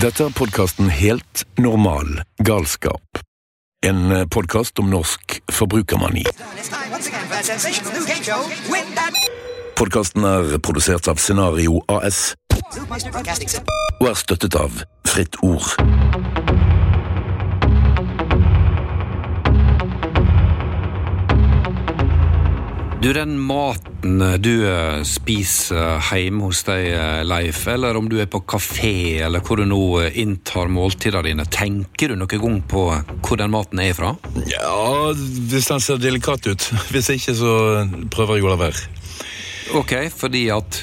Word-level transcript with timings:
Dette 0.00 0.24
er 0.24 0.32
podkasten 0.32 0.88
Helt 0.88 1.42
normal 1.60 2.22
galskap. 2.40 3.20
En 3.84 4.28
podkast 4.32 4.78
om 4.80 4.88
norsk 4.88 5.34
forbrukermani. 5.52 6.22
Podkasten 9.76 10.24
er 10.24 10.56
produsert 10.64 11.10
av 11.12 11.20
Scenario 11.20 11.82
AS 11.92 12.30
og 14.00 14.08
er 14.08 14.16
støttet 14.16 14.56
av 14.56 14.80
Fritt 15.04 15.36
Ord. 15.44 15.68
Du, 23.00 23.12
den 23.12 23.38
maten 23.40 24.18
du 24.42 24.68
eh, 24.68 25.02
spiser 25.08 26.02
hjemme 26.04 26.50
hos 26.50 26.58
deg, 26.66 26.90
eh, 26.92 27.22
Leif, 27.24 27.62
eller 27.72 27.96
om 27.96 28.10
du 28.12 28.18
er 28.20 28.26
på 28.28 28.42
kafé, 28.44 29.22
eller 29.24 29.40
hvor 29.40 29.56
du 29.56 29.64
nå 29.64 29.78
eh, 30.02 30.18
inntar 30.20 30.68
måltidene 30.68 31.22
dine, 31.30 31.46
tenker 31.48 32.12
du 32.12 32.18
noen 32.20 32.42
gang 32.42 32.58
på 32.68 32.82
hvor 33.24 33.40
den 33.40 33.54
maten 33.54 33.80
er 33.80 33.96
fra? 33.96 34.10
Ja, 34.50 35.14
hvis 35.16 35.70
den 35.70 35.80
ser 35.80 36.02
delikat 36.02 36.44
ut. 36.44 36.66
Hvis 36.92 37.08
ikke, 37.14 37.32
så 37.40 37.54
prøver 38.12 38.36
jeg 38.36 38.44
å 38.44 38.52
la 38.52 38.58
være. 38.66 38.84
Ok, 39.80 39.96
fordi 40.12 40.44
at 40.52 40.82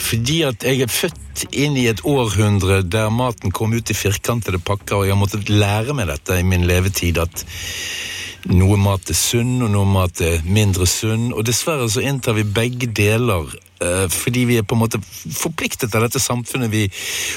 Fordi 0.00 0.38
at 0.48 0.64
jeg 0.64 0.80
er 0.86 0.96
født 0.96 1.44
inn 1.52 1.76
i 1.76 1.90
et 1.92 2.00
århundre 2.08 2.80
der 2.88 3.12
maten 3.12 3.52
kom 3.52 3.76
ut 3.76 3.92
i 3.92 3.98
firkantede 4.00 4.64
pakker, 4.64 4.96
og 4.96 5.04
jeg 5.04 5.12
har 5.12 5.20
måttet 5.20 5.52
lære 5.52 5.92
meg 5.92 6.08
dette 6.08 6.40
i 6.40 6.48
min 6.54 6.64
levetid, 6.64 7.20
at 7.20 7.44
noe 8.52 8.76
mat 8.80 9.10
er 9.10 9.16
sunn, 9.16 9.56
og 9.64 9.70
noe 9.72 9.88
mat 9.88 10.20
er 10.24 10.42
mindre 10.44 10.86
sunn. 10.90 11.30
Og 11.32 11.44
dessverre 11.48 11.88
så 11.90 12.02
inntar 12.04 12.36
vi 12.36 12.44
begge 12.44 12.90
deler. 12.92 13.48
eh, 13.80 14.06
Fordi 14.08 14.44
vi 14.44 14.58
er 14.58 14.62
på 14.62 14.74
en 14.76 14.82
måte 14.84 15.00
forpliktet 15.00 15.94
av 15.94 16.02
dette 16.02 16.20
samfunnet 16.20 16.70
vi 16.70 16.90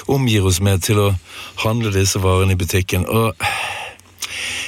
omgir 0.07 0.45
oss 0.45 0.59
med 0.59 0.83
til 0.83 0.99
å 0.99 1.15
handle 1.63 1.91
disse 1.91 2.19
varene 2.19 2.53
i 2.53 2.59
butikken. 2.59 3.05
Og 3.07 3.33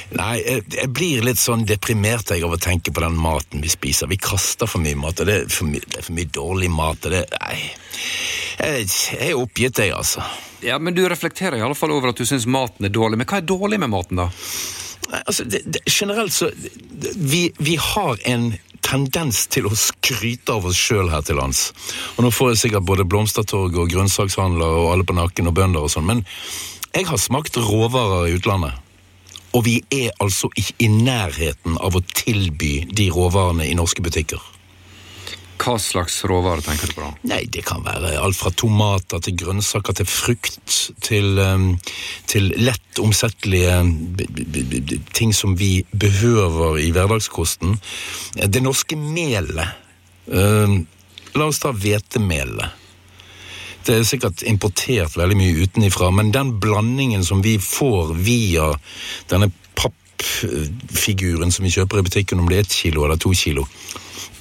Nei, 0.10 0.40
jeg, 0.42 0.64
jeg 0.74 0.90
blir 0.90 1.22
litt 1.22 1.38
sånn 1.38 1.68
deprimert 1.70 2.32
jeg 2.34 2.42
av 2.42 2.56
å 2.56 2.58
tenke 2.58 2.90
på 2.90 3.04
den 3.04 3.18
maten 3.22 3.62
vi 3.62 3.70
spiser. 3.70 4.10
Vi 4.10 4.18
kaster 4.18 4.66
for 4.66 4.82
mye 4.82 4.98
mat, 4.98 5.20
og 5.22 5.30
det 5.30 5.36
er 5.44 5.52
for 5.54 5.70
mye, 5.70 5.84
er 6.00 6.02
for 6.02 6.16
mye 6.18 6.32
dårlig 6.34 6.70
mat. 6.74 7.06
og 7.06 7.14
det, 7.14 7.20
Nei, 7.44 7.60
jeg, 8.58 8.88
jeg 8.90 9.28
er 9.28 9.38
oppgitt, 9.38 9.78
jeg, 9.84 9.94
altså. 9.94 10.26
Ja, 10.66 10.80
men 10.82 10.98
du 10.98 11.04
reflekterer 11.08 11.60
i 11.60 11.62
alle 11.62 11.78
fall 11.78 11.94
over 11.94 12.10
at 12.10 12.18
du 12.18 12.26
syns 12.26 12.50
maten 12.50 12.90
er 12.90 12.96
dårlig. 12.96 13.22
Men 13.22 13.30
hva 13.30 13.38
er 13.38 13.46
dårlig 13.54 13.80
med 13.86 13.94
maten, 13.94 14.24
da? 14.24 14.32
Altså 15.10 15.46
det, 15.50 15.64
det, 15.66 15.82
generelt 15.90 16.34
så 16.34 16.52
vi, 17.16 17.50
vi 17.58 17.78
har 17.82 18.20
en 18.30 18.52
tendens 18.86 19.46
til 19.52 19.68
å 19.70 19.78
skryte 19.78 20.54
av 20.56 20.68
oss 20.70 20.78
sjøl 20.80 21.10
her 21.12 21.24
til 21.26 21.40
lands. 21.40 21.70
Og 22.18 22.26
nå 22.26 22.34
får 22.34 22.54
jeg 22.54 22.62
sikkert 22.64 22.88
både 22.88 23.08
Blomstertorg 23.10 23.76
og 23.78 23.90
grønnsakshandler 23.92 24.78
og 24.84 24.92
alle 24.94 25.08
på 25.08 25.18
nakken 25.18 25.50
og 25.50 25.58
bønder 25.58 25.86
og 25.86 25.92
sånn, 25.94 26.08
men 26.10 26.24
jeg 26.96 27.06
har 27.10 27.22
smakt 27.22 27.60
råvarer 27.60 28.30
i 28.30 28.38
utlandet. 28.40 28.78
Og 29.58 29.66
vi 29.66 29.80
er 29.94 30.14
altså 30.22 30.50
ikke 30.58 30.86
i 30.86 30.90
nærheten 30.94 31.78
av 31.82 31.98
å 31.98 32.06
tilby 32.06 32.84
de 32.94 33.10
råvarene 33.14 33.66
i 33.66 33.78
norske 33.78 34.04
butikker. 34.06 34.42
Hva 35.60 35.76
slags 35.82 36.22
råvarer 36.24 36.64
tenker 36.64 36.88
du 36.88 36.96
på 36.96 37.04
da? 37.04 37.10
Nei, 37.28 37.42
det 37.52 37.66
kan 37.68 37.84
være 37.84 38.14
alt 38.22 38.38
fra 38.40 38.52
tomater 38.56 39.20
til 39.24 39.36
grønnsaker 39.42 39.98
til 40.00 40.08
frukt 40.08 40.78
til, 41.04 41.36
um, 41.36 41.74
til 42.32 42.48
lett 42.64 43.02
omsettelige 43.04 43.76
ting 45.16 45.34
som 45.36 45.58
vi 45.60 45.82
behøver 45.92 46.80
i 46.80 46.90
hverdagskosten. 46.96 47.76
Det 48.40 48.64
norske 48.64 48.96
melet. 49.00 49.76
Um, 50.32 50.86
la 51.36 51.50
oss 51.50 51.60
ta 51.60 51.74
hvetemelet. 51.76 52.80
Det 53.84 53.98
er 53.98 54.08
sikkert 54.08 54.44
importert 54.48 55.16
veldig 55.18 55.38
mye 55.40 55.66
utenifra, 55.66 56.12
men 56.12 56.32
den 56.36 56.56
blandingen 56.62 57.24
som 57.26 57.44
vi 57.44 57.58
får 57.64 58.14
via 58.16 58.72
denne 59.32 59.52
pappfiguren 59.80 61.52
som 61.52 61.68
vi 61.68 61.74
kjøper 61.74 62.00
i 62.00 62.06
butikken, 62.08 62.40
om 62.40 62.48
det 62.52 62.60
er 62.60 62.68
ett 62.68 62.80
kilo 62.84 63.06
eller 63.08 63.20
to 63.20 63.32
kilo 63.36 63.66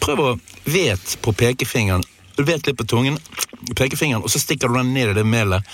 Prøv 0.02 0.20
å 0.22 0.32
vet 0.68 1.18
på 1.22 1.32
pekefingeren, 1.32 2.04
Du 2.38 2.44
vet 2.46 2.68
litt 2.68 2.76
på 2.78 2.84
tungen, 2.86 3.16
pekefingeren, 3.74 4.22
og 4.22 4.30
så 4.30 4.38
stikker 4.38 4.70
du 4.70 4.76
den 4.76 4.92
ned 4.94 5.10
i 5.10 5.14
det 5.16 5.24
melet, 5.26 5.66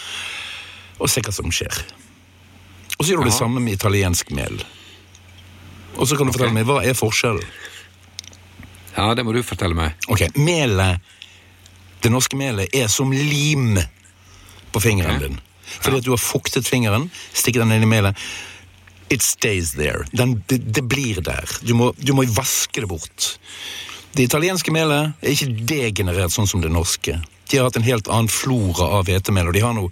og 0.97 1.11
se 1.13 1.21
hva 1.21 1.33
som 1.37 1.53
skjer. 1.53 1.83
Og 2.97 3.05
så 3.05 3.11
gjør 3.11 3.21
du 3.21 3.29
det 3.29 3.37
samme 3.37 3.61
med 3.61 3.77
italiensk 3.77 4.31
mel. 4.33 4.63
Og 5.99 6.09
så 6.09 6.17
kan 6.17 6.25
du 6.25 6.33
fortelle 6.33 6.57
meg, 6.57 6.65
hva 6.65 6.79
er 6.81 6.97
forskjellen? 6.97 7.45
Ja, 8.95 9.11
det 9.13 9.27
må 9.27 9.35
du 9.37 9.43
fortelle 9.45 9.77
meg. 9.77 9.93
Ok, 10.09 10.25
melet, 10.41 11.05
det 12.01 12.13
norske 12.15 12.39
melet 12.41 12.73
er 12.73 12.89
som 12.89 13.13
lim 13.13 13.77
på 14.73 14.81
fingeren 14.81 15.19
okay. 15.19 15.29
din. 15.29 15.41
Fordi 15.81 16.01
at 16.01 16.07
du 16.07 16.13
har 16.15 16.23
fuktet 16.23 16.69
fingeren, 16.69 17.11
stikket 17.33 17.65
den 17.65 17.77
inn 17.77 17.87
i 17.87 17.91
melet. 17.91 18.27
It 19.13 19.23
stays 19.23 19.75
there. 19.77 20.07
Den, 20.13 20.39
det, 20.49 20.63
det 20.75 20.85
blir 20.89 21.21
der. 21.25 21.59
Du 21.61 21.75
må, 21.77 21.93
du 21.99 22.15
må 22.17 22.25
vaske 22.33 22.81
det 22.85 22.89
bort. 22.91 23.35
Det 24.15 24.29
italienske 24.29 24.73
melet 24.75 25.15
er 25.23 25.35
ikke 25.35 25.67
degenerert 25.67 26.35
sånn 26.35 26.47
som 26.47 26.63
det 26.63 26.71
norske. 26.73 27.19
De 27.51 27.59
har 27.59 27.69
hatt 27.69 27.79
en 27.81 27.87
helt 27.87 28.09
annen 28.09 28.31
flora 28.31 28.87
av 28.99 29.09
hvetemel, 29.09 29.51
og 29.51 29.57
de 29.57 29.63
har 29.65 29.75
noe 29.77 29.91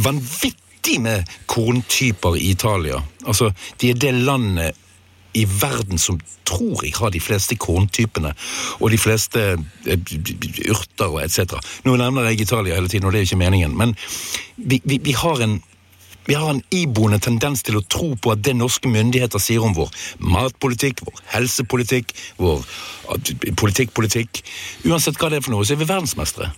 vanvittig 0.00 0.98
med 1.04 1.28
korntyper 1.46 2.38
i 2.40 2.50
Italia. 2.54 3.02
Altså, 3.26 3.52
de 3.80 3.92
er 3.92 4.00
det 4.00 4.14
landet 4.16 4.84
i 5.36 5.44
verden 5.44 6.00
som 6.00 6.16
tror 6.48 6.80
jeg 6.82 6.96
har 6.96 7.12
de 7.12 7.20
fleste 7.20 7.58
korntypene, 7.60 8.32
og 8.80 8.90
de 8.90 8.98
fleste 8.98 9.44
eh, 9.86 10.14
urter 10.72 11.12
og 11.12 11.20
etc. 11.22 11.58
Nå 11.84 11.98
nevner 12.00 12.30
jeg 12.30 12.46
Italia 12.46 12.78
hele 12.78 12.88
tiden, 12.88 13.06
og 13.06 13.12
det 13.12 13.20
er 13.20 13.28
ikke 13.28 13.42
meningen, 13.44 13.76
men 13.76 13.94
vi, 14.56 14.80
vi, 14.84 14.98
vi 15.04 15.14
har 15.18 15.44
en 15.44 15.60
vi 16.28 16.36
har 16.36 16.50
en 16.50 16.62
iboende 16.74 17.16
tendens 17.24 17.62
til 17.64 17.78
å 17.78 17.84
tro 17.88 18.10
på 18.20 18.34
at 18.34 18.42
det 18.44 18.52
norske 18.58 18.90
myndigheter 18.92 19.40
sier 19.40 19.64
om 19.64 19.72
vår 19.76 19.88
matpolitikk, 20.20 21.00
vår 21.06 21.22
helsepolitikk, 21.32 22.12
vår 22.36 22.66
politikk, 23.56 23.94
politikk 23.96 24.42
Uansett 24.84 25.16
hva 25.16 25.30
det 25.32 25.40
er 25.40 25.46
for 25.46 25.56
noe, 25.56 25.64
så 25.64 25.72
er 25.72 25.80
vi 25.80 25.88
verdensmestere. 25.88 26.50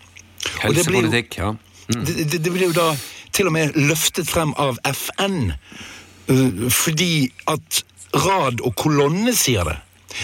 Helsepolitikk, 0.65 1.39
ja. 1.39 1.53
det, 1.87 2.17
det, 2.33 2.41
det 2.43 2.51
blir 2.51 2.67
jo 2.67 2.75
da 2.75 2.89
til 3.31 3.47
og 3.47 3.55
med 3.55 3.79
løftet 3.79 4.27
frem 4.27 4.51
av 4.59 4.81
FN, 4.91 5.53
fordi 6.75 7.31
at 7.51 7.85
rad 8.27 8.65
og 8.67 8.75
kolonne 8.75 9.35
sier 9.39 9.71
det. 9.71 9.79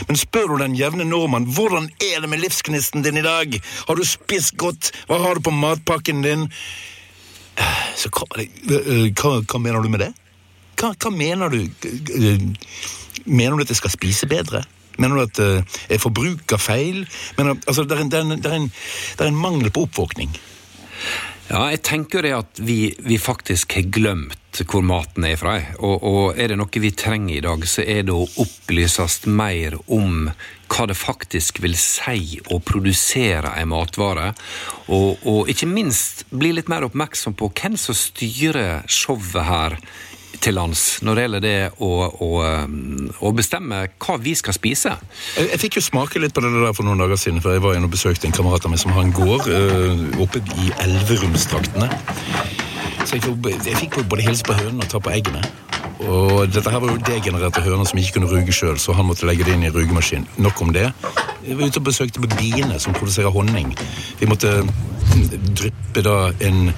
Men 0.08 0.18
spør 0.18 0.50
du 0.50 0.56
den 0.64 0.74
jevne 0.74 1.06
nordmann 1.06 1.46
hvordan 1.54 1.86
er 2.02 2.18
det 2.24 2.30
med 2.32 2.42
livsgnisten 2.42 3.06
din 3.06 3.20
i 3.20 3.24
dag? 3.24 3.54
Har 3.86 3.94
du 3.94 4.02
spist 4.02 4.56
godt? 4.58 4.90
Hva 5.06 5.20
har 5.22 5.38
du 5.38 5.46
på 5.46 5.54
matpakken 5.54 6.26
din? 6.26 6.48
Så 7.96 8.10
kommer 8.12 8.42
det 8.42 8.48
øh, 8.70 9.10
hva, 9.16 9.40
hva 9.40 9.58
mener 9.58 9.82
du 9.82 9.88
med 9.88 10.04
det? 10.04 10.12
Hva, 10.76 10.92
hva 10.92 11.10
mener 11.10 11.52
du? 11.52 11.62
Mener 13.24 13.56
du 13.56 13.64
at 13.64 13.72
jeg 13.72 13.80
skal 13.80 13.94
spise 13.94 14.28
bedre? 14.28 14.62
Mener 14.98 15.16
du 15.16 15.22
at 15.22 15.40
øh, 15.40 15.62
jeg 15.90 16.00
forbruker 16.00 16.56
feil? 16.56 17.06
Mener, 17.38 17.56
altså, 17.66 17.84
det, 17.84 17.96
er 17.96 18.04
en, 18.04 18.10
det, 18.10 18.18
er 18.18 18.22
en, 18.22 18.42
det, 18.42 18.52
er 18.52 18.60
en, 18.60 18.72
det 19.18 19.24
er 19.24 19.32
en 19.32 19.40
mangel 19.40 19.70
på 19.70 19.86
oppvåkning. 19.88 20.36
Ja, 21.46 21.68
jeg 21.70 21.84
tenker 21.86 22.26
det 22.26 22.32
at 22.34 22.58
vi, 22.58 22.96
vi 22.98 23.20
faktisk 23.22 23.76
har 23.78 23.86
glemt 23.94 24.42
hvor 24.66 24.82
maten 24.82 25.26
er 25.28 25.36
fra. 25.38 25.58
Og, 25.78 26.02
og 26.02 26.40
er 26.40 26.50
det 26.50 26.56
noe 26.58 26.80
vi 26.82 26.90
trenger 26.96 27.36
i 27.36 27.44
dag, 27.44 27.62
så 27.68 27.84
er 27.84 28.06
det 28.08 28.14
å 28.14 28.26
opplyses 28.42 29.20
mer 29.28 29.76
om 29.86 30.30
hva 30.66 30.86
det 30.90 30.96
faktisk 30.98 31.60
vil 31.62 31.76
si 31.78 32.40
å 32.50 32.58
produsere 32.58 33.52
en 33.60 33.70
matvare. 33.70 34.32
Og, 34.90 35.22
og 35.22 35.52
ikke 35.52 35.70
minst 35.70 36.24
bli 36.34 36.50
litt 36.56 36.72
mer 36.72 36.88
oppmerksom 36.88 37.36
på 37.38 37.52
hvem 37.54 37.78
som 37.78 37.94
styrer 37.94 38.82
showet 38.90 39.46
her 39.46 39.78
til 40.42 40.56
lands 40.56 40.84
når 41.06 41.18
det 41.18 41.24
gjelder 41.24 41.44
det 41.44 41.56
å, 41.82 41.90
å, 42.26 42.30
um, 42.66 43.08
å 43.20 43.32
bestemme 43.36 43.82
hva 44.02 44.16
vi 44.22 44.34
skal 44.38 44.56
spise. 44.56 44.94
Jeg, 45.36 45.50
jeg 45.52 45.62
fikk 45.66 45.80
jo 45.80 45.84
smake 45.88 46.22
litt 46.22 46.34
på 46.36 46.44
det 46.44 46.52
der 46.54 46.76
for 46.76 46.86
noen 46.86 47.02
dager 47.04 47.20
siden, 47.20 47.42
for 47.44 47.56
jeg 47.56 47.64
var 47.64 47.76
inne 47.76 47.88
og 47.88 47.94
besøkte 47.94 48.28
en 48.28 48.36
kamerat 48.36 48.66
av 48.66 48.74
meg 48.74 48.82
som 48.82 48.94
har 48.96 49.06
en 49.06 49.14
gård 49.16 49.48
øh, 49.50 50.06
oppe 50.24 50.42
i 50.60 50.70
Elverumstraktene. 50.84 51.90
Så 53.06 53.20
jeg, 53.20 53.36
jeg 53.66 53.78
fikk 53.78 54.00
både 54.10 54.26
hilse 54.26 54.46
på 54.46 54.56
hønene 54.56 54.82
og 54.82 54.90
ta 54.90 55.00
på 55.02 55.14
eggene. 55.14 55.44
Og 56.06 56.52
dette 56.52 56.70
her 56.70 56.82
var 56.82 56.92
jo 56.92 57.02
degenererte 57.06 57.62
høner 57.64 57.88
som 57.88 57.98
ikke 58.00 58.18
kunne 58.18 58.28
ruge 58.30 58.54
sjøl, 58.54 58.76
så 58.82 58.94
han 58.96 59.06
måtte 59.08 59.26
legge 59.28 59.46
det 59.46 59.54
inn 59.56 59.64
i 59.64 59.72
rugemaskin. 59.72 60.26
Nok 60.42 60.60
om 60.66 60.74
det. 60.74 60.90
Jeg 61.46 61.56
var 61.56 61.70
ute 61.70 61.80
og 61.80 61.88
besøkte 61.88 62.22
på 62.22 62.30
biene 62.36 62.80
som 62.82 62.96
produserer 62.96 63.32
honning. 63.32 63.72
Vi 64.20 64.28
måtte 64.28 64.58
dryppe 65.56 66.04
da 66.04 66.18
en 66.44 66.72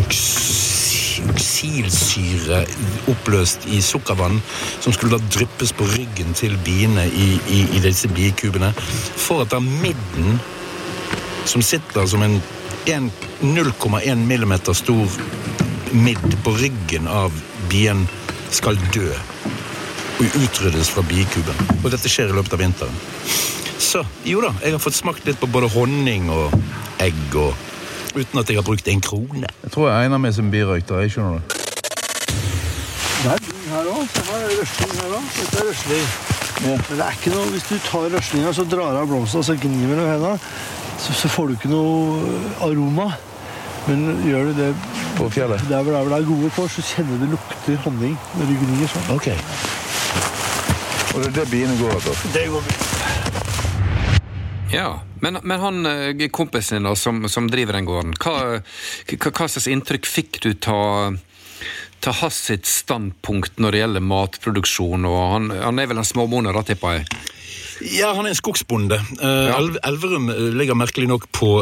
oks 0.00 0.22
oksilsyre 1.32 2.62
oppløst 3.10 3.66
i 3.70 3.80
sukkervann 3.84 4.40
som 4.80 4.94
skulle 4.94 5.18
da 5.18 5.32
dryppes 5.34 5.74
på 5.76 5.86
ryggen 5.92 6.34
til 6.38 6.56
biene 6.64 7.06
i, 7.08 7.28
i, 7.50 7.60
i 7.76 7.82
disse 7.84 8.10
biekubene, 8.12 8.72
for 8.76 9.44
at 9.44 9.52
da 9.52 9.60
midden, 9.62 10.40
som 11.46 11.62
sitter 11.62 12.06
som 12.08 12.24
en 12.24 12.40
0,1 12.86 14.26
millimeter 14.26 14.74
stor 14.74 15.20
midd 15.92 16.38
på 16.44 16.56
ryggen 16.58 17.08
av 17.08 17.34
bien, 17.70 18.06
skal 18.52 18.78
dø 18.94 19.10
og 20.22 20.36
utryddes 20.38 20.90
fra 20.92 21.02
biekuben. 21.08 21.58
Og 21.82 21.90
dette 21.92 22.10
skjer 22.10 22.30
i 22.30 22.36
løpet 22.36 22.54
av 22.56 22.62
vinteren. 22.62 22.98
Så 23.82 24.04
jo 24.28 24.42
da, 24.44 24.52
jeg 24.62 24.76
har 24.76 24.82
fått 24.82 24.96
smakt 24.96 25.26
litt 25.26 25.40
på 25.40 25.50
både 25.50 25.70
honning 25.72 26.30
og 26.32 26.54
egg 27.02 27.36
og 27.38 27.71
uten 28.16 28.38
at 28.38 28.48
jeg 28.48 28.56
har 28.58 28.66
brukt 28.66 28.88
en 28.88 29.00
krone. 29.00 29.48
Jeg 29.62 29.70
tror 29.74 29.88
jeg 29.88 30.04
egner 30.06 30.18
meg 30.22 30.34
som 30.36 30.50
birøykter. 30.52 31.00
jeg 31.00 31.10
skjønner 31.14 31.32
det. 31.38 31.42
Det 33.22 33.30
er 33.32 33.42
dyng 33.46 33.66
her 33.70 33.90
òg. 33.92 34.06
Se 34.12 34.22
her 34.28 34.46
er 34.46 34.54
røsling 34.60 34.94
her 35.00 35.16
òg. 35.16 35.26
Dette 35.38 35.58
er 35.62 35.68
røsling. 35.70 36.06
Men 36.62 36.78
det 36.88 37.04
er 37.06 37.18
ikke 37.18 37.30
noe, 37.34 37.50
Hvis 37.50 37.66
du 37.70 37.74
tar 37.88 38.08
røslinga 38.12 38.52
så 38.54 38.64
drar 38.64 38.96
av 39.00 39.06
blomsten 39.10 39.40
og 39.40 39.44
så 39.46 39.54
gnir 39.58 39.88
mellom 39.90 40.08
hendene, 40.10 40.38
så, 41.02 41.12
så 41.12 41.28
får 41.28 41.46
du 41.46 41.54
ikke 41.56 41.70
noe 41.72 42.22
aroma. 42.62 43.08
Men 43.88 44.04
gjør 44.26 44.50
du 44.50 44.58
det 44.60 44.74
På 45.16 45.28
fjellet. 45.30 45.64
der 45.68 45.82
hvor 45.82 45.92
det 45.92 46.18
er 46.18 46.26
gode 46.28 46.50
kår, 46.54 46.68
så 46.70 46.82
kjenner 46.86 47.16
du 47.18 47.24
det 47.24 47.30
lukter 47.34 47.80
honning 47.86 48.18
når 48.38 48.50
du 48.50 48.54
gnir 48.60 48.92
sånn. 48.92 49.08
Okay. 49.16 49.38
Og 51.12 51.20
det 51.20 51.26
er 51.32 51.34
det 51.40 51.48
biene 51.50 51.74
går 51.80 51.96
etter. 51.98 52.22
Det 52.34 52.44
går 52.52 52.62
bra. 52.68 52.76
Ja, 54.72 54.86
men, 55.22 55.38
men 55.42 55.60
han 55.62 55.86
eh, 55.86 56.28
kompisen 56.34 56.80
din 56.80 56.88
da, 56.90 56.96
som, 56.98 57.22
som 57.30 57.50
driver 57.50 57.78
den 57.78 57.88
gården, 57.88 58.16
hva, 58.22 58.62
hva, 59.14 59.46
slags 59.46 59.68
inntrykk 59.70 60.08
fikk 60.08 60.42
du 60.44 60.52
ta 60.54 60.80
ta 62.02 62.10
hans 62.18 62.40
sitt 62.48 62.66
standpunkt 62.66 63.60
når 63.62 63.74
det 63.74 63.80
gjelder 63.84 64.02
matproduksjon, 64.02 65.06
og 65.06 65.20
han, 65.36 65.52
han 65.54 65.78
er 65.78 65.86
vel 65.86 66.02
en 66.02 66.08
småbonde, 66.08 66.50
da, 66.50 66.64
tipper 66.66 66.96
jeg? 66.98 67.20
Ja, 67.94 68.12
han 68.16 68.26
er 68.26 68.34
en 68.34 68.38
skogsbonde. 68.38 68.98
Ja. 69.20 69.56
Elv 69.58 69.78
Elverum 69.86 70.30
eh, 70.34 70.48
ligger 70.58 70.78
merkelig 70.78 71.08
nok 71.10 71.28
på 71.34 71.52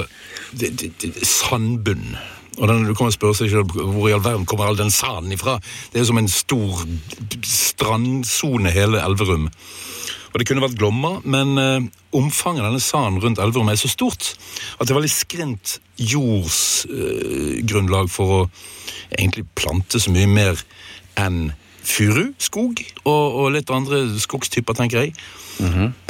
sandbunn. 1.23 2.17
Og 2.59 2.69
den, 2.69 2.85
Du 2.89 2.95
kan 2.95 3.09
jo 3.09 3.15
spørre 3.15 3.37
seg 3.39 3.53
selv, 3.53 3.73
hvor 3.73 4.09
i 4.09 4.15
all 4.17 4.25
verden 4.25 4.47
kommer 4.49 4.69
all 4.69 4.81
den 4.81 4.93
sanden 4.93 5.33
ifra? 5.33 5.59
Det 5.93 6.01
er 6.01 6.09
som 6.09 6.21
en 6.21 6.29
stor 6.29 6.83
strandsone, 7.47 8.73
hele 8.75 9.01
Elverum. 9.05 9.49
Og 10.31 10.39
Det 10.39 10.47
kunne 10.47 10.63
vært 10.63 10.79
Glomma, 10.79 11.17
men 11.25 11.59
eh, 11.59 11.81
omfanget 12.17 12.63
av 12.63 12.69
denne 12.71 12.85
sanden 12.85 13.21
rundt 13.23 13.41
Elverum 13.43 13.71
er 13.73 13.79
så 13.81 13.89
stort 13.91 14.23
at 14.79 14.87
det 14.87 14.93
er 14.93 15.01
veldig 15.01 15.13
skrint 15.13 15.67
jordsgrunnlag 15.99 18.07
for 18.13 18.27
å 18.37 18.41
egentlig 19.11 19.45
plante 19.59 20.01
så 20.01 20.11
mye 20.15 20.29
mer 20.31 20.55
enn 21.19 21.51
furu, 21.91 22.31
skog, 22.39 22.85
og, 23.03 23.25
og 23.41 23.53
litt 23.57 23.71
andre 23.75 23.97
skogstyper, 24.21 24.75
tenker 24.79 24.99
jeg. 25.03 25.11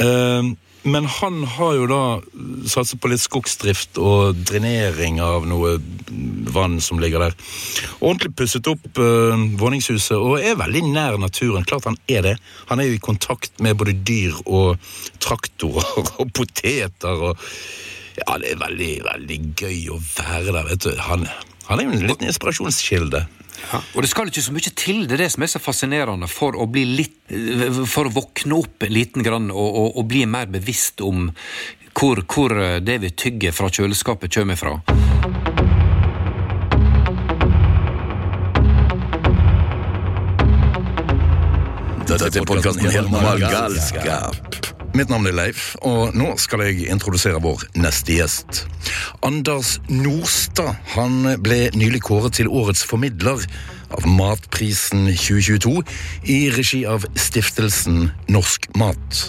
Eh, 0.03 0.43
men 0.83 1.05
han 1.05 1.43
har 1.45 1.75
jo 1.77 1.87
da 1.89 2.01
satset 2.69 3.01
på 3.01 3.11
litt 3.11 3.21
skogsdrift 3.21 3.99
og 4.01 4.39
drenering 4.49 5.19
av 5.21 5.45
noe 5.49 5.75
vann 6.51 6.79
som 6.81 6.99
ligger 7.01 7.27
der. 7.27 7.35
Ordentlig 7.99 8.33
pusset 8.39 8.69
opp 8.71 8.97
uh, 8.97 9.35
våningshuset 9.61 10.17
og 10.17 10.41
er 10.41 10.57
veldig 10.59 10.83
nær 10.89 11.19
naturen. 11.21 11.67
Klart 11.69 11.85
han 11.89 11.99
er 12.11 12.25
det. 12.25 12.35
Han 12.71 12.81
er 12.81 12.89
jo 12.89 12.97
i 12.97 13.03
kontakt 13.03 13.61
med 13.61 13.77
både 13.77 13.95
dyr 14.07 14.41
og 14.45 14.81
traktorer 15.21 16.15
og 16.17 16.33
poteter 16.35 17.29
og 17.29 17.47
Ja, 18.21 18.37
det 18.37 18.53
er 18.53 18.59
veldig, 18.61 18.91
veldig 19.05 19.37
gøy 19.57 19.77
å 19.93 19.99
være 19.99 20.51
der, 20.53 20.65
vet 20.69 20.85
du. 20.85 20.91
Han, 21.07 21.27
han 21.67 21.79
er 21.79 21.87
jo 21.87 21.93
en 21.95 22.03
liten 22.05 22.29
inspirasjonskilde. 22.29 23.23
Ja. 23.61 23.79
Og 23.95 24.03
det 24.03 24.09
skal 24.09 24.29
ikke 24.29 24.43
så 24.45 24.53
mye 24.55 24.73
til, 24.77 25.03
det 25.05 25.17
er 25.17 25.23
det 25.25 25.31
som 25.33 25.45
er 25.45 25.51
så 25.51 25.61
fascinerende, 25.61 26.29
for 26.29 26.57
å 26.57 26.65
bli 26.69 26.85
litt 26.87 27.17
For 27.91 28.09
å 28.09 28.11
våkne 28.11 28.57
opp 28.57 28.83
liten 28.89 29.23
grann 29.23 29.51
og, 29.53 29.69
og, 29.69 29.99
og 30.01 30.07
bli 30.09 30.25
mer 30.27 30.49
bevisst 30.51 31.03
om 31.05 31.29
hvor, 31.95 32.23
hvor 32.25 32.55
det 32.81 32.97
vi 33.03 33.11
tygger 33.11 33.55
fra 33.55 33.69
kjøleskapet, 33.71 34.33
kommer 34.33 34.59
fra. 34.59 34.77
Dette 42.11 42.41
er 42.41 42.47
podkasten 42.47 42.91
Helt 42.91 43.11
normal 43.11 43.39
galskap. 43.43 44.70
Mitt 44.91 45.07
navn 45.07 45.29
er 45.29 45.35
Leif, 45.35 45.77
og 45.87 46.15
nå 46.19 46.33
skal 46.41 46.65
jeg 46.65 46.89
introdusere 46.91 47.39
vår 47.39 47.63
neste 47.79 48.17
gjest. 48.17 48.65
Anders 49.23 49.77
Nordstad 49.87 50.75
han 50.97 51.29
ble 51.39 51.69
nylig 51.79 52.01
kåret 52.03 52.35
til 52.35 52.49
årets 52.51 52.83
formidler 52.83 53.39
av 53.95 54.07
Matprisen 54.07 55.05
2022 55.13 55.77
i 56.27 56.39
regi 56.51 56.81
av 56.83 57.07
stiftelsen 57.15 58.09
Norsk 58.35 58.67
Mat. 58.75 59.21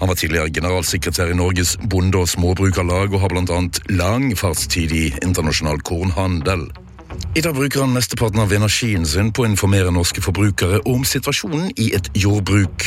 Han 0.00 0.10
var 0.10 0.18
tidligere 0.18 0.50
generalsekretær 0.58 1.30
i 1.30 1.38
Norges 1.38 1.76
bonde- 1.86 2.24
og 2.24 2.30
småbrukarlag 2.32 3.14
og 3.14 3.22
har 3.22 3.30
bl.a. 3.30 3.60
lang 3.94 4.32
fartstid 4.38 4.90
i 4.90 5.06
internasjonal 5.22 5.82
kornhandel. 5.86 6.66
I 7.36 7.42
dag 7.44 7.54
bruker 7.54 7.82
han 7.84 7.92
mesteparten 7.92 8.40
av 8.40 8.52
energien 8.56 9.04
sin 9.06 9.28
på 9.34 9.44
å 9.44 9.48
informere 9.48 9.92
norske 9.92 10.22
forbrukere 10.24 10.80
om 10.88 11.04
situasjonen 11.04 11.68
i 11.80 11.90
et 11.96 12.08
jordbruk, 12.16 12.86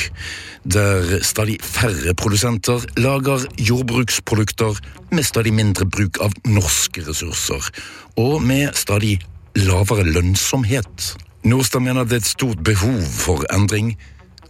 der 0.66 1.20
stadig 1.26 1.60
færre 1.62 2.16
produsenter 2.18 2.84
lager 2.98 3.46
jordbruksprodukter 3.58 4.82
med 5.14 5.28
stadig 5.28 5.54
mindre 5.54 5.86
bruk 5.86 6.18
av 6.26 6.34
norske 6.50 7.06
ressurser, 7.06 7.70
og 8.18 8.42
med 8.42 8.74
stadig 8.78 9.20
lavere 9.60 10.08
lønnsomhet. 10.10 11.14
Nordstad 11.46 11.86
mener 11.86 12.10
det 12.10 12.20
er 12.20 12.26
et 12.26 12.34
stort 12.34 12.66
behov 12.66 13.00
for 13.22 13.46
endring, 13.54 13.96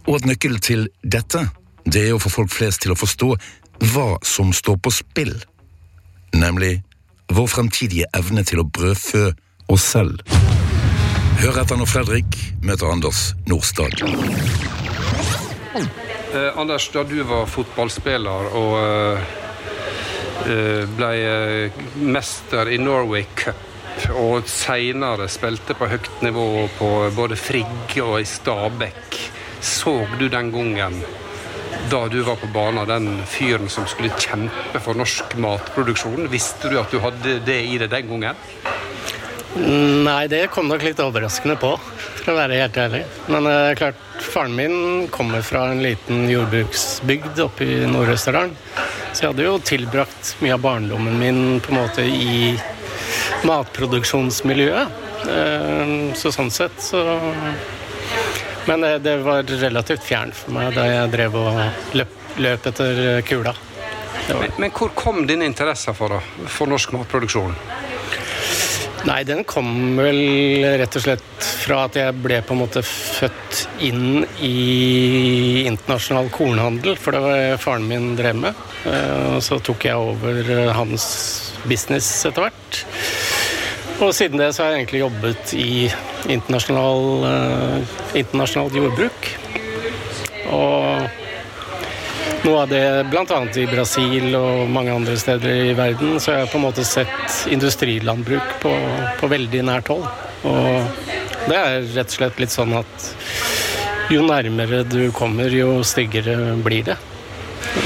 og 0.06 0.20
at 0.20 0.28
nøkkelen 0.28 0.64
til 0.64 0.88
dette, 1.04 1.46
det 1.84 2.08
er 2.08 2.16
å 2.16 2.22
få 2.22 2.32
folk 2.40 2.52
flest 2.52 2.84
til 2.84 2.96
å 2.96 2.98
forstå 2.98 3.34
hva 3.92 4.10
som 4.26 4.52
står 4.52 4.80
på 4.80 4.92
spill 4.92 5.36
nemlig 6.32 6.82
vår 7.32 7.46
fremtidige 7.46 8.08
evne 8.16 8.44
til 8.46 8.62
å 8.62 8.66
brødfø 8.66 9.30
oss 9.70 9.86
selv. 9.94 10.20
Hør 11.40 11.62
etter 11.62 11.78
når 11.78 11.88
Fredrik 11.88 12.36
møter 12.66 12.90
Anders 12.90 13.30
Nordstad. 13.48 13.94
Eh, 16.30 16.58
Anders, 16.58 16.88
da 16.92 17.04
du 17.06 17.16
var 17.26 17.48
fotballspiller 17.50 18.52
og 18.58 18.74
eh, 18.80 19.32
eh, 20.50 20.84
ble 20.98 21.10
eh, 21.16 21.80
mester 22.02 22.70
i 22.70 22.78
Norway 22.82 23.24
Cup, 23.38 23.66
og 24.16 24.46
seinere 24.48 25.26
spilte 25.28 25.74
på 25.76 25.88
høyt 25.90 26.10
nivå 26.24 26.44
på 26.78 26.90
både 27.16 27.36
Frigg 27.36 27.96
og 28.04 28.20
i 28.20 28.28
Stabekk, 28.28 29.18
så 29.60 29.96
du 30.18 30.28
den 30.32 30.52
gangen 30.54 31.00
da 31.90 32.04
du 32.08 32.20
var 32.22 32.36
på 32.36 32.46
banen, 32.54 32.86
den 32.86 33.08
fyren 33.26 33.68
som 33.72 33.86
skulle 33.88 34.12
kjempe 34.20 34.80
for 34.82 34.98
norsk 34.98 35.34
matproduksjon? 35.40 36.28
Visste 36.30 36.70
du 36.70 36.78
at 36.78 36.92
du 36.92 37.00
hadde 37.02 37.40
det 37.46 37.60
i 37.66 37.78
deg 37.80 37.90
den 37.90 38.12
gangen? 38.12 38.38
Nei, 39.58 40.28
det 40.30 40.44
kom 40.54 40.68
nok 40.70 40.84
litt 40.86 41.00
overraskende 41.02 41.56
på, 41.58 41.72
for 42.20 42.30
å 42.30 42.36
være 42.36 42.60
helt 42.60 42.76
ærlig. 42.78 43.00
Men 43.32 43.48
eh, 43.50 43.72
klart, 43.78 43.98
faren 44.22 44.54
min 44.54 45.08
kommer 45.10 45.42
fra 45.42 45.64
en 45.72 45.82
liten 45.82 46.28
jordbruksbygd 46.30 47.40
oppe 47.42 47.66
i 47.66 47.80
Nord-Østerdalen. 47.90 48.54
Så 49.10 49.24
jeg 49.24 49.32
hadde 49.32 49.48
jo 49.48 49.56
tilbrakt 49.66 50.36
mye 50.44 50.54
av 50.54 50.62
barndommen 50.62 51.18
min 51.18 51.40
på 51.64 51.74
en 51.74 51.80
måte 51.80 52.06
i 52.06 52.54
matproduksjonsmiljøet. 53.48 55.02
Eh, 55.34 55.94
så 56.14 56.32
sånn 56.32 56.52
sett 56.54 56.78
så 56.80 57.02
Men 58.68 58.84
eh, 58.86 59.00
det 59.02 59.16
var 59.26 59.42
relativt 59.50 60.06
fjernt 60.06 60.38
for 60.38 60.54
meg 60.54 60.78
da 60.78 60.86
jeg 60.86 61.10
drev 61.16 61.36
og 61.42 61.60
løp, 61.98 62.16
løp 62.38 62.70
etter 62.70 63.22
kula. 63.26 63.56
Men, 64.30 64.50
men 64.62 64.74
hvor 64.76 64.94
kom 64.94 65.24
din 65.26 65.42
interesse 65.42 65.90
for, 65.96 66.14
da, 66.14 66.46
for 66.46 66.70
norsk 66.70 66.94
matproduksjon? 66.94 67.56
Nei, 69.08 69.22
den 69.24 69.44
kom 69.48 69.96
vel 69.96 70.18
rett 70.76 70.96
og 70.98 71.02
slett 71.06 71.46
fra 71.62 71.84
at 71.86 71.96
jeg 71.96 72.16
ble 72.20 72.40
på 72.44 72.52
en 72.52 72.60
måte 72.60 72.82
født 72.84 73.62
inn 73.86 74.26
i 74.44 75.64
internasjonal 75.70 76.28
kornhandel, 76.34 76.98
for 77.00 77.16
det 77.16 77.22
var 77.24 77.62
faren 77.62 77.86
min 77.88 78.10
drev 78.18 78.36
med. 78.42 78.60
Eh, 78.84 79.36
Og 79.36 79.40
så 79.44 79.56
tok 79.64 79.86
jeg 79.88 79.96
over 79.96 80.72
hans 80.76 81.06
business 81.64 82.10
etter 82.28 82.44
hvert. 82.48 82.82
Og 84.00 84.12
siden 84.16 84.40
det 84.40 84.50
så 84.56 84.64
har 84.64 84.74
jeg 84.74 84.82
egentlig 84.84 85.02
jobbet 85.02 85.54
i 85.56 85.88
internasjonal, 86.32 87.24
eh, 87.30 87.96
internasjonalt 88.20 88.76
jordbruk. 88.76 89.30
Og 90.52 91.08
noe 92.50 92.62
av 92.64 92.68
det, 92.68 92.84
bl.a. 93.10 93.40
i 93.56 93.66
Brasil 93.70 94.34
og 94.34 94.70
mange 94.72 94.92
andre 94.94 95.14
steder 95.18 95.68
i 95.70 95.74
verden, 95.78 96.18
så 96.20 96.32
har 96.32 96.42
jeg 96.42 96.50
på 96.52 96.58
en 96.58 96.66
måte 96.66 96.84
sett 96.86 97.36
industrilandbruk 97.52 98.56
på, 98.62 98.72
på 99.20 99.30
veldig 99.30 99.62
nært 99.68 99.90
hold. 99.92 100.06
Og 100.50 101.46
det 101.46 101.58
er 101.58 101.86
rett 101.94 102.10
og 102.10 102.16
slett 102.16 102.40
litt 102.42 102.54
sånn 102.54 102.74
at 102.80 103.10
jo 104.10 104.24
nærmere 104.26 104.82
du 104.88 105.12
kommer, 105.14 105.52
jo 105.54 105.78
styggere 105.86 106.56
blir 106.64 106.88
det. 106.90 106.98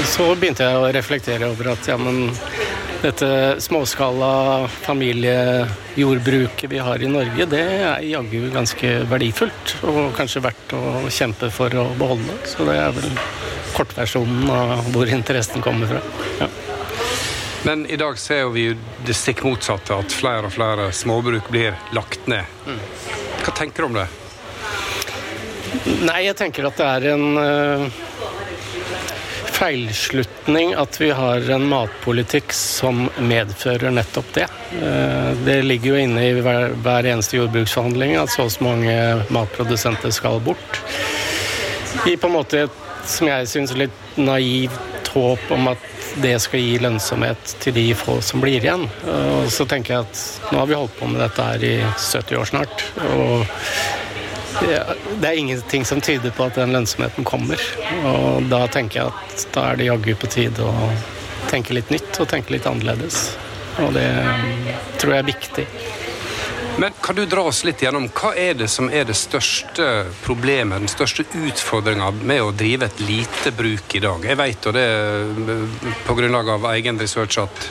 Så 0.09 0.31
begynte 0.33 0.65
jeg 0.65 0.81
å 0.81 0.89
reflektere 0.95 1.51
over 1.51 1.75
at 1.75 1.89
ja, 1.91 1.99
men 2.01 2.31
dette 3.03 3.61
småskala 3.61 4.65
familiejordbruket 4.81 6.71
vi 6.71 6.81
har 6.81 7.03
i 7.03 7.11
Norge, 7.11 7.45
det 7.51 7.61
er 7.61 8.07
jaggu 8.09 8.47
ganske 8.55 8.95
verdifullt. 9.11 9.75
Og 9.85 10.07
kanskje 10.17 10.41
verdt 10.47 10.73
å 10.73 10.85
kjempe 11.13 11.51
for 11.53 11.69
å 11.77 11.91
beholde. 11.99 12.39
Så 12.49 12.65
det 12.65 12.79
er 12.81 12.95
vel 12.97 13.13
kortversjonen 13.75 14.49
av 14.49 14.89
hvor 14.93 15.11
interessen 15.11 15.63
kommer 15.65 15.91
fra. 15.91 16.01
Ja. 16.39 16.49
Men 17.65 17.85
i 17.89 17.97
dag 17.97 18.17
ser 18.21 18.49
vi 18.53 18.67
jo 18.67 18.75
det 19.05 19.15
stikk 19.17 19.41
motsatte, 19.45 19.95
at 19.97 20.13
flere 20.13 20.49
og 20.49 20.53
flere 20.53 20.91
småbruk 20.93 21.49
blir 21.49 21.73
lagt 21.97 22.27
ned. 22.29 22.45
Hva 23.41 23.53
tenker 23.57 23.81
du 23.81 23.87
om 23.89 23.97
det? 23.97 24.05
Nei, 26.05 26.19
jeg 26.27 26.37
tenker 26.37 26.67
at 26.69 26.77
det 26.77 26.85
er 26.85 27.07
en 27.15 27.39
eh, 27.41 27.87
feilslutning 29.55 30.75
at 30.77 31.01
vi 31.01 31.09
har 31.15 31.49
en 31.57 31.65
matpolitikk 31.71 32.53
som 32.53 33.07
medfører 33.17 33.93
nettopp 33.97 34.31
det. 34.37 34.47
Eh, 34.77 35.29
det 35.45 35.59
ligger 35.65 35.95
jo 35.95 36.05
inne 36.05 36.25
i 36.29 36.33
hver, 36.45 36.75
hver 36.85 37.09
eneste 37.15 37.39
jordbruksforhandling 37.39 38.17
at 38.21 38.33
så 38.33 38.45
og 38.45 38.53
så 38.53 38.65
mange 38.65 38.95
matprodusenter 39.33 40.13
skal 40.13 40.41
bort. 40.43 40.81
I 42.05 42.17
på 42.17 42.29
en 42.29 42.35
måte 42.35 42.65
et, 42.67 42.81
som 43.09 43.29
jeg 43.29 43.49
syns, 43.51 43.75
litt 43.77 44.17
naivt 44.17 45.11
håp 45.15 45.51
om 45.55 45.69
at 45.71 45.91
det 46.19 46.35
skal 46.43 46.59
gi 46.59 46.77
lønnsomhet 46.83 47.55
til 47.63 47.75
de 47.75 47.85
få 47.97 48.17
som 48.23 48.43
blir 48.43 48.59
igjen. 48.59 48.87
Og 49.11 49.51
så 49.51 49.67
tenker 49.69 49.93
jeg 49.95 50.07
at 50.07 50.51
nå 50.51 50.59
har 50.61 50.69
vi 50.69 50.79
holdt 50.79 50.97
på 50.99 51.09
med 51.11 51.23
dette 51.23 51.45
her 51.49 51.63
i 51.63 51.75
70 51.83 52.39
år 52.41 52.51
snart. 52.51 52.85
og 53.09 53.47
det 54.61 55.27
er 55.27 55.35
ingenting 55.35 55.83
som 55.85 56.01
tyder 56.01 56.31
på 56.31 56.45
at 56.45 56.55
den 56.55 56.71
lønnsomheten 56.71 57.27
kommer. 57.27 57.59
Og 58.07 58.47
da 58.51 58.61
tenker 58.71 59.01
jeg 59.01 59.11
at 59.11 59.47
da 59.55 59.65
er 59.71 59.79
det 59.79 59.89
jaggu 59.89 60.13
på 60.19 60.29
tide 60.31 60.63
å 60.63 60.89
tenke 61.51 61.75
litt 61.75 61.91
nytt 61.91 62.21
og 62.21 62.29
tenke 62.31 62.55
litt 62.55 62.67
annerledes. 62.69 63.35
Og 63.83 63.91
det 63.95 64.07
tror 65.01 65.17
jeg 65.17 65.19
er 65.19 65.27
viktig. 65.27 65.65
Men 66.77 66.91
kan 67.01 67.15
du 67.15 67.25
dra 67.25 67.41
oss 67.41 67.61
litt 67.63 67.79
gjennom 67.81 68.09
hva 68.11 68.33
er 68.35 68.57
det 68.59 68.67
som 68.67 68.89
er 68.91 69.05
det 69.07 69.15
største 69.15 69.85
problemet, 70.25 70.81
den 70.83 70.91
største 70.91 71.23
utfordringa 71.23 72.09
med 72.19 72.41
å 72.43 72.49
drive 72.51 72.89
et 72.89 72.99
lite 72.99 73.53
bruk 73.55 73.95
i 73.95 74.01
dag? 74.03 74.25
Jeg 74.27 74.35
vet, 74.41 74.67
og 74.67 74.75
det 74.75 75.93
på 76.03 76.15
grunnlag 76.17 76.49
av 76.57 76.67
egen 76.73 76.99
research, 76.99 77.37
at 77.39 77.69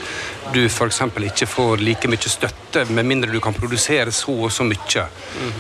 du 0.55 0.63
f.eks. 0.65 1.03
ikke 1.29 1.49
får 1.51 1.85
like 1.85 2.09
mye 2.09 2.33
støtte 2.33 2.87
med 2.97 3.05
mindre 3.11 3.33
du 3.33 3.41
kan 3.45 3.57
produsere 3.57 4.13
så 4.13 4.39
og 4.47 4.53
så 4.53 4.65
mye. 4.65 5.05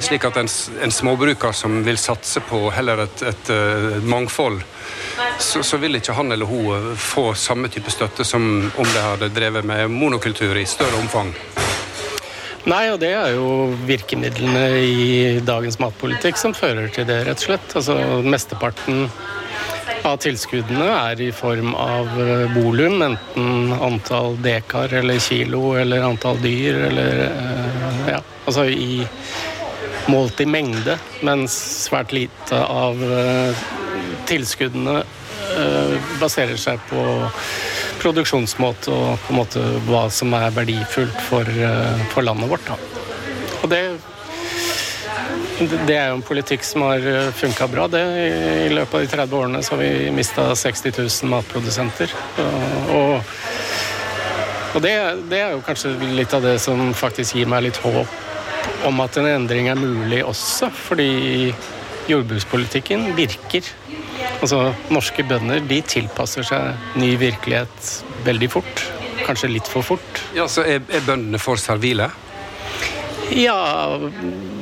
Slik 0.00 0.24
at 0.24 0.40
en, 0.40 0.48
en 0.80 0.96
småbruker 1.00 1.52
som 1.52 1.82
vil 1.84 2.00
satse 2.00 2.40
på 2.48 2.62
heller 2.72 3.04
et, 3.04 3.26
et, 3.28 3.52
et 3.52 4.08
mangfold, 4.08 4.62
så, 5.38 5.60
så, 5.60 5.76
vil 5.82 6.00
ikke 6.00 6.16
han 6.16 6.32
eller 6.32 6.48
hun 6.48 6.96
få 6.96 7.34
samme 7.36 7.68
type 7.68 7.92
støtte 7.92 8.24
som 8.24 8.70
om 8.72 8.88
de 8.88 9.04
hadde 9.04 9.32
drevet 9.36 9.68
med 9.68 9.92
monokultur 9.92 10.56
i 10.56 10.66
større 10.68 11.00
omfang. 11.04 11.34
Nei, 12.64 12.84
og 12.88 13.00
det 13.02 13.10
er 13.12 13.34
jo 13.34 13.48
virkemidlene 13.84 14.62
i 14.80 15.08
dagens 15.44 15.76
matpolitikk 15.82 16.38
som 16.40 16.54
fører 16.56 16.88
til 16.94 17.04
det, 17.10 17.18
rett 17.26 17.42
og 17.42 17.44
slett. 17.44 17.74
Altså 17.76 17.96
Mesteparten 18.24 19.02
av 20.04 20.16
tilskuddene 20.24 20.86
er 20.88 21.20
i 21.26 21.30
form 21.32 21.74
av 21.76 22.08
eh, 22.20 22.54
volum, 22.56 23.02
enten 23.04 23.72
antall 23.76 24.38
dekar 24.44 24.92
eller 25.00 25.20
kilo 25.20 25.74
eller 25.80 26.04
antall 26.04 26.40
dyr 26.44 26.86
eller 26.88 27.20
eh, 27.26 28.08
Ja, 28.14 28.20
altså 28.44 28.66
i 28.68 29.04
målt 30.12 30.40
i 30.40 30.48
mengde, 30.48 30.98
mens 31.24 31.54
svært 31.86 32.12
lite 32.16 32.60
av 32.64 33.00
eh, 33.04 33.64
tilskuddene 34.28 35.02
baserer 36.20 36.58
seg 36.60 36.80
på 36.90 37.02
produksjonsmåte 38.02 38.90
og 38.92 39.20
på 39.24 39.32
en 39.32 39.38
måte 39.38 39.62
hva 39.88 40.06
som 40.12 40.34
er 40.36 40.50
verdifullt 40.56 41.20
for, 41.28 41.48
for 42.12 42.26
landet 42.26 42.50
vårt. 42.50 42.66
Da. 42.68 43.04
Og 43.62 43.70
det 43.72 43.84
det 45.58 45.94
er 45.94 46.08
jo 46.10 46.16
en 46.18 46.24
politikk 46.26 46.64
som 46.66 46.82
har 46.82 47.04
eh, 47.06 47.30
funka 47.30 47.68
bra. 47.70 47.86
det. 47.88 48.02
I 48.66 48.72
løpet 48.74 48.94
av 48.94 49.00
de 49.00 49.10
30 49.12 49.36
årene 49.38 49.62
så 49.62 49.74
har 49.74 49.82
vi 49.84 50.10
mista 50.10 50.48
60 50.54 50.98
000 50.98 51.30
matprodusenter. 51.30 52.10
Og, 52.90 53.20
og 54.74 54.82
det, 54.82 54.94
det, 55.30 55.38
er 55.38 55.54
jo 55.54 55.62
kanskje 55.62 55.94
litt 56.18 56.34
av 56.34 56.42
det 56.42 56.56
som 56.62 56.90
faktisk 56.94 57.38
gir 57.38 57.50
meg 57.50 57.68
litt 57.68 57.78
håp 57.84 58.20
om 58.88 59.00
at 59.04 59.16
en 59.20 59.28
endring 59.28 59.68
er 59.70 59.78
mulig 59.78 60.24
også, 60.26 60.70
fordi 60.74 61.54
jordbrukspolitikken 62.10 63.12
virker. 63.16 63.70
Altså, 64.44 64.74
Norske 64.92 65.24
bønder 65.24 65.62
de 65.64 65.78
tilpasser 65.88 66.44
seg 66.44 66.98
ny 67.00 67.14
virkelighet 67.16 67.92
veldig 68.26 68.48
fort. 68.52 68.82
Kanskje 69.24 69.48
litt 69.54 69.68
for 69.72 69.86
fort. 69.86 70.20
Ja, 70.36 70.44
Så 70.52 70.66
er, 70.68 70.82
er 70.92 71.06
bøndene 71.06 71.40
for 71.40 71.56
servile? 71.56 72.10
Ja, 73.32 73.96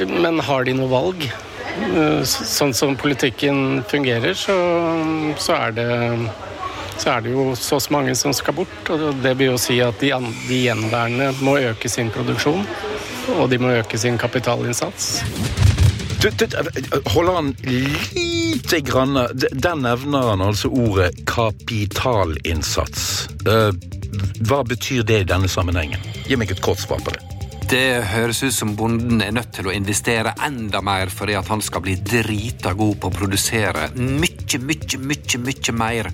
men 0.06 0.38
har 0.46 0.68
de 0.68 0.76
noe 0.78 0.86
valg? 0.92 1.26
Eh, 1.26 2.22
sånn 2.22 2.70
som 2.76 2.94
politikken 3.00 3.82
fungerer, 3.90 4.36
så, 4.38 4.54
så, 5.40 5.56
er 5.56 5.74
det, 5.74 5.88
så 7.00 7.16
er 7.16 7.24
det 7.24 7.32
jo 7.34 7.48
så 7.58 7.80
mange 7.90 8.14
som 8.14 8.30
skal 8.36 8.60
bort. 8.60 8.92
Og 8.94 9.18
det 9.24 9.34
vil 9.40 9.50
jo 9.50 9.58
si 9.58 9.80
at 9.82 9.98
de, 9.98 10.12
de 10.46 10.60
gjenværende 10.68 11.32
må 11.42 11.56
øke 11.58 11.90
sin 11.90 12.12
produksjon. 12.14 12.62
Og 13.34 13.48
de 13.50 13.58
må 13.58 13.74
øke 13.80 13.98
sin 13.98 14.14
kapitalinnsats. 14.14 15.24
Holder 16.22 17.34
han 17.34 17.50
lite 18.52 18.80
grann 18.80 19.14
Der 19.52 19.76
nevner 19.76 20.30
han 20.30 20.40
altså 20.40 20.68
ordet 20.68 21.26
kapitalinnsats. 21.26 23.28
Eh, 23.46 23.72
hva 24.44 24.62
betyr 24.64 25.02
det 25.02 25.20
i 25.20 25.28
denne 25.28 25.48
sammenhengen? 25.48 26.00
Gi 26.28 26.36
meg 26.36 26.52
et 26.52 26.60
kort 26.64 26.80
svar 26.82 27.00
på 27.04 27.14
det. 27.14 27.22
Det 27.72 28.02
høres 28.10 28.42
ut 28.42 28.52
som 28.52 28.74
bonden 28.76 29.22
er 29.24 29.32
nødt 29.32 29.54
til 29.56 29.70
å 29.70 29.72
investere 29.72 30.34
enda 30.44 30.82
mer 30.84 31.08
fordi 31.14 31.38
at 31.38 31.48
han 31.48 31.62
skal 31.64 31.80
bli 31.86 31.94
drita 31.96 32.74
god 32.76 32.98
på 33.00 33.08
å 33.08 33.14
produsere 33.14 33.86
mye, 33.96 34.60
mye, 34.60 35.00
mye 35.00 35.40
mye 35.46 35.74
mer 35.78 36.10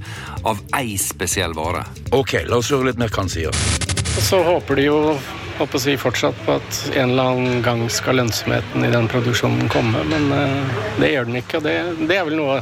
av 0.46 0.60
ei 0.78 0.94
spesiell 1.02 1.56
vare. 1.58 1.82
Ok, 2.14 2.36
la 2.46 2.60
oss 2.60 2.70
høre 2.70 2.92
litt 2.92 3.02
mer 3.02 3.10
hva 3.10 3.24
han 3.24 3.32
sier. 3.32 3.64
Så 4.18 4.38
håper 4.46 4.78
de 4.78 4.86
jo 4.86 5.00
håper 5.58 5.78
å 5.78 5.82
si 5.82 5.96
fortsatt 5.98 6.38
på 6.46 6.56
at 6.58 6.78
en 6.94 7.12
eller 7.12 7.32
annen 7.32 7.62
gang 7.66 7.84
skal 7.92 8.20
lønnsomheten 8.20 8.86
i 8.86 8.92
den 8.92 9.08
produksjonen 9.10 9.70
komme, 9.72 10.04
men 10.10 10.30
uh, 10.32 10.80
det 11.00 11.12
gjør 11.12 11.28
den 11.28 11.40
ikke. 11.42 11.58
Og 11.58 11.66
det, 11.66 11.76
det 12.06 12.18
er 12.18 12.26
vel 12.28 12.38
noe, 12.38 12.60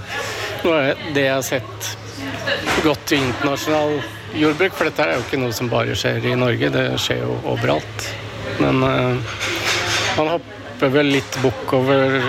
av 0.67 1.07
det 1.15 1.27
jeg 1.27 1.35
har 1.35 1.47
sett 1.47 1.91
godt 2.85 3.13
i 3.13 3.21
internasjonal 3.21 3.99
jordbruk, 4.37 4.75
for 4.77 4.89
dette 4.89 5.05
er 5.05 5.17
jo 5.17 5.27
ikke 5.27 5.41
noe 5.43 5.55
som 5.57 5.71
bare 5.73 5.97
skjer 5.99 6.27
i 6.33 6.35
Norge, 6.39 6.73
det 6.73 6.89
skjer 7.03 7.23
jo 7.25 7.39
overalt. 7.53 8.11
Men 8.63 8.83
uh, 8.83 9.39
man 10.17 10.35
hopper 10.37 10.93
vel 10.97 11.17
litt 11.19 11.41
bukk 11.45 11.77
over 11.77 12.21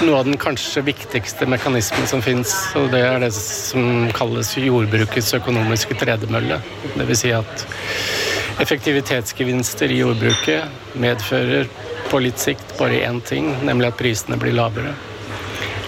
noe 0.00 0.18
av 0.18 0.26
den 0.26 0.38
kanskje 0.40 0.82
viktigste 0.86 1.46
mekanismen 1.50 2.06
som 2.08 2.22
fins, 2.24 2.54
og 2.78 2.88
det 2.94 3.02
er 3.04 3.20
det 3.22 3.32
som 3.34 4.08
kalles 4.16 4.54
jordbrukets 4.56 5.34
økonomiske 5.36 5.98
tredemølle. 6.00 6.62
Dvs. 6.96 7.22
Si 7.22 7.32
at 7.36 7.66
effektivitetsgevinster 8.60 9.92
i 9.92 10.02
jordbruket 10.02 10.96
medfører 11.00 11.68
på 12.10 12.20
litt 12.20 12.38
sikt 12.42 12.76
bare 12.78 13.00
én 13.06 13.20
ting, 13.24 13.48
nemlig 13.64 13.92
at 13.92 13.98
prisene 13.98 14.36
blir 14.40 14.56
lavere. 14.56 14.92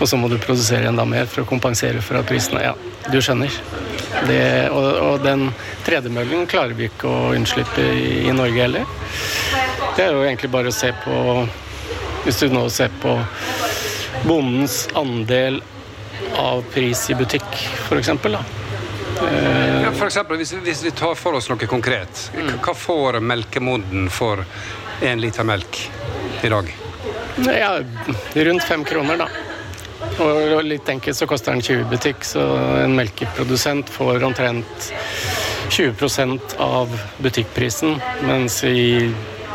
Og 0.00 0.09
så 0.09 0.18
må 0.18 0.28
du 0.28 0.38
produsere 0.42 0.88
enda 0.88 1.04
mer 1.06 1.28
for 1.30 1.44
å 1.44 1.49
kompensere 1.49 2.02
for 2.02 2.18
at 2.18 2.28
prisene 2.28 2.64
Ja, 2.64 2.73
du 3.12 3.21
skjønner. 3.23 3.52
Det, 4.28 4.71
og, 4.71 4.88
og, 5.02 5.14
den 5.25 5.49
tredemøllen 5.85 6.49
klarer 6.50 6.75
vi 6.78 6.88
ikke 6.88 7.11
å 7.11 7.33
unnslippe 7.35 7.83
i, 7.83 8.25
i 8.28 8.35
Norge 8.35 8.62
heller. 8.62 8.88
Det 9.97 10.06
er 10.06 10.14
jo 10.14 10.25
egentlig 10.25 10.50
bare 10.54 10.71
å 10.71 10.75
se 10.75 10.90
på 11.04 11.14
Hvis 12.25 12.40
du 12.40 12.49
nå 12.49 12.64
ser 12.73 12.92
på 13.02 13.18
bondens 14.25 14.87
andel 14.97 15.61
av 16.40 16.62
pris 16.73 17.02
i 17.12 17.16
butikk, 17.18 17.50
f.eks. 17.85 18.14
For 19.94 20.06
eksempel, 20.06 20.36
hvis, 20.40 20.52
hvis, 20.64 20.82
vi 20.84 20.90
tar 20.90 21.14
for 21.14 21.38
oss 21.38 21.48
noe 21.50 21.68
konkret. 21.70 22.28
Hva 22.64 22.74
får 22.74 23.20
melkemoden 23.22 24.08
for 24.10 24.42
én 25.04 25.22
liter 25.22 25.46
melk 25.46 25.80
i 26.42 26.50
dag? 26.50 26.70
Ja, 27.46 27.78
rundt 28.34 28.64
fem 28.64 28.84
kroner, 28.84 29.24
da. 29.24 29.28
Og 30.22 30.62
litt 30.66 30.88
enkelt 30.88 31.16
så 31.16 31.26
koster 31.26 31.54
den 31.54 31.62
20 31.62 31.88
butikk, 31.90 32.24
så 32.26 32.42
en 32.82 32.94
melkeprodusent 32.94 33.90
får 33.90 34.24
omtrent 34.26 34.90
20% 35.70 36.56
av 36.62 36.92
butikkprisen. 37.18 37.96
Mens 38.22 38.60
i, 38.64 39.10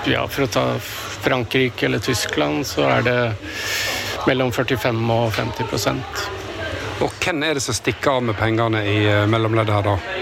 ja, 0.10 0.26
for 0.28 0.48
å 0.48 0.52
ta 0.52 0.66
Frankrike 1.20 1.86
eller 1.86 2.04
Tyskland, 2.04 2.68
så 2.68 2.88
er 2.90 3.06
det 3.08 3.20
mellom 4.28 4.52
45 4.52 5.04
og 5.16 5.32
50 5.34 6.04
Og 7.00 7.12
hvem 7.24 7.44
er 7.44 7.56
det 7.56 7.64
som 7.64 7.76
stikker 7.76 8.18
av 8.18 8.24
med 8.24 8.40
pengene 8.40 8.84
i 8.84 8.98
eh, 9.08 9.28
mellomleddet 9.28 9.76
her, 9.76 9.88
da? 9.88 10.19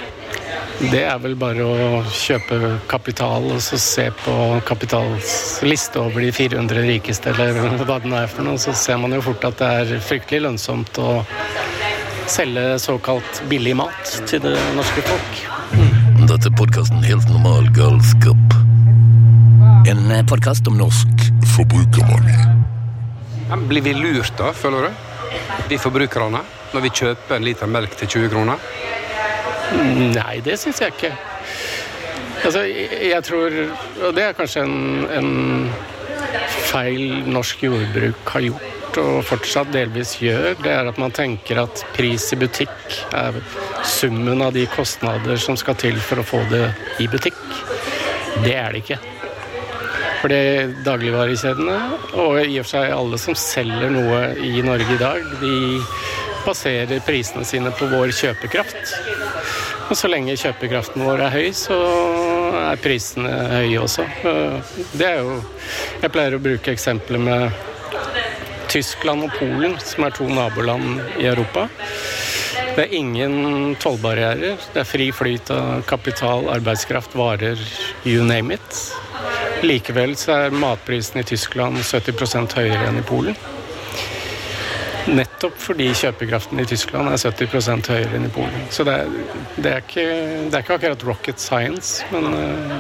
Det 0.78 1.00
er 1.10 1.18
vel 1.18 1.34
bare 1.34 1.64
å 1.66 2.02
kjøpe 2.14 2.76
kapital 2.90 3.48
og 3.50 3.62
så 3.66 3.80
se 3.82 4.04
på 4.22 4.34
kapitals 4.68 5.32
liste 5.66 5.98
over 5.98 6.22
de 6.22 6.30
400 6.30 6.84
rikeste, 6.86 7.34
eller 7.34 7.82
hva 7.82 7.98
den 8.04 8.14
er 8.14 8.30
for 8.30 8.46
noe. 8.46 8.62
Så 8.62 8.76
ser 8.78 9.00
man 9.02 9.16
jo 9.16 9.24
fort 9.26 9.48
at 9.50 9.58
det 9.58 9.70
er 9.82 10.04
fryktelig 10.06 10.44
lønnsomt 10.46 11.00
å 11.02 11.24
selge 12.30 12.78
såkalt 12.84 13.42
billig 13.50 13.74
mat 13.80 14.14
til 14.30 14.44
det 14.46 14.54
norske 14.78 15.02
folk. 15.08 15.42
Dette 16.28 16.52
er 16.52 16.56
podkasten 16.60 17.02
Helt 17.08 17.26
normal 17.32 17.72
galskap. 17.74 18.58
En 19.90 20.14
podkast 20.30 20.68
om 20.70 20.78
norsk 20.78 21.26
forbrukermani. 21.56 22.38
Blir 23.66 23.82
vi 23.82 23.96
lurt, 23.98 24.36
da, 24.38 24.54
føler 24.54 24.92
du? 24.92 25.04
Vi 25.72 25.82
forbrukerne, 25.82 26.44
når 26.76 26.86
vi 26.86 26.94
kjøper 27.02 27.40
en 27.40 27.48
liter 27.48 27.72
melk 27.72 27.98
til 27.98 28.14
20 28.20 28.34
kroner? 28.36 28.62
Nei, 30.16 30.40
det 30.46 30.58
syns 30.62 30.82
jeg 30.82 30.96
ikke. 30.96 31.14
Altså, 32.46 32.64
jeg 32.64 33.24
tror 33.26 33.54
Og 34.06 34.16
det 34.16 34.24
er 34.24 34.36
kanskje 34.38 34.64
en, 34.64 35.08
en 35.12 35.32
feil 36.68 37.24
norsk 37.28 37.64
jordbruk 37.68 38.34
har 38.36 38.46
gjort 38.46 38.74
og 38.98 39.20
fortsatt 39.28 39.70
delvis 39.74 40.16
gjør, 40.22 40.56
det 40.64 40.72
er 40.74 40.88
at 40.90 40.98
man 40.98 41.14
tenker 41.14 41.60
at 41.62 41.84
pris 41.94 42.24
i 42.34 42.40
butikk 42.40 42.96
er 43.16 43.36
summen 43.86 44.42
av 44.42 44.56
de 44.56 44.64
kostnader 44.74 45.38
som 45.42 45.58
skal 45.60 45.78
til 45.78 46.00
for 46.02 46.22
å 46.22 46.26
få 46.26 46.42
det 46.50 46.64
i 47.04 47.06
butikk. 47.12 47.38
Det 48.42 48.56
er 48.58 48.74
det 48.74 48.82
ikke. 48.82 48.98
Fordi 50.24 50.42
dagligvarekjedene, 50.86 51.78
og 52.18 52.40
i 52.42 52.58
og 52.58 52.66
for 52.66 52.74
seg 52.74 52.96
alle 52.96 53.20
som 53.22 53.38
selger 53.38 53.94
noe 53.94 54.22
i 54.42 54.64
Norge 54.66 54.98
i 54.98 55.02
dag, 55.02 55.30
de 55.44 55.54
baserer 56.48 57.04
prisene 57.06 57.46
sine 57.46 57.74
på 57.76 57.90
vår 57.92 58.14
kjøpekraft. 58.16 58.94
Og 59.88 59.96
så 59.96 60.10
lenge 60.12 60.36
kjøpekraften 60.40 61.06
vår 61.06 61.24
er 61.28 61.36
høy, 61.36 61.48
så 61.56 61.78
er 62.72 62.82
prisene 62.84 63.32
høye 63.54 63.80
også. 63.84 64.08
Det 64.94 65.08
er 65.08 65.22
jo 65.22 65.38
Jeg 66.02 66.14
pleier 66.14 66.36
å 66.38 66.42
bruke 66.42 66.74
eksempler 66.74 67.22
med 67.22 67.64
Tyskland 68.68 69.26
og 69.26 69.34
Polen, 69.40 69.78
som 69.82 70.06
er 70.06 70.14
to 70.16 70.28
naboland 70.30 71.00
i 71.18 71.26
Europa. 71.26 71.68
Det 72.76 72.84
er 72.84 72.94
ingen 72.94 73.76
tollbarrierer. 73.82 74.60
Det 74.74 74.84
er 74.84 74.86
fri 74.86 75.08
flyt 75.16 75.50
av 75.56 75.82
kapital, 75.90 76.50
arbeidskraft, 76.54 77.16
varer, 77.18 77.58
you 78.06 78.22
name 78.28 78.54
it. 78.54 78.82
Likevel 79.66 80.14
så 80.20 80.36
er 80.36 80.54
matprisen 80.54 81.24
i 81.24 81.26
Tyskland 81.26 81.80
70% 81.82 82.54
høyere 82.60 82.92
enn 82.92 83.00
i 83.02 83.08
Polen. 83.08 83.40
Nettopp 85.38 85.60
fordi 85.62 85.92
kjøpekraften 85.94 86.58
i 86.58 86.64
Tyskland 86.66 87.12
er 87.12 87.20
70% 87.22 87.92
høyere 87.94 88.16
enn 88.18 88.24
i 88.26 88.30
Polen. 88.34 88.64
Så 88.74 88.82
det 88.88 88.96
er, 89.04 89.12
det 89.54 89.70
er, 89.70 89.84
ikke, 89.84 90.06
det 90.50 90.58
er 90.58 90.64
ikke, 90.64 90.78
akkurat 90.80 91.04
rocket 91.06 91.38
science, 91.38 92.08
men 92.10 92.26
uh... 92.34 92.74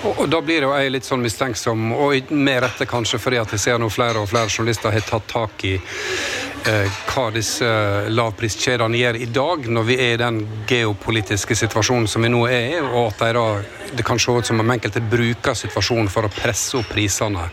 og, 0.00 0.22
og, 0.22 0.22
da 0.32 0.40
blir 0.40 0.64
jo 0.64 0.70
jeg 0.72 0.94
litt 0.94 1.04
sånn 1.04 1.20
mistenksom, 1.20 1.90
og 1.92 2.32
med 2.32 2.62
rette 2.64 2.88
kanskje 2.88 3.20
fordi 3.20 3.42
at 3.42 3.52
jeg 3.52 3.64
ser 3.66 3.82
nå 3.82 3.90
flere 3.92 4.24
og 4.24 4.32
flere 4.32 4.48
journalister 4.48 4.96
har 4.96 5.04
tatt 5.04 5.28
tak 5.34 5.66
i 5.68 5.74
Eh, 5.76 6.51
hva 6.62 7.24
disse 7.34 7.66
lavpriskjedene 8.12 8.98
gjør 8.98 9.18
i 9.18 9.28
dag, 9.34 9.64
når 9.66 9.86
vi 9.88 9.96
er 9.98 10.14
i 10.14 10.20
den 10.20 10.40
geopolitiske 10.68 11.56
situasjonen 11.58 12.06
som 12.10 12.22
vi 12.22 12.30
nå 12.30 12.44
er 12.46 12.66
i, 12.76 12.80
og 12.82 13.08
at 13.10 13.24
de 13.24 13.32
da, 13.36 13.46
det 13.96 14.04
kan 14.06 14.20
se 14.20 14.32
ut 14.32 14.46
som 14.46 14.60
om 14.62 14.70
enkelte 14.70 15.02
bruker 15.04 15.56
situasjonen 15.58 16.08
for 16.12 16.28
å 16.28 16.32
presse 16.32 16.78
opp 16.78 16.88
prisene, 16.92 17.48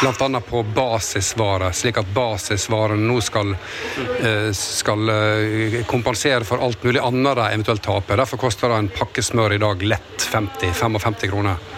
bl.a. 0.00 0.40
på 0.48 0.64
basisvarer, 0.74 1.74
slik 1.76 2.00
at 2.00 2.10
basisvarene 2.16 3.04
nå 3.04 3.20
skal, 3.24 3.54
eh, 4.20 4.50
skal 4.56 5.14
eh, 5.14 5.78
kompensere 5.90 6.48
for 6.48 6.64
alt 6.64 6.82
mulig 6.84 7.02
annet 7.04 7.38
de 7.38 7.46
eventuelt 7.50 7.84
taper. 7.84 8.22
Derfor 8.22 8.42
koster 8.46 8.72
det 8.72 8.82
en 8.82 8.92
pakke 8.96 9.22
smør 9.22 9.56
i 9.56 9.62
dag 9.62 9.88
lett 9.94 10.28
50-55 10.32 11.30
kroner. 11.30 11.73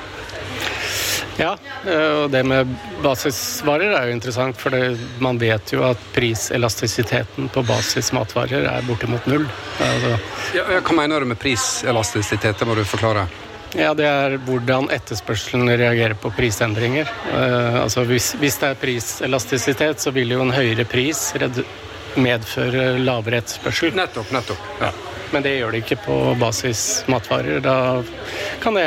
Ja, 1.36 1.56
eh, 1.84 2.12
og 2.22 2.30
det 2.32 2.42
med 2.48 2.70
basisvarer 3.04 3.92
er 3.92 4.08
jo 4.08 4.16
interessant, 4.16 4.56
for 4.60 4.76
man 5.22 5.40
vet 5.40 5.72
jo 5.74 5.84
at 5.86 6.00
priselastisiteten 6.14 7.50
på 7.52 7.64
basismatvarer 7.68 8.68
er 8.70 8.86
bortimot 8.88 9.26
null. 9.30 9.44
Altså, 9.84 10.14
ja, 10.56 10.68
hva 10.80 10.96
mener 10.96 11.20
du 11.20 11.32
med 11.32 11.40
priselastisitet? 11.40 12.56
Det 12.58 12.68
må 12.68 12.78
du 12.78 12.84
forklare. 12.88 13.26
Ja, 13.76 13.92
Det 13.94 14.06
er 14.06 14.38
hvordan 14.46 14.88
etterspørselen 14.94 15.68
reagerer 15.68 16.14
på 16.16 16.30
prisendringer. 16.32 17.10
Uh, 17.28 17.82
altså 17.82 18.06
hvis, 18.08 18.30
hvis, 18.40 18.56
det 18.62 18.70
er 18.70 18.80
priselastisitet, 18.80 20.00
så 20.00 20.12
vil 20.16 20.32
jo 20.32 20.40
en 20.46 20.54
høyere 20.54 20.86
pris 20.88 21.28
medføre 22.16 22.94
lavere 23.02 23.42
etterspørsel. 23.42 23.92
Nettopp, 23.98 24.32
nettopp. 24.32 24.70
Ja. 24.80 24.94
Men 25.34 25.42
det 25.42 25.56
gjør 25.56 25.74
det 25.74 25.82
ikke 25.82 26.00
på 26.04 26.16
basis 26.40 27.04
matvarer. 27.10 27.58
Da 27.64 28.02
kan 28.62 28.78
det 28.78 28.86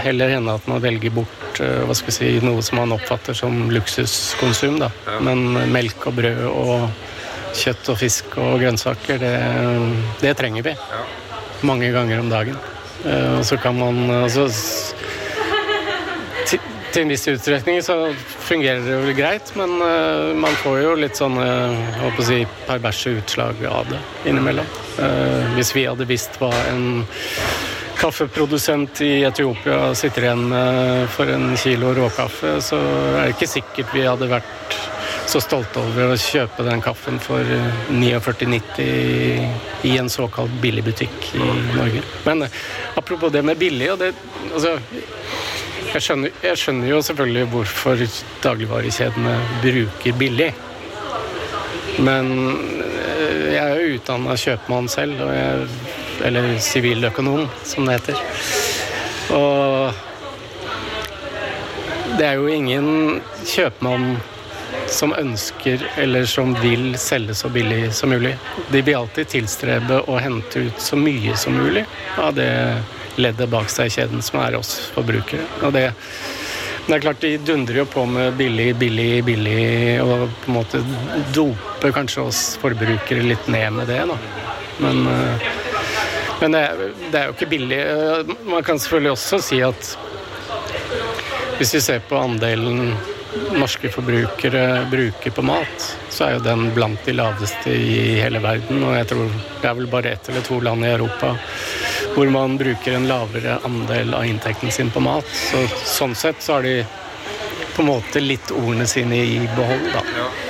heller 0.00 0.34
hende 0.36 0.56
at 0.56 0.68
man 0.70 0.82
velger 0.82 1.12
bort 1.20 1.40
Eh, 1.60 1.82
hva 1.84 1.96
skal 1.96 2.14
si, 2.14 2.30
noe 2.44 2.62
som 2.64 2.80
man 2.80 2.94
oppfatter 2.96 3.36
som 3.36 3.68
luksuskonsum. 3.72 4.78
Da. 4.80 4.90
Men 5.24 5.44
melk 5.72 6.06
og 6.08 6.16
brød 6.20 6.42
og 6.48 6.88
kjøtt 7.60 7.92
og 7.92 7.98
fisk 8.00 8.36
og 8.40 8.60
grønnsaker, 8.62 9.20
det, 9.20 9.34
det 10.22 10.36
trenger 10.38 10.64
vi. 10.70 10.76
Mange 11.66 11.90
ganger 11.92 12.22
om 12.22 12.30
dagen. 12.32 12.58
Eh, 13.04 13.38
og 13.38 13.44
så 13.48 13.58
kan 13.60 13.76
man 13.76 14.02
altså, 14.22 14.46
til, 16.48 16.60
til 16.92 17.02
en 17.02 17.12
viss 17.12 17.28
utstrekning 17.32 17.82
så 17.84 17.98
fungerer 18.46 18.84
det 18.86 19.00
vel 19.04 19.16
greit, 19.18 19.52
men 19.58 19.76
uh, 19.78 20.32
man 20.36 20.56
får 20.64 20.80
jo 20.82 20.94
litt 20.98 21.18
sånne 21.20 21.44
å 22.08 22.12
si, 22.24 22.42
perverse 22.66 23.12
utslag 23.20 23.60
av 23.68 23.92
det 23.92 24.00
innimellom. 24.30 24.66
Uh, 24.98 25.54
hvis 25.56 25.74
vi 25.76 25.86
hadde 25.86 26.08
visst 26.08 26.40
hva 26.40 26.50
en 26.72 27.04
kaffeprodusent 28.00 29.02
i 29.04 29.24
Etiopia 29.28 29.90
sitter 29.98 30.24
igjen 30.24 30.46
med 30.48 31.08
for 31.12 31.28
en 31.28 31.52
kilo 31.60 31.92
råkaffe, 31.96 32.56
så 32.64 32.78
er 32.80 33.26
det 33.26 33.34
ikke 33.34 33.50
sikkert 33.58 33.92
vi 33.92 34.06
hadde 34.08 34.30
vært 34.30 34.78
så 35.30 35.40
stolte 35.42 35.78
over 35.78 36.10
å 36.10 36.16
kjøpe 36.18 36.64
den 36.66 36.80
kaffen 36.82 37.20
for 37.22 37.46
49,90 37.92 39.86
i 39.86 39.92
en 40.00 40.10
såkalt 40.10 40.54
billigbutikk 40.62 41.28
i 41.38 41.44
Norge. 41.76 42.02
Men 42.24 42.42
eh, 42.46 42.56
apropos 42.98 43.30
det 43.32 43.42
med 43.46 43.60
billig 43.60 43.92
og 43.92 44.00
det, 44.02 44.10
altså, 44.48 44.72
jeg, 45.92 46.02
skjønner, 46.02 46.34
jeg 46.42 46.56
skjønner 46.62 46.90
jo 46.90 46.98
selvfølgelig 47.06 47.44
hvorfor 47.52 47.94
dagligvarekjedene 48.42 49.36
bruker 49.62 50.18
billig. 50.18 50.50
Men 52.02 52.26
eh, 52.48 52.79
jeg 53.50 53.64
er 53.64 53.80
jo 53.80 53.96
utdanna 53.98 54.36
kjøpmann 54.38 54.88
selv, 54.92 55.20
jeg 55.34 55.66
eller 56.24 56.58
siviløkonom, 56.60 57.46
som 57.64 57.86
det 57.86 57.98
heter. 57.98 58.16
Og 59.36 59.92
det 62.18 62.26
er 62.26 62.36
jo 62.36 62.50
ingen 62.52 63.20
kjøpmann 63.46 64.16
som 64.90 65.14
ønsker 65.14 65.82
eller 66.00 66.26
som 66.26 66.52
vil 66.60 66.98
selge 66.98 67.34
så 67.38 67.48
billig 67.48 67.92
som 67.94 68.10
mulig. 68.10 68.34
De 68.72 68.82
vil 68.82 68.98
alltid 68.98 69.30
tilstrebe 69.36 70.02
å 70.10 70.18
hente 70.20 70.66
ut 70.66 70.82
så 70.82 70.98
mye 70.98 71.36
som 71.38 71.56
mulig 71.56 71.84
av 72.18 72.34
det 72.36 72.50
leddet 73.20 73.50
bak 73.52 73.70
seg 73.70 73.90
i 73.90 73.94
kjeden 73.94 74.22
som 74.24 74.40
er 74.42 74.58
oss 74.58 74.76
forbrukere. 74.94 75.46
Og 75.62 75.72
det, 75.76 75.90
det 76.86 76.96
er 76.96 77.02
klart 77.04 77.20
De 77.22 77.32
dundrer 77.38 77.82
jo 77.82 77.86
på 77.86 78.04
med 78.08 78.34
billig, 78.38 78.72
billig, 78.80 79.24
billig, 79.24 79.60
og 80.02 80.28
på 80.44 80.50
en 80.50 80.56
måte 80.56 80.80
doper 81.34 81.94
kanskje 81.94 82.24
oss 82.24 82.44
forbrukere 82.62 83.26
litt 83.26 83.50
ned 83.52 83.76
med 83.78 83.90
det. 83.92 84.00
da. 84.10 84.18
Men 84.80 85.04
uh, 85.06 85.50
men 86.40 86.56
det 86.56 86.60
er, 86.60 86.92
det 87.12 87.18
er 87.20 87.26
jo 87.28 87.34
ikke 87.36 87.50
billig. 87.50 87.78
Eh, 87.84 88.34
man 88.48 88.64
kan 88.64 88.80
selvfølgelig 88.80 89.12
også 89.12 89.40
si 89.44 89.60
at 89.64 89.90
hvis 91.60 91.74
vi 91.76 91.82
ser 91.84 92.04
på 92.08 92.16
andelen 92.16 92.94
norske 93.52 93.90
forbrukere 93.92 94.86
bruker 94.90 95.34
på 95.36 95.44
mat, 95.44 95.88
så 96.08 96.26
er 96.26 96.38
jo 96.38 96.44
den 96.46 96.70
blant 96.74 97.04
de 97.04 97.14
laveste 97.14 97.74
i 97.74 98.16
hele 98.22 98.40
verden. 98.42 98.80
Og 98.86 98.96
jeg 98.96 99.10
tror 99.12 99.28
det 99.60 99.68
er 99.68 99.76
vel 99.82 99.90
bare 99.92 100.14
ett 100.16 100.32
eller 100.32 100.46
to 100.46 100.62
land 100.64 100.86
i 100.86 100.94
Europa 100.94 101.34
hvor 102.14 102.30
man 102.32 102.56
bruker 102.60 102.96
en 102.96 103.08
lavere 103.08 103.58
andel 103.64 104.14
av 104.14 104.26
inntekten 104.26 104.70
sin 104.70 104.90
på 104.90 105.00
mat. 105.00 105.26
Så, 105.50 105.66
sånn 105.84 106.14
sett 106.18 106.42
så 106.42 106.58
har 106.58 106.66
de 106.66 106.80
på 107.76 107.82
en 107.82 107.86
måte 107.86 108.20
litt 108.20 108.50
ordene 108.50 108.86
sine 108.86 109.16
i 109.16 109.48
behold, 109.56 109.86
da, 109.92 110.02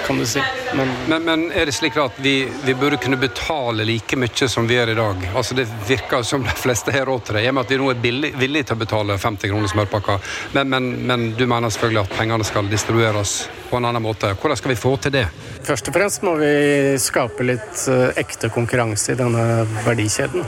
kan 0.06 0.18
du 0.18 0.26
si. 0.26 0.40
Men, 0.74 0.88
men, 1.08 1.24
men 1.24 1.44
er 1.52 1.66
det 1.66 1.74
slik 1.76 1.96
at 2.00 2.16
vi, 2.22 2.48
vi, 2.64 2.74
burde 2.74 2.96
kunne 2.96 3.18
betale 3.20 3.84
like 3.84 4.16
mye 4.18 4.48
som 4.48 4.66
vi 4.66 4.74
gjør 4.74 4.90
i 4.90 4.96
dag? 4.98 5.26
Altså 5.34 5.54
Det 5.54 5.66
virker 5.86 6.22
som 6.26 6.42
de 6.46 6.54
fleste 6.56 6.94
har 6.94 7.06
råd 7.06 7.24
til 7.26 7.38
det, 7.38 7.44
i 7.44 7.50
og 7.50 7.54
med 7.54 7.66
at 7.66 7.74
vi 7.74 7.78
nå 7.78 7.90
er 7.92 8.02
billig, 8.02 8.32
villige 8.40 8.70
til 8.70 8.78
å 8.78 8.82
betale 8.82 9.18
50 9.18 9.52
kroner 9.52 9.70
smørpakka. 9.70 10.18
Men, 10.56 10.90
men, 11.06 11.28
du 11.38 11.46
mener 11.46 11.70
selvfølgelig 11.70 12.02
at 12.02 12.18
pengene 12.18 12.48
skal 12.48 12.70
distribueres 12.72 13.36
på 13.70 13.78
en 13.78 13.90
annen 13.90 14.02
måte. 14.02 14.32
Hvordan 14.34 14.58
skal 14.58 14.74
vi 14.74 14.80
få 14.80 14.96
til 15.04 15.14
det? 15.20 15.26
Først 15.66 15.90
og 15.90 15.98
fremst 16.00 16.26
må 16.26 16.34
vi 16.40 16.52
skape 16.98 17.46
litt 17.46 17.86
uh, 17.90 18.08
ekte 18.18 18.50
konkurranse 18.50 19.14
i 19.14 19.20
denne 19.20 19.66
verdikjeden. 19.86 20.46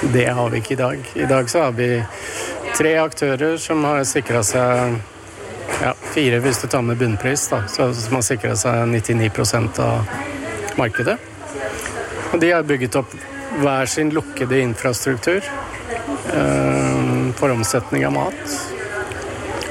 Det 0.00 0.26
har 0.26 0.50
vi 0.50 0.58
ikke 0.60 0.74
i 0.74 0.76
dag. 0.76 1.12
I 1.14 1.26
dag 1.26 1.50
så 1.50 1.62
har 1.62 1.72
vi 1.72 2.02
tre 2.76 2.96
aktører 3.00 3.56
som 3.56 3.84
har 3.84 4.04
sikra 4.04 4.42
seg 4.44 4.98
ja, 5.80 5.92
fire 6.12 6.40
hvis 6.44 6.60
du 6.62 6.66
tar 6.68 6.84
med 6.84 6.98
bunnpris, 7.00 7.48
da, 7.52 7.62
så 7.68 7.88
har 7.88 8.22
sikra 8.24 8.56
seg 8.56 8.84
99% 8.92 9.80
av 9.80 10.12
markedet. 10.76 11.16
Og 12.32 12.40
de 12.40 12.52
har 12.52 12.66
bygget 12.68 12.98
opp 13.00 13.16
hver 13.56 13.88
sin 13.88 14.12
lukkede 14.12 14.60
infrastruktur 14.60 15.40
eh, 15.40 17.02
for 17.38 17.54
omsetning 17.54 18.04
av 18.06 18.16
mat. 18.18 18.56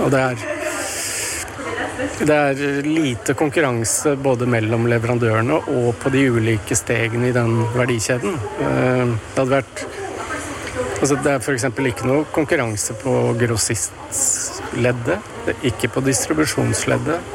Og 0.02 0.10
det 0.12 0.22
er 0.22 0.46
det 2.16 2.36
er 2.36 2.86
lite 2.86 3.34
konkurranse 3.38 4.16
både 4.20 4.48
mellom 4.50 4.88
leverandørene 4.90 5.58
og 5.72 5.94
på 6.00 6.12
de 6.14 6.26
ulike 6.32 6.76
stegene 6.78 7.30
i 7.30 7.36
den 7.36 7.58
verdikjeden. 7.76 8.36
Eh, 8.36 9.04
det 9.06 9.40
hadde 9.40 9.52
vært 9.52 9.86
Altså, 10.96 11.18
det 11.20 11.32
er 11.32 11.42
f.eks. 11.42 11.66
ikke 11.92 12.08
noe 12.08 12.28
konkurranse 12.34 12.96
på 13.02 13.14
grossistleddet, 13.40 15.20
ikke 15.68 15.92
på 15.92 16.04
distribusjonsleddet. 16.06 17.34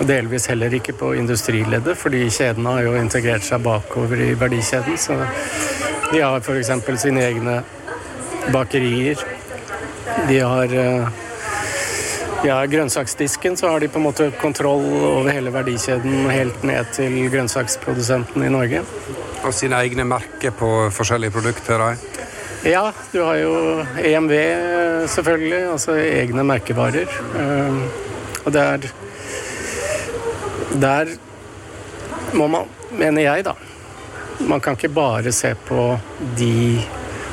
Og 0.00 0.06
delvis 0.08 0.46
heller 0.48 0.72
ikke 0.72 0.94
på 0.96 1.10
industrileddet, 1.18 1.98
fordi 1.98 2.22
kjedene 2.32 2.76
har 2.76 2.86
jo 2.86 2.94
integrert 2.96 3.44
seg 3.44 3.60
bakover 3.66 4.22
i 4.24 4.30
verdikjeden. 4.38 4.96
Så 4.96 5.18
de 6.12 6.22
har 6.22 6.40
f.eks. 6.40 6.70
sine 7.02 7.26
egne 7.26 7.58
bakerier. 8.54 9.20
De 10.28 10.38
har 10.40 10.72
uh, 10.72 11.20
ja, 12.44 12.66
grønnsaksdisken 12.66 13.56
så 13.56 13.68
har 13.74 13.80
de 13.80 13.88
på 13.92 14.00
en 14.00 14.06
måte 14.06 14.30
kontroll 14.40 14.86
over 15.10 15.28
hele 15.32 15.52
verdikjeden 15.52 16.30
helt 16.32 16.62
ned 16.64 16.88
til 16.96 17.18
grønnsaksprodusenten 17.32 18.46
i 18.46 18.52
Norge. 18.52 18.80
Og 19.44 19.52
sine 19.56 19.76
egne 19.84 20.04
merker 20.08 20.54
på 20.56 20.70
forskjellige 20.94 21.36
produkter? 21.36 21.80
Da. 21.80 22.19
Ja, 22.62 22.92
du 23.12 23.22
har 23.22 23.38
jo 23.40 23.84
EMV 24.04 24.32
selvfølgelig, 25.08 25.60
altså 25.72 25.94
egne 25.96 26.42
merkevarer. 26.44 27.08
Um, 27.32 27.78
og 28.44 28.52
der 28.52 28.84
Der 30.80 31.08
må 32.36 32.46
man, 32.46 32.68
mener 32.92 33.22
jeg, 33.22 33.44
da 33.44 33.54
Man 34.40 34.60
kan 34.60 34.76
ikke 34.76 34.88
bare 34.88 35.32
se 35.32 35.54
på 35.68 35.98
de 36.36 36.80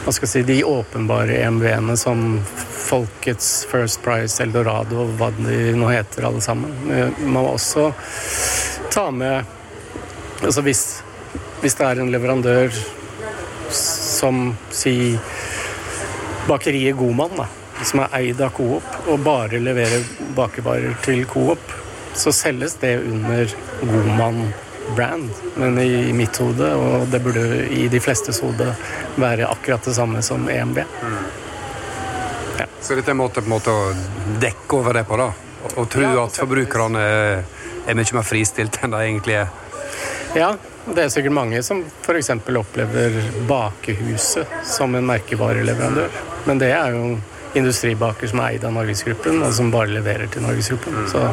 hva 0.05 0.13
skal 0.15 0.29
si, 0.31 0.41
de 0.47 0.61
åpenbare 0.63 1.35
EMV-ene 1.43 1.97
som 1.99 2.39
Folkets 2.87 3.65
First 3.67 3.99
Price, 4.05 4.39
Eldorado, 4.43 5.03
hva 5.19 5.27
de 5.35 5.73
nå 5.75 5.89
heter 5.91 6.23
alle 6.23 6.39
sammen. 6.41 6.71
Man 6.87 7.33
må 7.35 7.41
også 7.51 7.89
ta 8.93 9.09
med 9.11 9.43
Altså 10.45 10.61
hvis, 10.61 11.01
hvis 11.59 11.75
det 11.75 11.83
er 11.83 11.99
en 11.99 12.11
leverandør 12.13 12.71
som 14.17 14.55
si 14.73 14.97
bakeriet 16.47 16.97
Godmann, 16.97 17.35
da, 17.37 17.47
som 17.83 18.01
er 18.05 18.15
eid 18.21 18.41
av 18.41 18.55
Coop, 18.57 18.85
og 19.07 19.19
bare 19.25 19.61
leverer 19.61 20.05
bakevarer 20.37 20.95
til 21.05 21.25
Coop, 21.29 21.73
så 22.17 22.33
selges 22.33 22.77
det 22.81 22.95
under 23.05 23.51
Godmann-brand. 23.81 25.29
Men 25.55 25.79
i 25.79 26.13
mitt 26.17 26.37
hode, 26.41 26.69
og 26.73 27.09
det 27.13 27.21
burde 27.25 27.65
i 27.73 27.87
de 27.91 28.01
flestes 28.01 28.41
hode, 28.41 28.71
være 29.21 29.49
akkurat 29.49 29.85
det 29.85 29.93
samme 29.97 30.23
som 30.25 30.49
EMB. 30.49 30.81
Ja. 32.57 32.65
Så 32.81 32.95
dette 32.95 33.11
er 33.11 33.17
en 33.17 33.21
måte, 33.21 33.43
på 33.43 33.51
en 33.51 33.57
måte 33.57 33.73
å 33.73 33.91
dekke 34.41 34.79
over 34.79 34.97
det 34.97 35.05
på, 35.09 35.19
da? 35.19 35.29
Og 35.75 35.85
tro 35.91 36.05
ja, 36.05 36.23
at 36.23 36.39
forbrukerne 36.39 37.03
er, 37.03 37.45
er 37.85 37.97
mye 37.97 38.17
mer 38.17 38.25
fristilt 38.25 38.79
enn 38.81 38.93
de 38.93 39.03
egentlig 39.03 39.37
er? 39.41 39.53
Ja, 40.37 40.53
det 40.95 41.03
er 41.03 41.09
sikkert 41.11 41.35
mange 41.35 41.59
som 41.65 41.81
f.eks. 42.03 42.29
opplever 42.31 43.17
Bakehuset 43.49 44.47
som 44.65 44.95
en 44.95 45.07
merkevareleverandør. 45.07 46.21
Men 46.47 46.61
det 46.61 46.71
er 46.75 46.95
jo 46.95 47.17
industribaker 47.57 48.29
som 48.29 48.41
er 48.43 48.55
eid 48.55 48.65
av 48.67 48.75
Norgesgruppen, 48.75 49.41
og 49.43 49.53
som 49.55 49.71
bare 49.73 49.91
leverer 49.91 50.31
til 50.31 50.45
Norgesgruppen. 50.45 50.95
Mm. 51.03 51.07
Så, 51.11 51.23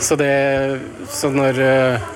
så, 0.00 0.18
det, 0.20 0.80
så 1.10 1.30
når 1.34 1.60
uh, 1.64 2.08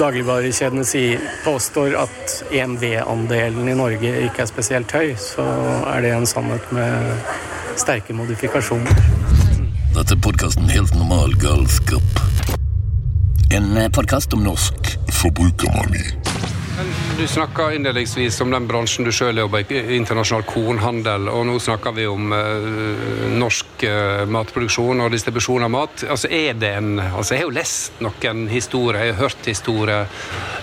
dagligvarekjedene 0.00 0.86
sier, 0.88 1.22
påstår 1.44 1.96
at 2.00 2.38
EMV-andelen 2.50 3.70
i 3.70 3.76
Norge 3.78 4.14
ikke 4.26 4.44
er 4.44 4.50
spesielt 4.50 4.92
høy, 4.96 5.14
så 5.20 5.46
er 5.92 6.02
det 6.04 6.14
en 6.16 6.28
sannhet 6.28 6.72
med 6.74 7.78
sterke 7.78 8.16
modifikasjoner. 8.16 9.04
Dette 9.96 10.12
er 10.12 10.20
podkasten 10.20 10.68
Helt 10.72 10.92
normal 10.96 11.32
galskap. 11.40 12.24
En 13.56 13.76
podkast 13.94 14.34
om 14.34 14.42
norsk 14.44 14.96
forbrukermani. 15.26 16.04
Du 17.18 17.26
snakka 17.26 17.72
innledningsvis 17.72 18.40
om 18.40 18.50
den 18.52 18.66
bransjen 18.68 19.06
du 19.06 19.12
sjøl 19.14 19.38
jobber 19.40 19.64
i, 19.72 19.78
internasjonal 19.96 20.44
kornhandel. 20.44 21.30
Og 21.32 21.46
nå 21.48 21.54
snakker 21.62 21.94
vi 21.96 22.04
om 22.06 22.32
uh, 22.36 23.30
norsk 23.32 23.86
uh, 23.88 24.26
matproduksjon 24.28 25.00
og 25.00 25.14
distribusjon 25.14 25.64
av 25.64 25.72
mat. 25.72 26.04
Altså, 26.04 26.28
er 26.28 26.58
det 26.60 26.74
en, 26.76 27.00
altså, 27.00 27.34
Jeg 27.34 27.40
har 27.40 27.48
jo 27.48 27.56
lest 27.56 28.02
noen 28.04 28.44
historier, 28.52 29.00
jeg 29.00 29.14
har 29.14 29.22
hørt 29.24 29.48
historier, 29.48 30.12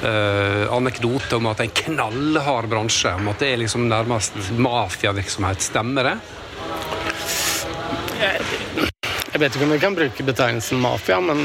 uh, 0.06 0.76
anekdoter 0.78 1.39
om 1.39 1.49
at 1.49 1.58
det 1.58 1.65
er 1.65 1.71
en 1.71 1.80
knallhard 1.82 2.69
bransje. 2.69 3.15
Om 3.17 3.34
at 3.34 3.41
det 3.41 3.49
er 3.49 3.63
liksom 3.65 3.89
nærmest 3.89 4.38
mafiavirksomhet. 4.54 5.65
Stemmer 5.65 6.12
det? 6.12 6.17
Vet 9.43 9.58
ikke 9.58 9.65
om 9.67 9.73
vi 9.75 9.79
kan 9.82 9.95
bruke 9.97 10.23
betegnelsen 10.23 10.79
mafia, 10.79 11.17
men, 11.19 11.41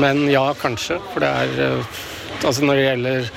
men 0.00 0.22
ja, 0.32 0.46
kanskje. 0.56 0.96
For 1.12 1.20
det 1.20 1.28
er 1.28 1.82
Altså 2.38 2.62
når 2.62 2.76
det 2.78 2.82
gjelder 2.84 3.30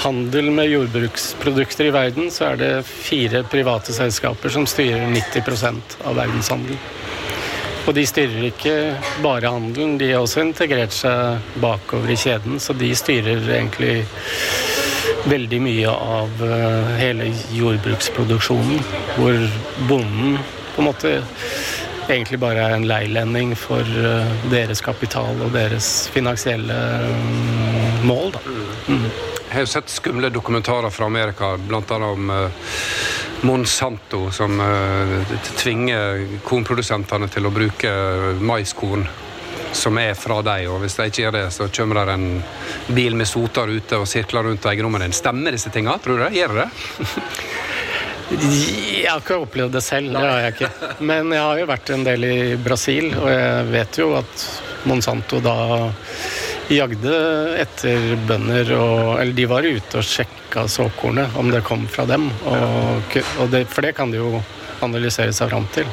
handel 0.00 0.46
med 0.56 0.70
jordbruksprodukter 0.70 1.90
i 1.90 1.92
verden, 1.92 2.30
så 2.32 2.46
er 2.46 2.56
det 2.56 2.70
fire 2.88 3.42
private 3.44 3.92
selskaper 3.92 4.54
som 4.54 4.64
styrer 4.66 5.04
90% 5.12 5.98
av 6.08 6.16
verdenshandelen. 6.16 6.80
Og 7.84 7.94
de 7.96 8.06
styrer 8.08 8.48
ikke 8.48 8.74
bare 9.24 9.52
handelen, 9.52 9.98
de 10.00 10.10
har 10.14 10.24
også 10.24 10.46
integrert 10.46 10.96
seg 10.96 11.44
bakover 11.60 12.12
i 12.12 12.18
kjeden, 12.20 12.56
så 12.56 12.72
de 12.76 12.88
styrer 12.96 13.44
egentlig 13.44 13.98
veldig 15.28 15.60
mye 15.68 15.92
av 15.92 16.44
eh, 16.48 16.92
hele 17.02 17.30
jordbruksproduksjonen, 17.52 18.80
hvor 19.18 19.44
bonden 19.90 20.38
på 20.74 20.82
en 20.82 20.88
måte 20.88 21.14
egentlig 22.10 22.38
bare 22.40 22.64
er 22.64 22.76
en 22.76 22.86
leilending 22.88 23.54
for 23.58 23.84
eh, 23.84 24.32
deres 24.52 24.80
kapital 24.84 25.38
og 25.44 25.52
deres 25.54 26.08
finansielle 26.12 26.76
mm, 27.08 28.06
mål. 28.08 28.32
Da. 28.36 28.42
Mm. 28.88 29.04
Jeg 29.48 29.54
har 29.54 29.64
jo 29.64 29.70
sett 29.72 29.92
skumle 29.92 30.30
dokumentarer 30.32 30.92
fra 30.92 31.08
Amerika, 31.08 31.54
bl.a. 31.56 31.80
om 32.04 32.30
uh, 32.30 32.66
Monsanto, 33.48 34.26
som 34.34 34.60
uh, 34.60 35.38
tvinger 35.56 36.26
kornprodusentene 36.44 37.30
til 37.32 37.48
å 37.48 37.54
bruke 37.54 37.94
maiskorn 38.44 39.06
som 39.72 39.98
er 40.00 40.14
fra 40.16 40.40
deg, 40.44 40.66
og 40.68 40.82
hvis 40.82 40.96
de 40.98 41.08
ikke 41.08 41.22
gjør 41.22 41.34
det, 41.36 41.46
så 41.54 41.68
kommer 41.72 42.00
det 42.08 42.14
en 42.16 42.94
bil 42.96 43.16
med 43.16 43.28
soter 43.28 43.70
ute 43.72 44.00
og 44.00 44.08
sirkler 44.08 44.48
rundt 44.48 44.68
eiendommen 44.68 45.04
din. 45.04 45.16
Stemmer 45.16 45.54
disse 45.54 45.72
tinga, 45.72 45.96
tror 46.02 46.18
du 46.18 46.24
det? 46.26 46.32
Gjør 46.38 46.60
det? 46.62 46.68
Jeg 48.28 49.08
har 49.08 49.22
ikke 49.22 49.38
opplevd 49.40 49.72
det 49.78 49.82
selv, 49.84 50.12
det 50.12 50.24
har 50.24 50.42
jeg 50.42 50.56
ikke. 50.56 50.90
Men 51.00 51.32
jeg 51.32 51.44
har 51.44 51.60
jo 51.62 51.68
vært 51.70 51.92
en 51.94 52.04
del 52.04 52.26
i 52.28 52.40
Brasil, 52.60 53.08
og 53.16 53.28
jeg 53.32 53.68
vet 53.72 54.00
jo 54.02 54.10
at 54.18 54.44
Monsanto 54.88 55.40
da 55.44 55.56
jagde 56.68 57.14
etter 57.56 58.12
bønder 58.28 58.72
og 58.76 59.20
Eller 59.20 59.32
de 59.32 59.46
var 59.48 59.64
ute 59.64 60.00
og 60.00 60.04
sjekka 60.04 60.66
såkornet, 60.68 61.36
om 61.40 61.48
det 61.52 61.64
kom 61.64 61.86
fra 61.88 62.04
dem. 62.08 62.28
Og, 62.44 63.16
og 63.40 63.54
det, 63.54 63.64
for 63.72 63.86
det 63.86 63.94
kan 63.96 64.12
de 64.12 64.20
jo 64.20 64.42
analysere 64.84 65.32
seg 65.34 65.50
fram 65.50 65.68
til. 65.74 65.88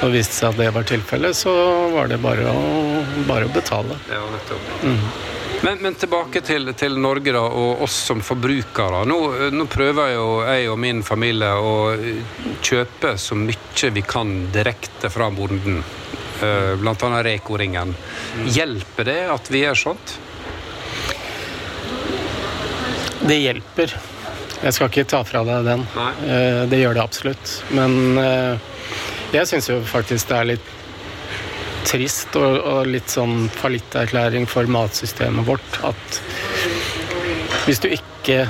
Og 0.00 0.14
viste 0.14 0.38
seg 0.38 0.54
at 0.54 0.62
det 0.62 0.70
var 0.72 0.88
tilfellet, 0.88 1.36
så 1.36 1.52
var 1.92 2.08
det 2.08 2.22
bare 2.24 2.48
å, 2.48 3.04
bare 3.28 3.50
å 3.50 3.52
betale. 3.52 4.00
Ja, 4.08 4.22
nettopp. 4.32 4.72
Mm. 4.80 5.04
Men, 5.62 5.78
men, 5.82 5.94
tilbake 5.94 6.40
til, 6.40 6.72
til, 6.72 6.96
Norge 6.96 7.34
da, 7.36 7.42
og 7.44 7.82
oss 7.84 7.96
som 8.08 8.22
forbrukere. 8.24 9.02
Nå, 9.08 9.18
nå, 9.52 9.66
prøver 9.68 10.14
jo 10.14 10.28
jeg 10.46 10.70
og 10.72 10.78
min 10.80 11.02
familie 11.04 11.50
å 11.52 11.74
kjøpe 12.64 13.16
så 13.20 13.36
mye 13.36 13.90
vi 13.92 14.04
kan 14.06 14.32
direkte 14.54 15.12
fra 15.12 15.28
bonden. 15.34 15.82
Bl.a. 16.40 16.76
blant 16.80 17.02
annet 17.04 17.26
Reko-ringen. 17.26 17.92
Hjelper 18.48 19.04
det 19.10 19.18
at 19.28 19.50
vi 19.52 19.60
gjør 19.66 19.76
sånt? 19.76 20.14
Det 23.20 23.36
hjelper. 23.36 23.92
Jeg 24.60 24.76
skal 24.76 24.88
ikke 24.90 25.06
ta 25.08 25.20
fra 25.28 25.44
deg 25.44 25.68
den. 25.68 25.84
Nei. 25.96 26.10
Eh, 26.24 26.62
det 26.72 26.80
gjør 26.80 26.96
det 26.96 27.04
absolutt. 27.04 27.52
Men 27.76 28.18
eh, 28.20 28.70
jeg 29.36 29.48
syns 29.48 29.68
jo 29.70 29.80
faktisk 29.86 30.32
det 30.32 30.38
er 30.38 30.48
litt 30.54 30.72
trist 31.88 32.36
og, 32.38 32.58
og 32.60 32.90
litt 32.90 33.12
sånn 33.12 33.48
fallitterklæring 33.60 34.48
for 34.50 34.68
matsystemet 34.70 35.46
vårt 35.48 35.80
at 35.86 36.20
hvis 37.66 37.80
du 37.82 37.90
ikke 37.92 38.44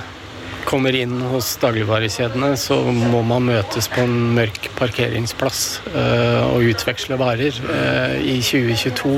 kommer 0.71 0.95
inn 0.95 1.16
hos 1.33 1.55
dagligvarekjedene, 1.62 2.53
så 2.61 2.77
må 2.95 3.23
man 3.27 3.49
møtes 3.49 3.88
på 3.90 4.05
en 4.05 4.35
mørk 4.37 4.71
parkeringsplass 4.79 5.62
uh, 5.95 6.47
og 6.53 6.69
utveksle 6.71 7.19
varer. 7.21 7.57
Uh, 7.66 8.16
I 8.23 8.38
2022 8.45 9.14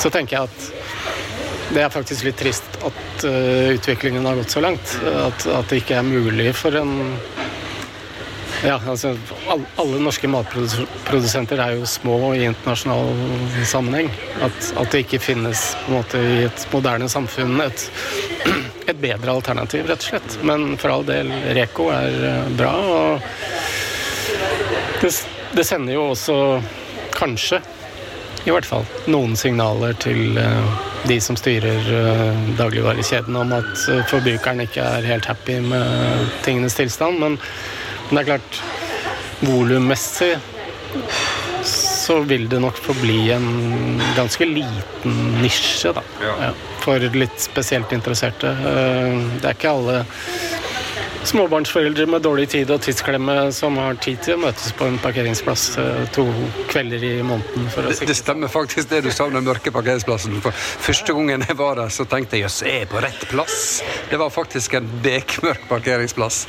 så 0.00 0.10
tenker 0.10 0.36
jeg 0.36 0.50
at 0.50 1.70
det 1.70 1.84
er 1.84 1.92
faktisk 1.94 2.26
litt 2.26 2.40
trist 2.40 2.80
at 2.82 3.26
uh, 3.28 3.70
utviklingen 3.76 4.26
har 4.26 4.40
gått 4.40 4.56
så 4.56 4.64
langt. 4.64 4.96
At, 5.04 5.46
at, 5.46 5.70
det 5.70 5.84
ikke 5.84 6.00
er 6.00 6.08
mulig 6.08 6.50
for 6.58 6.74
en 6.80 6.96
ja, 8.64 8.80
altså 8.86 9.16
Alle 9.76 10.00
norske 10.02 10.28
matprodusenter 10.28 11.60
er 11.64 11.78
jo 11.78 11.86
små 11.88 12.34
i 12.36 12.44
internasjonal 12.44 13.14
sammenheng. 13.68 14.10
At, 14.44 14.58
at 14.76 14.92
det 14.92 15.04
ikke 15.06 15.22
finnes 15.22 15.62
på 15.84 15.92
en 15.92 15.96
måte 16.00 16.20
i 16.20 16.42
et 16.44 16.66
moderne 16.72 17.08
samfunn 17.08 17.60
et, 17.64 17.86
et, 18.86 18.98
bedre 19.00 19.32
alternativ, 19.32 19.88
rett 19.88 20.04
og 20.04 20.10
slett. 20.12 20.38
Men 20.44 20.76
for 20.80 20.92
all 20.92 21.08
del, 21.08 21.32
Reko 21.56 21.88
er 21.94 22.20
eh, 22.34 22.52
bra. 22.58 22.74
Og 22.90 23.20
det, 25.00 25.14
det 25.56 25.66
sender 25.66 25.96
jo 25.96 26.10
også, 26.12 26.36
kanskje, 27.16 27.62
i 28.44 28.52
hvert 28.52 28.68
fall, 28.68 28.84
noen 29.12 29.36
signaler 29.36 29.92
til 30.00 30.38
uh, 30.40 30.64
de 31.08 31.18
som 31.20 31.36
styrer 31.36 31.80
uh, 31.92 32.38
dagligvarekjeden 32.56 33.36
om 33.36 33.52
at 33.52 33.72
forbrukeren 34.08 34.64
ikke 34.64 34.84
er 34.84 35.08
helt 35.08 35.28
happy 35.28 35.58
med 35.64 36.30
tingenes 36.44 36.76
tilstand. 36.78 37.20
Men 37.20 37.36
men 38.10 38.18
det 38.18 38.22
er 38.22 38.30
klart, 38.34 38.62
volummessig 39.40 40.34
så 42.10 42.18
vil 42.26 42.48
det 42.50 42.58
nok 42.58 42.78
forbli 42.82 43.30
en 43.30 44.00
ganske 44.16 44.46
liten 44.48 45.18
nisje, 45.38 45.92
da. 45.94 46.02
Ja. 46.24 46.50
For 46.82 47.02
litt 47.14 47.38
spesielt 47.38 47.92
interesserte. 47.94 48.50
Eh, 48.50 49.12
det 49.38 49.46
er 49.46 49.54
ikke 49.54 49.74
alle 49.76 50.00
småbarnsforeldre 51.24 52.06
med 52.06 52.22
dårlig 52.22 52.48
tid 52.48 52.70
og 52.72 52.80
tidsklemme 52.82 53.34
som 53.52 53.76
har 53.80 53.98
tid 54.02 54.20
til 54.24 54.38
å 54.38 54.42
møtes 54.46 54.72
på 54.76 54.86
en 54.88 54.96
parkeringsplass 55.02 55.64
eh, 55.80 56.02
to 56.14 56.24
kvelder 56.70 57.04
i 57.04 57.12
måneden. 57.26 57.68
Det, 57.76 57.98
det 58.08 58.16
stemmer 58.16 58.52
faktisk 58.52 58.90
det 58.90 59.02
du 59.04 59.10
sa 59.12 59.26
om 59.28 59.36
den 59.36 59.46
mørke 59.46 59.72
parkeringsplassen. 59.74 60.38
For 60.44 60.56
Første 60.56 61.14
gangen 61.16 61.44
jeg 61.46 61.58
var 61.58 61.80
der, 61.80 61.92
så 61.92 62.06
tenkte 62.08 62.38
jeg 62.38 62.46
jøss, 62.46 62.60
jeg 62.66 62.84
er 62.84 62.90
på 62.90 63.02
rett 63.04 63.26
plass. 63.30 63.60
Det 64.10 64.20
var 64.20 64.32
faktisk 64.34 64.78
en 64.80 64.88
bekmørk 65.04 65.68
parkeringsplass. 65.70 66.42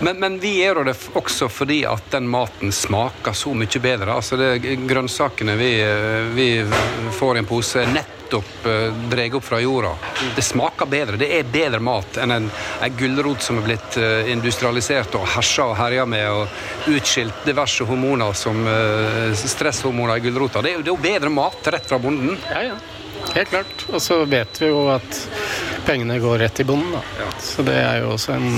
Men, 0.00 0.20
men 0.22 0.40
vi 0.42 0.58
gjør 0.60 0.84
det 0.90 0.96
også 1.18 1.48
fordi 1.52 1.82
at 1.88 2.12
den 2.12 2.28
maten 2.30 2.72
smaker 2.72 3.36
så 3.36 3.54
mye 3.56 3.82
bedre. 3.82 4.18
Altså 4.18 4.38
det, 4.40 4.54
Grønnsakene 4.88 5.56
vi, 5.60 5.74
eh, 5.82 6.34
vi 6.36 6.50
får 7.18 7.38
i 7.38 7.44
en 7.44 7.48
pose, 7.48 7.86
er 7.86 8.20
nettopp 8.32 8.66
eh, 8.66 8.94
dreg 9.10 9.34
opp 9.34 9.44
fra 9.44 9.60
jorda. 9.60 9.96
Det 10.36 10.42
smaker 10.42 10.86
bedre. 10.86 11.16
Det 11.16 11.28
er 11.38 11.44
bedre 11.44 11.80
mat 11.80 12.16
enn 12.16 12.30
en, 12.30 12.50
en 12.80 12.96
gulrot 12.96 13.42
som 13.42 13.58
er 13.58 13.66
blitt 13.66 13.96
eh, 14.00 14.30
industrialisert 14.32 15.14
og 15.18 15.26
hersa 15.34 15.68
og 15.68 15.76
herja 15.76 16.06
med 16.06 16.28
og 16.30 16.88
utskilt 16.92 17.44
diverse 17.44 17.84
hormoner 17.84 18.32
som 18.32 18.64
eh, 18.66 19.34
stresshormoner 19.36 20.16
i 20.16 20.24
gulrota. 20.24 20.62
Det 20.62 20.78
det 20.82 20.88
er 20.88 20.94
jo 20.94 20.96
bedre 21.02 21.30
mat 21.30 21.68
rett 21.68 21.86
fra 21.86 21.98
bonden. 21.98 22.38
Ja, 22.50 22.62
ja. 22.72 22.80
Helt 23.34 23.52
klart. 23.52 23.84
Og 23.92 24.00
så 24.02 24.24
vet 24.26 24.56
vi 24.58 24.72
jo 24.72 24.88
at 24.90 25.18
pengene 25.86 26.16
går 26.18 26.40
rett 26.42 26.60
i 26.60 26.66
bonden. 26.66 26.96
Da. 26.96 27.28
Så 27.38 27.62
det 27.66 27.76
er 27.78 28.00
jo 28.02 28.14
også 28.16 28.34
en 28.34 28.48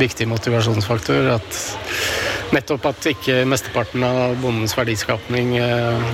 viktig 0.00 0.26
motivasjonsfaktor. 0.32 1.28
At 1.36 1.60
nettopp 2.56 2.88
at 2.90 3.12
ikke 3.12 3.42
mesteparten 3.48 4.02
av 4.04 4.34
bondens 4.42 4.74
verdiskapning 4.76 5.54
eh, 5.60 6.10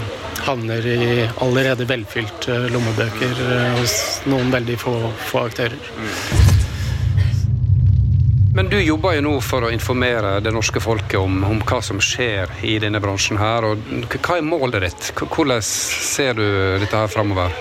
havner 0.48 0.86
i 0.86 1.28
allerede 1.44 1.84
velfylte 1.88 2.54
lommebøker 2.72 3.40
eh, 3.44 3.74
hos 3.76 3.96
noen 4.30 4.48
veldig 4.52 4.78
få, 4.80 4.94
få 5.28 5.44
aktører. 5.50 5.76
Men 8.56 8.70
du 8.72 8.78
jobber 8.80 9.14
jo 9.14 9.22
nå 9.22 9.32
for 9.44 9.68
å 9.68 9.70
informere 9.70 10.38
det 10.42 10.50
norske 10.50 10.80
folket 10.82 11.20
om, 11.20 11.44
om 11.46 11.60
hva 11.68 11.82
som 11.84 12.00
skjer 12.02 12.50
i 12.66 12.78
denne 12.82 12.98
bransjen 12.98 13.38
her. 13.38 13.68
og 13.68 14.08
Hva 14.16 14.38
er 14.38 14.46
målet 14.46 14.82
ditt? 14.88 15.10
Hvordan 15.20 15.60
ser 15.62 16.34
du 16.34 16.46
dette 16.80 16.96
her 16.96 17.12
framover? 17.12 17.54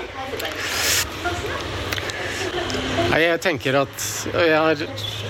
Jeg 3.17 3.38
tenker 3.43 3.78
at 3.84 4.08
jeg 4.32 4.58
har, 4.58 4.82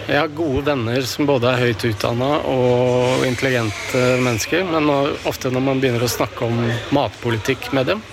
jeg 0.07 0.21
har 0.21 0.31
gode 0.31 0.63
venner 0.69 1.03
som 1.03 1.27
både 1.27 1.49
er 1.51 1.65
høyt 1.65 1.83
utdanna 1.89 2.29
og 2.47 3.25
intelligente 3.27 4.03
mennesker, 4.23 4.63
men 4.69 4.87
ofte 5.27 5.51
når 5.51 5.65
man 5.65 5.81
begynner 5.83 6.05
å 6.05 6.11
snakke 6.11 6.47
om 6.47 6.61
matpolitikk 6.95 7.73
med 7.75 7.91
dem, 7.91 8.03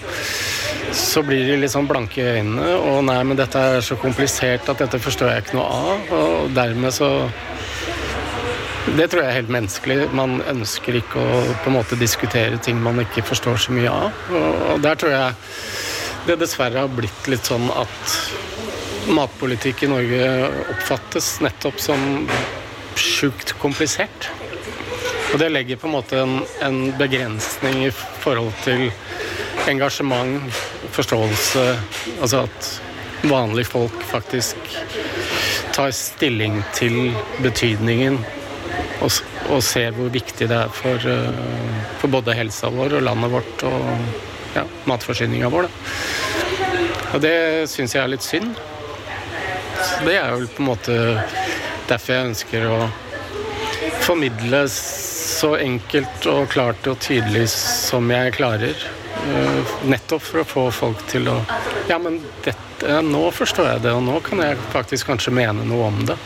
så 0.94 1.22
blir 1.26 1.46
de 1.46 1.58
litt 1.58 1.72
sånn 1.72 1.88
blanke 1.90 2.18
i 2.18 2.26
øynene. 2.40 2.72
Og 2.90 3.00
nei, 3.06 3.20
men 3.26 3.38
dette 3.38 3.60
er 3.60 3.84
så 3.84 3.98
komplisert 4.00 4.68
at 4.70 4.82
dette 4.82 4.98
forstår 5.02 5.30
jeg 5.30 5.44
ikke 5.44 5.58
noe 5.58 5.80
av. 5.90 6.12
Og 6.18 6.54
dermed 6.54 6.94
så 6.94 7.10
Det 8.84 9.06
tror 9.08 9.22
jeg 9.22 9.30
er 9.30 9.38
helt 9.38 9.48
menneskelig. 9.54 10.10
Man 10.12 10.42
ønsker 10.44 10.98
ikke 10.98 11.16
å 11.16 11.38
på 11.64 11.70
en 11.70 11.76
måte 11.78 11.96
diskutere 11.96 12.58
ting 12.60 12.82
man 12.84 13.00
ikke 13.00 13.24
forstår 13.24 13.56
så 13.56 13.72
mye 13.72 13.90
av. 13.90 14.18
Og, 14.28 14.82
der 14.84 14.98
tror 15.00 15.14
jeg 15.14 15.32
det 16.28 16.36
dessverre 16.42 16.84
har 16.84 16.92
blitt 16.92 17.30
litt 17.32 17.48
sånn 17.48 17.64
at 17.72 18.18
matpolitikk 19.08 19.84
i 19.84 19.90
Norge 19.90 20.30
oppfattes 20.72 21.38
nettopp 21.44 21.80
som 21.82 22.28
sjukt 22.96 23.54
komplisert. 23.60 24.30
Og 25.32 25.40
det 25.42 25.50
legger 25.50 25.80
på 25.80 25.88
en 25.88 25.96
måte 25.96 26.20
en, 26.22 26.38
en 26.62 26.78
begrensning 26.98 27.84
i 27.88 27.92
forhold 27.94 28.52
til 28.64 28.86
engasjement, 29.68 30.44
forståelse 30.94 31.62
Altså 32.20 32.44
at 32.44 32.68
vanlige 33.24 33.70
folk 33.72 34.02
faktisk 34.06 34.56
tar 35.74 35.90
stilling 35.96 36.60
til 36.76 37.14
betydningen 37.42 38.20
og, 39.02 39.10
og 39.50 39.62
ser 39.64 39.96
hvor 39.96 40.12
viktig 40.12 40.46
det 40.50 40.58
er 40.58 40.70
for, 40.72 41.08
eh, 41.08 41.80
for 42.00 42.12
både 42.12 42.36
helsa 42.36 42.70
vår 42.72 42.98
og 43.00 43.06
landet 43.08 43.32
vårt 43.32 43.64
og 43.66 43.88
ja, 44.54 44.62
matforsyninga 44.86 45.50
vår. 45.50 45.66
Da. 45.66 45.72
Og 47.14 47.22
det 47.24 47.36
syns 47.70 47.96
jeg 47.96 48.04
er 48.04 48.12
litt 48.12 48.26
synd. 48.26 48.54
Det 50.02 50.16
er 50.18 50.34
jo 50.34 50.48
på 50.56 50.62
en 50.62 50.68
måte 50.68 50.98
derfor 51.88 52.14
jeg 52.16 52.28
ønsker 52.30 52.66
å 52.68 52.78
formidle 54.04 54.64
så 54.70 55.54
enkelt 55.60 56.26
og 56.30 56.48
klart 56.52 56.86
og 56.90 56.98
tydelig 57.04 57.46
som 57.52 58.10
jeg 58.12 58.34
klarer. 58.36 58.86
Eh, 59.24 59.74
Nettopp 59.88 60.22
for 60.24 60.42
å 60.42 60.48
få 60.48 60.64
folk 60.74 61.06
til 61.10 61.30
å 61.32 61.38
Ja, 61.88 61.98
men 62.00 62.18
dette, 62.44 63.00
nå 63.04 63.26
forstår 63.32 63.66
jeg 63.74 63.82
det, 63.84 63.92
og 63.92 64.02
nå 64.06 64.16
kan 64.24 64.40
jeg 64.40 64.56
faktisk 64.72 65.10
kanskje 65.10 65.34
mene 65.36 65.66
noe 65.68 65.90
om 65.90 65.98
det. 66.08 66.16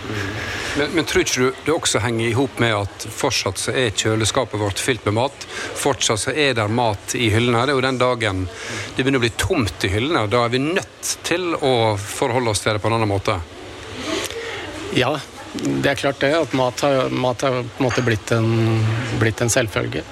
Men, 0.79 0.93
men 0.95 1.07
tror 1.09 1.25
ikke 1.25 1.41
du 1.49 1.63
det 1.67 1.75
også 1.75 2.03
henger 2.05 2.29
i 2.29 2.37
hop 2.39 2.61
med 2.63 2.77
at 2.77 3.07
fortsatt 3.11 3.59
så 3.59 3.75
er 3.75 3.91
kjøleskapet 3.91 4.61
vårt 4.61 4.79
fylt 4.83 5.03
med 5.09 5.17
mat? 5.19 5.47
Fortsatt 5.83 6.23
så 6.29 6.35
er 6.35 6.55
der 6.55 6.71
mat 6.71 7.17
i 7.19 7.27
hyllene. 7.35 7.65
Det 7.67 7.75
er 7.75 7.81
jo 7.81 7.87
den 7.89 7.99
dagen 7.99 8.45
det 8.95 9.03
begynner 9.03 9.19
å 9.19 9.27
bli 9.27 9.35
tomt 9.35 9.87
i 9.89 9.91
hyllene. 9.97 10.29
Da 10.31 10.45
er 10.47 10.55
vi 10.55 10.63
nødt 10.63 11.15
til 11.27 11.55
å 11.59 11.75
forholde 11.99 12.55
oss 12.55 12.63
til 12.63 12.77
det 12.77 12.83
på 12.85 12.91
en 12.93 13.01
annen 13.01 13.11
måte. 13.11 13.41
Ja, 14.97 15.19
det 15.53 15.91
er 15.91 16.01
klart 16.01 16.21
det. 16.21 16.33
At 16.37 16.55
mat 16.57 16.81
har, 16.81 17.11
mat 17.11 17.43
har 17.45 17.61
på 17.63 17.83
en 17.83 17.87
måte 17.89 18.05
blitt 18.07 18.33
en, 18.33 18.81
blitt 19.21 19.41
en 19.45 19.53
selvfølge. 19.53 20.05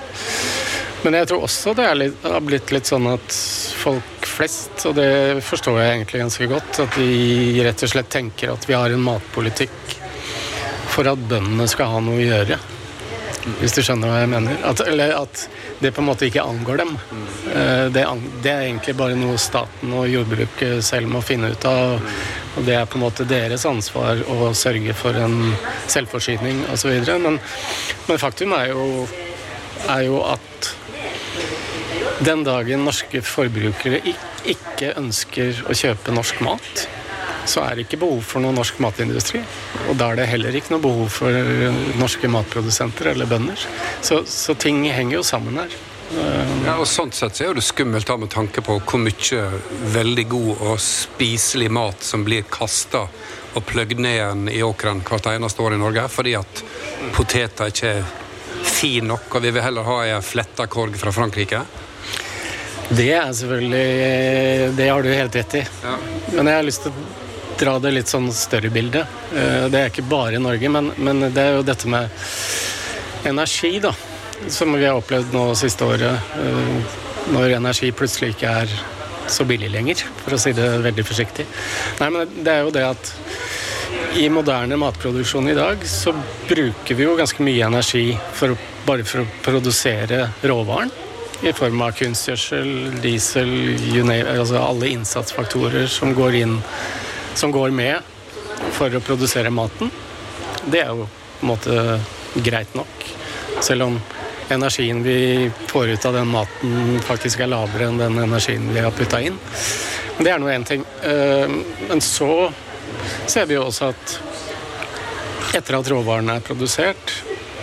Men 1.05 1.15
jeg 1.21 1.29
tror 1.31 1.45
også 1.47 1.75
det 1.79 1.87
litt, 2.01 2.25
har 2.25 2.43
blitt 2.43 2.73
litt 2.75 2.89
sånn 2.89 3.07
at 3.13 3.37
folk 3.79 4.27
flest, 4.27 4.89
og 4.89 4.97
det 4.99 5.43
forstår 5.45 5.79
jeg 5.81 5.93
egentlig 5.93 6.23
ganske 6.25 6.49
godt, 6.51 6.81
at 6.83 6.97
de 6.99 7.63
rett 7.65 7.85
og 7.87 7.93
slett 7.93 8.11
tenker 8.13 8.53
at 8.57 8.67
vi 8.69 8.75
har 8.77 8.93
en 8.93 9.05
matpolitikk 9.05 9.95
for 10.91 11.09
at 11.09 11.21
bøndene 11.31 11.69
skal 11.71 11.93
ha 11.93 12.01
noe 12.03 12.19
å 12.19 12.25
gjøre. 12.25 12.59
Hvis 13.61 13.77
du 13.77 13.83
skjønner 13.85 14.11
hva 14.11 14.23
jeg 14.25 14.31
mener. 14.33 14.57
At, 14.67 14.81
eller 14.87 15.13
at 15.21 15.43
det 15.81 15.93
på 15.95 16.03
en 16.03 16.09
måte 16.09 16.27
ikke 16.27 16.43
angår 16.43 16.81
dem. 16.83 16.97
Eh, 17.53 17.87
Det, 17.95 18.03
det 18.43 18.51
er 18.51 18.65
egentlig 18.67 18.97
bare 18.99 19.19
noe 19.19 19.39
staten 19.39 19.93
og 19.95 20.09
jordbruket 20.11 20.83
selv 20.85 21.09
må 21.13 21.23
finne 21.23 21.53
ut 21.55 21.69
av. 21.71 22.01
Og 22.57 22.67
det 22.67 22.75
er 22.75 22.89
på 22.89 22.99
en 22.99 23.05
måte 23.05 23.27
deres 23.29 23.67
ansvar 23.69 24.23
å 24.33 24.51
sørge 24.57 24.95
for 24.97 25.17
en 25.21 25.55
selvforsyning 25.93 26.65
osv. 26.73 26.97
Men, 27.23 27.39
men 28.09 28.19
faktum 28.23 28.55
er 28.57 28.73
jo, 28.73 29.07
er 29.87 30.07
jo 30.09 30.23
at 30.27 30.73
den 32.25 32.45
dagen 32.47 32.87
norske 32.87 33.21
forbrukere 33.23 34.01
ikke 34.49 34.95
ønsker 34.97 35.65
å 35.69 35.75
kjøpe 35.77 36.15
norsk 36.17 36.41
mat, 36.47 36.87
så 37.47 37.65
er 37.65 37.77
det 37.77 37.87
ikke 37.87 38.01
behov 38.05 38.23
for 38.27 38.45
noen 38.45 38.59
norsk 38.59 38.79
matindustri. 38.83 39.43
Og 39.89 39.97
da 39.99 40.11
er 40.13 40.21
det 40.21 40.31
heller 40.31 40.57
ikke 40.59 40.75
noe 40.75 40.85
behov 40.85 41.11
for 41.19 41.43
norske 42.01 42.31
matprodusenter 42.31 43.13
eller 43.15 43.31
bønder. 43.31 43.67
Så, 44.05 44.23
så 44.31 44.57
ting 44.59 44.85
henger 44.91 45.21
jo 45.21 45.27
sammen 45.27 45.61
her. 45.63 45.77
Ja, 46.67 46.77
og 46.79 46.87
Sånn 46.87 47.11
sett 47.15 47.35
så 47.39 47.49
er 47.49 47.57
det 47.57 47.65
skummelt 47.67 48.07
da 48.07 48.15
med 48.21 48.31
tanke 48.31 48.63
på 48.63 48.79
hvor 48.79 49.01
mye 49.03 49.47
veldig 49.95 50.27
god 50.31 50.53
og 50.69 50.77
spiselig 50.83 51.71
mat 51.75 52.05
som 52.07 52.23
blir 52.27 52.47
kasta 52.51 53.07
og 53.57 53.65
pløgd 53.67 53.99
ned 54.05 54.15
igjen 54.19 54.47
i 54.53 54.61
åkeren 54.63 55.03
hvert 55.07 55.27
eneste 55.33 55.65
år 55.65 55.75
i 55.75 55.81
Norge, 55.81 56.07
fordi 56.13 56.37
at 56.39 56.63
poteter 57.17 57.73
ikke 57.73 57.93
er 57.97 58.15
fin 58.67 59.07
nok, 59.09 59.31
og 59.35 59.43
vi 59.43 59.53
vil 59.55 59.65
heller 59.65 59.87
ha 59.87 59.99
ei 60.05 60.17
fletta 60.25 60.67
korg 60.71 60.97
fra 61.01 61.13
Frankrike. 61.15 61.65
Det 62.87 63.09
er 63.17 63.33
selvfølgelig 63.35 64.77
Det 64.77 64.89
har 64.89 65.03
du 65.03 65.09
helt 65.11 65.37
rett 65.37 65.55
i. 65.59 65.63
Men 66.37 66.47
jeg 66.47 66.61
har 66.61 66.67
lyst 66.67 66.85
til 66.85 66.93
å 66.93 67.26
dra 67.59 67.79
det 67.83 67.93
litt 67.97 68.11
sånn 68.13 68.29
større 68.35 68.71
bilde. 68.73 69.07
Eh, 69.35 69.67
Det 69.73 69.81
er 69.81 69.91
ikke 69.91 70.09
bare 70.09 70.41
Norge, 70.43 70.69
men, 70.73 70.93
men 70.99 71.27
det 71.33 71.43
er 71.43 71.57
jo 71.59 71.65
dette 71.67 71.89
med 71.89 72.11
energi, 73.27 73.79
da. 73.81 73.93
Som 74.53 74.75
vi 74.77 74.85
har 74.85 74.99
opplevd 74.99 75.33
nå 75.35 75.49
siste 75.59 75.85
året. 75.89 76.21
eh, 76.37 77.03
Når 77.33 77.57
energi 77.57 77.91
plutselig 77.91 78.37
ikke 78.37 78.51
er 78.63 78.75
så 79.27 79.43
billig 79.45 79.71
lenger, 79.73 80.05
for 80.23 80.37
å 80.37 80.39
si 80.39 80.53
det 80.55 80.67
veldig 80.85 81.03
forsiktig. 81.03 81.47
Nei, 81.99 82.11
men 82.15 82.37
det 82.47 82.53
er 82.53 82.61
jo 82.63 82.71
det 82.71 82.85
at 82.87 83.09
i 84.17 84.29
moderne 84.31 84.79
matproduksjon 84.79 85.49
i 85.51 85.57
dag 85.57 85.83
så 85.91 86.13
bruker 86.47 86.95
vi 86.95 87.05
jo 87.05 87.17
ganske 87.19 87.43
mye 87.43 87.67
energi 87.67 88.13
for, 88.39 88.55
bare 88.87 89.03
for 89.05 89.25
å 89.25 89.27
produsere 89.43 90.29
råvaren. 90.47 90.93
I 91.43 91.53
form 91.53 91.83
av 91.85 91.93
kunstgjødsel, 91.99 92.71
diesel, 93.03 93.51
altså 94.39 94.63
alle 94.63 94.89
innsatsfaktorer 94.95 95.91
som 95.91 96.15
går 96.17 96.39
inn 96.45 96.55
Som 97.37 97.53
går 97.53 97.71
med 97.77 98.01
for 98.73 98.93
å 98.97 99.01
produsere 99.05 99.53
maten. 99.53 99.91
Det 100.65 100.81
er 100.83 100.93
jo 100.93 101.07
på 101.07 101.45
en 101.45 101.51
måte 101.53 102.01
greit 102.43 102.73
nok. 102.77 103.05
Selv 103.65 103.87
om 103.87 103.99
energien 104.49 105.03
vi 105.05 105.51
får 105.69 105.89
ut 105.89 106.07
av 106.09 106.17
den 106.17 106.31
maten 106.33 107.01
faktisk 107.05 107.43
er 107.43 107.51
lavere 107.51 107.91
enn 107.91 108.01
den 108.01 108.19
energien 108.25 108.69
vi 108.73 108.81
har 108.81 108.95
putta 108.95 109.21
inn. 109.21 109.37
Men 110.17 110.25
det 110.25 110.33
er 110.33 110.41
nå 110.41 110.51
én 110.53 110.65
ting. 110.65 110.85
Eh, 111.03 111.49
Men 111.89 112.01
så 112.01 112.53
ser 113.27 113.47
vi 113.47 113.59
jo 113.59 113.67
også 113.67 113.91
at 113.93 114.19
etter 115.57 115.79
at 115.79 115.89
råvarene 115.91 116.37
er 116.37 116.45
produsert, 116.45 117.13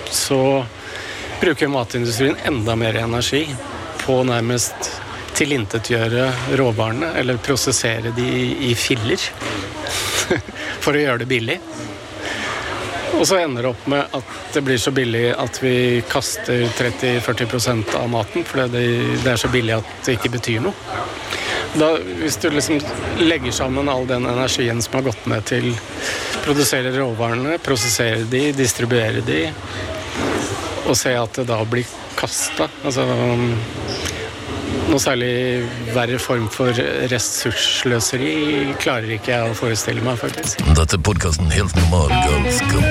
så 0.10 0.66
bruker 1.42 1.68
matindustrien 1.68 2.38
enda 2.46 2.76
mer 2.76 2.96
energi 3.02 3.48
på 4.06 4.22
nærmest 4.28 4.92
tilintetgjøre 5.44 6.28
råvarene, 6.56 7.12
eller 7.20 7.40
prosessere 7.44 8.14
de 8.16 8.28
i 8.70 8.72
filler, 8.80 9.20
for 10.84 10.96
å 10.96 11.02
gjøre 11.02 11.24
det 11.24 11.28
billig. 11.32 11.58
Og 13.14 13.28
så 13.28 13.38
ender 13.44 13.66
det 13.66 13.70
opp 13.74 13.84
med 13.92 14.16
at 14.18 14.38
det 14.56 14.64
blir 14.66 14.80
så 14.82 14.92
billig 14.96 15.28
at 15.38 15.60
vi 15.62 15.76
kaster 16.10 16.64
30-40% 16.80 17.94
av 18.00 18.08
maten, 18.10 18.46
fordi 18.48 18.86
det, 19.22 19.34
er 19.34 19.42
så 19.42 19.52
billig 19.54 19.76
at 19.76 19.92
det 20.06 20.16
ikke 20.18 20.32
betyr 20.34 20.64
noe. 20.64 20.96
Da, 21.74 21.92
hvis 22.22 22.38
du 22.42 22.50
liksom 22.54 22.80
legger 23.22 23.54
sammen 23.54 23.90
all 23.90 24.08
den 24.10 24.26
energien 24.30 24.82
som 24.82 24.98
har 25.00 25.08
gått 25.10 25.28
med 25.30 25.46
til 25.50 25.72
produsere 26.46 26.94
råvarene, 26.96 27.60
prosessere 27.64 28.26
de, 28.30 28.48
distribuere 28.58 29.24
de, 29.26 29.46
og 30.88 30.98
se 31.00 31.14
at 31.18 31.40
det 31.40 31.48
da 31.50 31.62
blir 31.66 31.88
kasta 32.18 32.70
altså, 32.84 33.08
Noe 34.94 35.02
særlig 35.02 35.64
verre 35.90 36.20
form 36.22 36.44
for 36.54 36.70
ressurssløseri 37.10 38.76
klarer 38.78 39.16
ikke 39.16 39.32
jeg 39.32 39.50
å 39.50 39.56
forestille 39.58 40.04
meg, 40.06 40.20
faktisk. 40.22 40.62
Dette 40.78 41.00
er 41.00 41.02
podkasten 41.02 41.50
Helt 41.50 41.74
normal 41.80 42.14
galskap. 42.14 42.86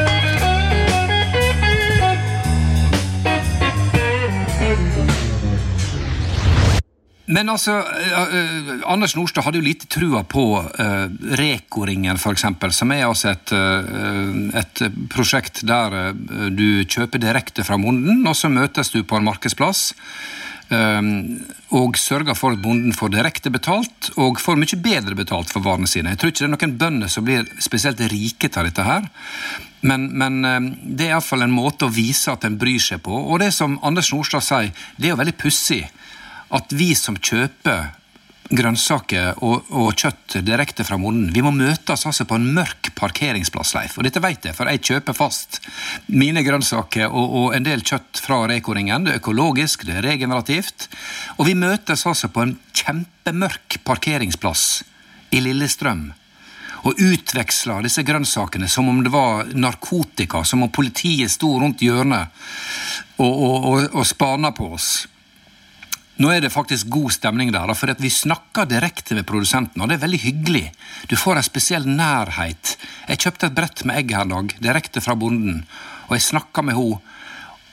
Men 7.31 7.55
altså, 7.55 7.79
eh, 7.87 8.35
eh, 8.35 8.75
Anders 8.91 9.15
Nordstad 9.15 9.47
hadde 9.47 9.63
jo 9.63 9.69
lite 9.71 9.87
trua 9.87 10.27
på 10.27 10.45
uh, 10.59 11.07
Reko-ringen, 11.39 12.19
f.eks., 12.19 12.51
som 12.75 12.99
er 12.99 13.07
altså 13.07 13.31
et, 13.31 13.55
et 14.59 14.87
prosjekt 15.15 15.63
der 15.71 16.17
du 16.51 16.83
kjøper 16.83 17.23
direkte 17.23 17.63
fra 17.63 17.79
bonden, 17.79 18.27
og 18.27 18.35
så 18.35 18.51
møtes 18.51 18.91
du 18.91 19.05
på 19.07 19.23
en 19.23 19.31
markedsplass. 19.31 19.93
Og 20.73 21.99
sørger 22.01 22.37
for 22.39 22.55
at 22.55 22.63
bonden 22.63 22.95
får 22.97 23.13
direkte 23.15 23.53
betalt, 23.53 24.11
og 24.17 24.41
får 24.41 24.59
mye 24.61 24.79
bedre 24.81 25.17
betalt 25.19 25.53
for 25.53 25.65
varene 25.65 25.91
sine. 25.91 26.15
Jeg 26.15 26.21
tror 26.21 26.33
ikke 26.33 26.43
det 26.43 26.49
er 26.49 26.55
noen 26.55 26.79
bønder 26.81 27.13
som 27.13 27.27
blir 27.27 27.47
spesielt 27.61 28.01
rike 28.13 28.51
av 28.57 28.69
dette 28.69 28.87
her. 28.87 29.09
Men, 29.83 30.09
men 30.17 30.43
det 30.83 31.09
er 31.09 31.17
iallfall 31.17 31.45
en 31.45 31.55
måte 31.55 31.89
å 31.89 31.93
vise 31.93 32.33
at 32.33 32.47
en 32.47 32.59
bryr 32.59 32.81
seg 32.81 33.03
på. 33.05 33.13
Og 33.13 33.43
det 33.43 33.51
som 33.57 33.81
Anders 33.83 34.13
Nordstad 34.15 34.47
sier, 34.47 34.71
det 34.97 35.09
er 35.09 35.15
jo 35.17 35.21
veldig 35.23 35.39
pussig 35.41 35.83
at 36.53 36.75
vi 36.77 36.93
som 36.99 37.17
kjøper 37.17 37.91
grønnsaker 38.53 39.41
og, 39.43 39.69
og, 39.73 39.91
kjøtt 39.97 40.39
direkte 40.45 40.85
fra 40.87 40.99
bonden. 41.01 41.33
Vi 41.35 41.43
må 41.45 41.53
møtes 41.55 42.07
altså 42.09 42.27
på 42.29 42.37
en 42.39 42.49
mørk 42.57 42.93
parkeringsplass, 42.99 43.75
Leif. 43.77 43.97
Og 43.99 44.07
dette 44.07 44.23
vet 44.23 44.49
jeg, 44.49 44.57
for 44.57 44.69
jeg 44.69 44.83
kjøper 44.85 45.17
fast 45.17 45.61
mine 46.13 46.45
grønnsaker 46.45 47.09
og, 47.09 47.37
og 47.41 47.57
en 47.57 47.67
del 47.67 47.85
kjøtt 47.87 48.23
fra 48.23 48.43
Reko-ringen. 48.51 49.07
Det 49.07 49.15
er 49.15 49.23
økologisk, 49.23 49.87
det 49.89 49.99
er 49.99 50.09
regenerativt. 50.13 50.89
Og 51.39 51.49
vi 51.49 51.59
møtes 51.59 52.07
altså 52.09 52.33
på 52.33 52.45
en 52.45 52.57
kjempemørk 52.77 53.81
parkeringsplass 53.87 54.83
i 55.33 55.41
Lillestrøm. 55.45 56.11
Og 56.83 56.99
utveksler 56.99 57.85
disse 57.87 58.03
grønnsakene 58.03 58.67
som 58.69 58.89
om 58.91 59.05
det 59.05 59.13
var 59.15 59.53
narkotika, 59.55 60.43
som 60.45 60.65
om 60.67 60.73
politiet 60.75 61.31
sto 61.31 61.55
rundt 61.63 61.85
hjørnet 61.85 62.43
og, 63.23 63.31
og, 63.31 63.85
og 63.93 64.07
spana 64.09 64.51
på 64.57 64.73
oss. 64.75 64.91
Nå 66.21 66.29
er 66.29 66.43
det 66.45 66.53
faktisk 66.53 66.91
god 66.93 67.15
stemning 67.15 67.53
der, 67.55 67.73
for 67.75 67.95
vi 67.99 68.11
snakker 68.13 68.69
direkte 68.69 69.17
med 69.17 69.27
produsenten, 69.29 69.81
og 69.81 69.89
det 69.89 69.97
er 69.97 70.05
veldig 70.05 70.21
hyggelig. 70.27 70.67
Du 71.09 71.17
får 71.17 71.41
en 71.41 71.47
spesiell 71.47 71.89
nærhet. 71.89 72.77
Jeg 73.09 73.23
kjøpte 73.25 73.49
et 73.49 73.57
brett 73.57 73.85
med 73.89 74.03
egg 74.03 74.13
her 74.13 74.27
en 74.27 74.37
dag, 74.37 74.53
direkte 74.61 75.01
fra 75.05 75.17
bonden, 75.17 75.63
og 76.11 76.15
jeg 76.19 76.29
snakka 76.29 76.67
med 76.69 76.77
henne. 76.77 77.01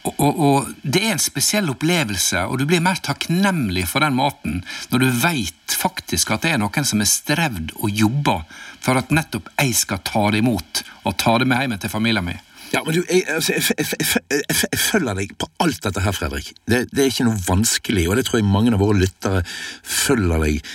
Og, 0.07 0.15
og, 0.23 0.39
og, 0.39 0.67
Det 0.81 1.03
er 1.03 1.11
en 1.11 1.21
spesiell 1.21 1.67
opplevelse, 1.73 2.45
og 2.47 2.61
du 2.61 2.65
blir 2.65 2.79
mer 2.81 3.01
takknemlig 3.03 3.83
for 3.91 3.99
den 3.99 4.15
maten 4.15 4.61
når 4.89 5.03
du 5.03 5.09
veit 5.25 5.75
faktisk 5.75 6.31
at 6.31 6.45
det 6.45 6.53
er 6.55 6.61
noen 6.61 6.87
som 6.87 7.03
har 7.03 7.09
strevd 7.11 7.73
og 7.75 7.91
jobba 7.91 8.37
for 8.79 8.99
at 8.99 9.11
nettopp 9.11 9.51
jeg 9.59 9.75
skal 9.75 9.99
ta 10.07 10.29
det 10.31 10.39
imot 10.39 10.83
og 11.03 11.17
ta 11.19 11.35
det 11.37 11.49
med 11.51 11.59
hjem 11.65 11.75
til 11.83 11.91
familien 11.91 12.25
min. 12.25 12.39
Ja, 12.73 12.83
men 12.85 12.93
du, 12.93 13.01
jeg, 13.09 13.23
altså, 13.27 13.53
jeg, 13.53 13.63
jeg, 13.77 14.43
jeg, 14.71 14.79
følger 14.79 15.17
deg 15.17 15.33
på 15.41 15.49
alt 15.63 15.81
dette 15.83 16.03
her, 16.05 16.13
Fredrik. 16.13 16.51
Det, 16.69 16.83
det, 16.91 17.01
er 17.01 17.09
ikke 17.09 17.25
noe 17.25 17.41
vanskelig, 17.47 18.05
og 18.09 18.19
det 18.19 18.27
tror 18.27 18.41
jeg 18.41 18.49
mange 18.49 18.73
av 18.75 18.83
våre 18.83 18.99
lyttere 19.01 19.41
følger 19.83 20.45
deg 20.45 20.69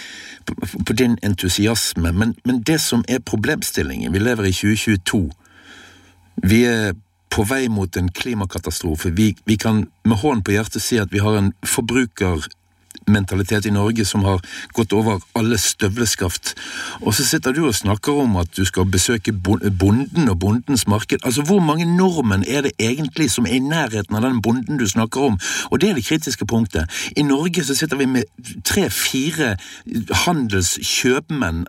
på, 0.47 0.57
på 0.87 0.97
din 0.99 1.15
entusiasme. 1.23 2.13
Men, 2.13 2.35
men, 2.45 2.63
det 2.67 2.81
som 2.83 3.05
er 3.09 3.23
problemstillingen 3.25 4.13
Vi 4.13 4.23
lever 4.23 4.51
i 4.51 4.55
2022. 4.57 5.23
Vi 6.51 6.61
er 6.67 6.93
på 7.35 7.47
vei 7.51 7.69
mot 7.71 7.97
en 7.97 8.11
klimakatastrofe. 8.15 9.11
Vi, 9.15 9.33
vi 9.47 9.57
kan 9.59 9.87
med 10.05 10.21
hånden 10.23 10.45
på 10.47 10.55
hjertet 10.55 10.83
si 10.83 10.99
at 11.03 11.15
vi 11.15 11.23
har 11.23 11.39
en 11.39 11.53
forbruker 11.67 12.47
mentalitet 13.07 13.67
i 13.67 13.71
Norge 13.71 14.05
som 14.05 14.25
har 14.25 14.41
gått 14.73 14.93
over 14.93 15.21
alle 15.39 15.59
støvleskaft. 15.59 16.55
Og 17.03 17.15
så 17.15 17.25
sitter 17.27 17.53
du 17.53 17.65
og 17.67 17.75
snakker 17.75 18.17
om 18.25 18.37
at 18.41 18.53
du 18.57 18.65
skal 18.65 18.89
besøke 18.89 19.33
bonden 19.33 20.29
og 20.29 20.39
bondens 20.39 20.87
marked. 20.87 21.19
Altså, 21.25 21.43
Hvor 21.43 21.61
mange 21.61 21.85
nordmenn 21.97 22.45
er 22.49 22.63
det 22.63 22.73
egentlig 22.79 23.31
som 23.31 23.47
er 23.47 23.59
i 23.59 23.59
nærheten 23.59 24.17
av 24.17 24.23
den 24.23 24.43
bonden 24.43 24.79
du 24.79 24.87
snakker 24.89 25.21
om? 25.21 25.39
Og 25.71 25.81
det 25.81 25.91
er 25.91 25.95
det 25.95 26.05
kritiske 26.05 26.47
punktet. 26.47 26.91
I 27.17 27.23
Norge 27.23 27.65
så 27.65 27.75
sitter 27.75 27.97
vi 27.97 28.07
med 28.07 28.25
tre-fire 28.65 29.57
handelskjøpmenn, 30.25 31.67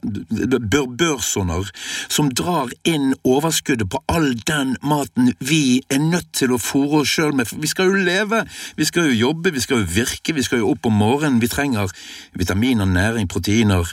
børsånder, 0.97 1.71
som 2.09 2.31
drar 2.31 2.71
inn 2.83 3.13
overskuddet 3.23 3.89
på 3.89 4.03
all 4.07 4.33
den 4.47 4.75
maten 4.83 5.33
vi 5.39 5.81
er 5.89 5.99
nødt 5.99 6.31
til 6.33 6.55
å 6.55 6.61
fòre 6.61 7.03
oss 7.03 7.15
sjøl 7.15 7.35
med. 7.35 7.47
For 7.49 7.59
vi 7.61 7.67
skal 7.67 7.91
jo 7.91 8.05
leve, 8.07 8.45
vi 8.77 8.85
skal 8.87 9.09
jo 9.09 9.19
jobbe, 9.27 9.53
vi 9.53 9.63
skal 9.63 9.83
jo 9.83 9.91
virke, 9.95 10.33
vi 10.33 10.43
skal 10.43 10.63
jo 10.63 10.71
opp 10.71 10.85
om 10.85 10.93
morgenen 10.93 11.14
morgenen. 11.15 11.41
Vi 11.41 11.51
trenger 11.51 11.91
vitaminer, 12.35 12.85
næring, 12.85 13.31
proteiner 13.31 13.87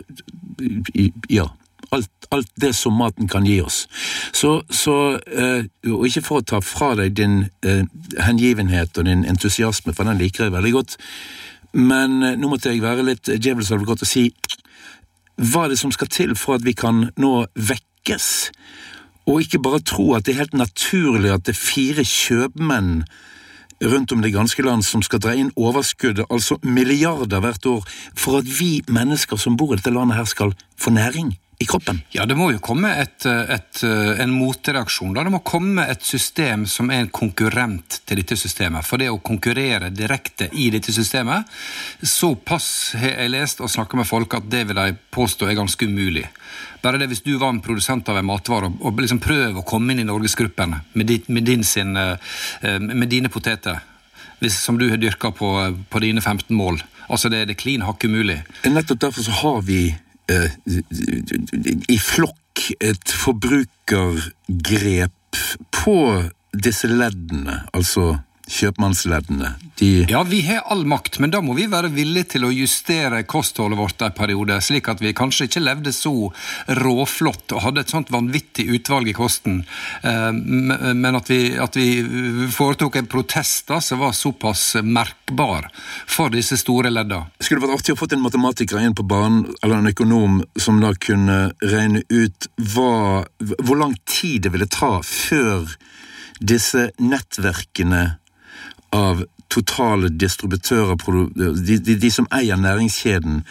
Ja, 1.30 1.48
alt, 1.92 2.10
alt, 2.30 2.50
det 2.60 2.74
som 2.76 2.94
maten 2.96 3.28
kan 3.28 3.46
gi 3.46 3.60
oss. 3.62 3.86
Så, 4.32 4.62
så 4.70 5.18
eh, 5.26 5.64
Og 5.90 6.06
ikke 6.06 6.22
for 6.24 6.40
å 6.40 6.46
ta 6.46 6.60
fra 6.64 6.92
deg 6.98 7.16
din 7.18 7.46
eh, 7.66 7.84
hengivenhet 8.22 8.98
og 8.98 9.08
din 9.08 9.24
entusiasme, 9.28 9.94
for 9.94 10.08
den 10.08 10.20
liker 10.20 10.46
jeg 10.46 10.54
veldig 10.54 10.72
godt, 10.76 10.96
men 11.72 12.22
eh, 12.22 12.36
nå 12.38 12.52
måtte 12.52 12.72
jeg 12.72 12.84
være 12.84 13.06
litt 13.06 13.32
djevelens 13.32 13.72
advokat 13.72 14.04
og 14.04 14.12
si 14.12 14.28
hva 15.42 15.64
er 15.64 15.72
det 15.72 15.80
som 15.80 15.90
skal 15.90 16.10
til 16.12 16.34
for 16.38 16.58
at 16.58 16.64
vi 16.64 16.74
kan 16.76 17.06
nå 17.18 17.32
vekkes? 17.56 18.26
Og 19.26 19.44
ikke 19.44 19.62
bare 19.64 19.80
tro 19.86 20.12
at 20.14 20.26
det 20.26 20.34
er 20.34 20.44
helt 20.44 20.58
naturlig 20.58 21.32
at 21.32 21.46
det 21.46 21.54
er 21.56 21.62
fire 21.62 22.04
kjøpmenn 22.06 23.02
rundt 23.82 24.12
om 24.12 24.22
det 24.22 24.32
ganske 24.34 24.62
land 24.62 24.84
som 24.86 25.02
skal 25.02 25.22
dra 25.22 25.34
inn 25.34 25.52
overskuddet, 25.56 26.26
altså 26.30 26.58
milliarder 26.62 27.42
hvert 27.42 27.66
år, 27.66 27.86
for 28.14 28.42
at 28.42 28.48
vi 28.60 28.82
mennesker 28.88 29.40
som 29.40 29.56
bor 29.56 29.74
i 29.74 29.80
dette 29.80 29.94
landet 29.94 30.20
her 30.20 30.28
skal 30.28 30.54
få 30.78 30.94
næring 30.94 31.34
i 31.62 31.66
kroppen? 31.68 32.00
Ja, 32.14 32.26
det 32.26 32.36
må 32.38 32.50
jo 32.52 32.60
komme 32.62 32.90
et, 32.98 33.26
et, 33.26 33.82
en 34.22 34.34
motreaksjon. 34.34 35.14
Da. 35.14 35.24
Det 35.24 35.34
må 35.34 35.42
komme 35.46 35.86
et 35.90 36.02
system 36.06 36.66
som 36.70 36.90
er 36.90 37.04
en 37.04 37.12
konkurrent 37.14 38.00
til 38.08 38.20
dette 38.20 38.36
systemet. 38.40 38.86
For 38.86 39.00
det 39.00 39.10
å 39.12 39.20
konkurrere 39.22 39.92
direkte 39.94 40.50
i 40.52 40.68
dette 40.74 40.94
systemet, 40.94 41.48
såpass 42.02 42.68
har 42.98 43.22
jeg 43.22 43.32
lest 43.32 43.62
og 43.62 43.70
snakka 43.72 44.00
med 44.00 44.08
folk 44.08 44.38
at 44.38 44.50
det 44.50 44.66
vil 44.68 44.78
de 44.78 44.98
påstå 45.14 45.48
er 45.48 45.58
ganske 45.58 45.88
umulig. 45.88 46.26
Bare 46.82 46.98
det 46.98 47.08
hvis 47.12 47.22
du 47.24 47.36
var 47.38 47.52
en 47.52 47.62
produsent 47.62 48.08
av 48.10 48.18
en 48.18 48.26
matvare 48.26 48.70
og, 48.72 49.00
liksom 49.00 49.22
prøver 49.22 49.60
å 49.60 49.66
komme 49.66 49.94
inn 49.94 50.02
i 50.02 50.08
Norgesgruppen 50.08 50.76
med, 50.98 51.12
med, 51.28 51.44
din 51.46 51.64
sin, 51.64 51.96
eh, 51.96 52.78
med 52.82 53.08
dine 53.12 53.30
poteter, 53.32 53.78
hvis, 54.42 54.58
som 54.58 54.78
du 54.78 54.88
har 54.90 54.98
dyrka 54.98 55.30
på, 55.30 55.52
på, 55.88 56.02
dine 56.02 56.20
15 56.20 56.50
mål. 56.56 56.82
Altså 57.08 57.30
Det 57.30 57.42
er 57.42 57.50
det 57.50 57.60
klin 57.60 57.84
hakke 57.86 58.10
umulig. 58.10 58.40
Nettopp 58.66 59.04
derfor 59.06 59.28
så 59.28 59.36
har 59.42 59.62
vi 59.66 59.82
i 61.88 61.98
flokk 61.98 62.72
et 62.80 63.14
forbrukergrep 63.24 65.10
på 65.72 66.22
disse 66.52 66.86
leddene, 66.86 67.62
altså 67.72 68.18
kjøpmannsleddene. 68.50 69.54
De 69.78 69.90
ja, 70.10 70.22
vi 70.26 70.42
har 70.46 70.64
all 70.70 70.84
makt, 70.88 71.18
men 71.22 71.32
da 71.32 71.40
må 71.44 71.54
vi 71.56 71.68
være 71.70 71.90
villige 71.94 72.34
til 72.34 72.46
å 72.46 72.52
justere 72.52 73.22
kostholdet 73.28 73.78
vårt 73.78 74.02
en 74.02 74.14
periode, 74.16 74.58
slik 74.64 74.90
at 74.90 75.02
vi 75.02 75.14
kanskje 75.16 75.48
ikke 75.48 75.62
levde 75.62 75.92
så 75.94 76.14
råflott 76.82 77.54
og 77.56 77.64
hadde 77.66 77.84
et 77.84 77.92
sånt 77.94 78.12
vanvittig 78.12 78.66
utvalg 78.76 79.12
i 79.12 79.16
kosten, 79.16 79.62
eh, 80.02 80.30
men 80.32 81.18
at 81.18 81.30
vi, 81.30 81.40
at 81.58 81.78
vi 81.78 81.88
foretok 82.52 82.98
en 83.00 83.10
protest 83.10 83.68
da, 83.70 83.80
som 83.80 84.02
var 84.02 84.16
såpass 84.16 84.76
merkbar 84.82 85.70
for 86.06 86.32
disse 86.34 86.58
store 86.60 86.92
ledda. 86.92 87.24
Skulle 87.40 87.64
vært 87.64 87.80
artig 87.80 87.96
å 87.96 88.00
få 88.00 88.10
en 88.12 88.24
matematiker 88.24 88.82
inn 88.82 88.96
på 88.98 89.06
banen, 89.06 89.46
eller 89.62 89.80
en 89.80 89.92
økonom, 89.92 90.42
som 90.58 90.80
da 90.82 90.92
kunne 90.98 91.52
regne 91.62 92.04
ut 92.10 92.50
hva, 92.74 93.24
hvor 93.62 93.78
lang 93.78 93.96
tid 94.08 94.46
det 94.46 94.54
ville 94.54 94.70
ta 94.70 94.98
før 95.06 95.70
disse 96.42 96.90
nettverkene 96.98 98.02
av 98.92 99.24
totale 99.52 100.08
distributører, 100.08 100.96
de, 100.96 101.76
de, 101.76 101.96
de, 102.00 102.10
som 102.12 102.28
eier 102.32 102.56
næringskjeden, 102.56 103.42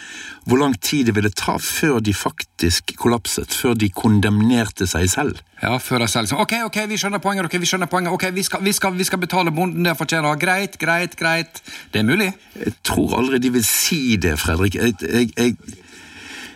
hvor 0.46 0.58
lang 0.58 0.74
tid 0.82 1.06
det 1.08 1.14
ville 1.18 1.30
ta 1.30 1.58
før 1.62 2.00
de 2.02 2.14
faktisk 2.14 2.94
kollapset, 2.98 3.54
før 3.54 3.76
de 3.78 3.90
kondemnerte 3.94 4.88
seg 4.90 5.10
selv? 5.12 5.42
Ja, 5.62 5.76
før 5.78 6.02
de 6.02 6.08
selv 6.10 6.26
sa 6.26 6.40
Ok, 6.42 6.56
ok, 6.66 6.80
vi 6.90 6.98
skjønner 6.98 7.22
poenget, 7.22 7.46
ok, 7.46 7.54
vi 7.62 7.70
skjønner 7.70 7.90
poenget, 7.90 8.14
ok, 8.16 8.26
vi 8.34 8.42
skal, 8.46 8.64
vi 8.66 8.74
skal, 8.74 8.96
vi 8.98 9.06
skal 9.06 9.22
betale 9.22 9.54
bonden 9.54 9.86
det 9.86 9.94
fortjener. 9.98 10.40
Greit, 10.42 10.78
greit, 10.80 11.14
greit. 11.18 11.62
Det 11.94 12.02
er 12.02 12.08
mulig. 12.08 12.32
Jeg 12.58 12.74
tror 12.82 13.20
aldri 13.20 13.38
de 13.42 13.52
vil 13.54 13.66
si 13.66 14.16
det, 14.18 14.34
Fredrik. 14.42 14.74
Jeg, 14.74 14.98
jeg, 15.06 15.30
jeg 15.38 15.81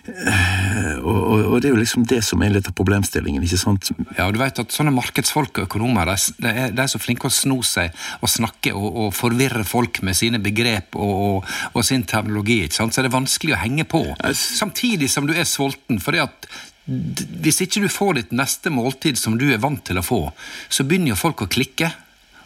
Og, 0.07 1.17
og, 1.17 1.41
og 1.53 1.61
det 1.61 1.69
er 1.69 1.75
jo 1.75 1.81
liksom 1.81 2.07
det 2.09 2.21
som 2.25 2.43
er 2.43 2.53
litt 2.55 2.69
av 2.71 2.75
problemstillingen, 2.77 3.43
ikke 3.47 3.59
sant? 3.61 3.91
Ja, 4.17 4.27
og 4.27 4.35
du 4.35 4.41
vet 4.41 4.59
at 4.63 4.75
sånne 4.75 4.95
markedsfolk 4.95 5.61
og 5.61 5.67
økonomer, 5.69 6.09
de, 6.11 6.35
de, 6.43 6.53
er, 6.53 6.73
de 6.75 6.83
er 6.83 6.91
så 6.91 7.01
flinke 7.03 7.29
å 7.29 7.35
sno 7.35 7.59
seg 7.67 7.95
og 8.21 8.31
snakke 8.31 8.73
og, 8.75 8.87
og 9.05 9.11
forvirre 9.17 9.65
folk 9.67 10.01
med 10.07 10.19
sine 10.19 10.41
begrep 10.43 10.97
og, 10.99 11.47
sin 11.87 12.07
terminologi, 12.09 12.63
ikke 12.67 12.81
sant? 12.81 12.97
så 12.97 13.03
er 13.03 13.09
det 13.09 13.15
vanskelig 13.15 13.55
å 13.55 13.61
henge 13.63 13.87
på. 13.89 14.03
Samtidig 14.35 15.11
som 15.13 15.29
du 15.29 15.35
er 15.37 15.47
sulten, 15.49 16.01
fordi 16.03 16.25
at 16.25 16.51
hvis 16.87 17.63
ikke 17.65 17.83
du 17.83 17.91
får 17.91 18.19
ditt 18.19 18.35
neste 18.37 18.71
måltid 18.71 19.19
som 19.19 19.35
du 19.39 19.49
er 19.51 19.63
vant 19.63 19.83
til 19.87 19.99
å 19.99 20.07
få, 20.07 20.21
så 20.69 20.87
begynner 20.87 21.15
jo 21.15 21.19
folk 21.19 21.43
å 21.43 21.51
klikke. 21.51 21.91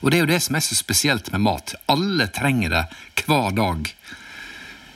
Og 0.00 0.08
det 0.08 0.16
er 0.16 0.24
jo 0.24 0.30
det 0.30 0.40
som 0.40 0.56
er 0.56 0.64
så 0.64 0.76
spesielt 0.78 1.28
med 1.34 1.44
mat. 1.44 1.74
Alle 1.92 2.30
trenger 2.32 2.72
det 2.72 2.84
hver 3.26 3.52
dag. 3.56 3.90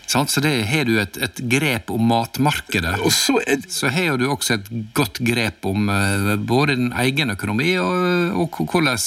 Så 0.07 0.40
det 0.44 0.52
har 0.68 0.84
du 0.84 0.98
et, 1.00 1.16
et 1.16 1.40
grep 1.50 1.90
om 1.90 2.02
matmarkedet. 2.11 2.98
Og 3.02 3.12
så 3.12 3.38
er 3.46 3.64
Så 3.68 3.88
har 3.88 4.18
du 4.20 4.28
også 4.28 4.59
et 4.59 4.68
godt 4.94 5.18
grep 5.24 5.64
om 5.66 5.88
eh, 5.88 6.36
både 6.36 6.76
din 6.76 6.92
egen 6.92 7.30
økonomi 7.34 7.74
og, 7.80 8.36
og 8.44 8.61
hvordan 8.70 8.98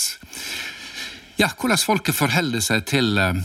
ja, 1.38 1.50
hvordan 1.54 1.78
folket 1.78 2.18
forholder 2.18 2.64
seg 2.66 2.86
til, 2.89 3.18
eh, 3.22 3.41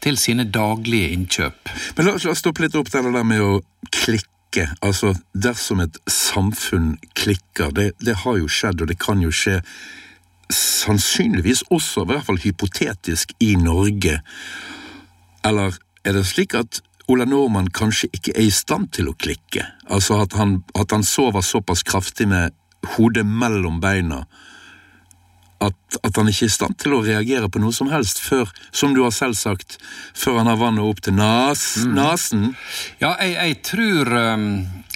til 0.00 0.18
sine 0.18 0.44
daglige 0.44 1.10
innkjøp. 1.16 1.70
Men 1.96 2.06
la, 2.06 2.14
la 2.14 2.32
oss 2.32 2.42
stoppe 2.42 2.62
litt 2.62 2.76
opp 2.78 2.90
der 2.92 3.08
det 3.08 3.14
der 3.16 3.26
med 3.26 3.42
å 3.42 3.54
klikke. 3.90 4.68
Altså, 4.80 5.12
dersom 5.34 5.82
et 5.84 5.98
samfunn 6.08 6.96
klikker, 7.18 7.74
det, 7.74 7.90
det 8.00 8.20
har 8.22 8.38
jo 8.38 8.48
skjedd, 8.48 8.80
og 8.82 8.90
det 8.90 8.98
kan 9.02 9.20
jo 9.22 9.34
skje 9.34 9.58
sannsynligvis 10.54 11.66
også, 11.74 12.06
i 12.06 12.12
hvert 12.12 12.24
fall 12.24 12.40
hypotetisk, 12.40 13.34
i 13.44 13.52
Norge. 13.60 14.22
Eller 15.44 15.76
er 16.08 16.16
det 16.16 16.24
slik 16.24 16.54
at 16.56 16.80
Ola 17.08 17.26
Nordmann 17.28 17.68
kanskje 17.72 18.08
ikke 18.16 18.32
er 18.34 18.46
i 18.48 18.52
stand 18.52 18.90
til 18.96 19.10
å 19.10 19.16
klikke? 19.16 19.64
Altså 19.92 20.22
at 20.22 20.36
han, 20.40 20.62
at 20.76 20.92
han 20.92 21.04
sover 21.04 21.44
såpass 21.44 21.84
kraftig 21.84 22.28
med 22.28 22.56
hodet 22.96 23.26
mellom 23.28 23.80
beina 23.82 24.22
at, 25.64 25.98
at 26.06 26.18
han 26.18 26.28
ikke 26.30 26.46
er 26.46 26.50
i 26.50 26.54
stand 26.54 26.76
til 26.78 26.94
å 26.94 27.02
reagere 27.02 27.48
på 27.50 27.60
noe 27.62 27.74
som 27.74 27.90
helst 27.90 28.20
før, 28.22 28.50
som 28.70 28.94
du 28.94 29.02
har 29.02 29.14
selv 29.14 29.38
sagt, 29.38 29.78
før 30.14 30.40
han 30.40 30.50
har 30.50 30.60
vannet 30.60 30.86
opp 30.86 31.02
til 31.02 31.16
nas, 31.18 31.64
nasen. 31.86 32.52
Ja, 33.02 33.16
jeg, 33.18 33.34
jeg 33.38 33.58
tror 33.66 34.12
um, 34.14 34.48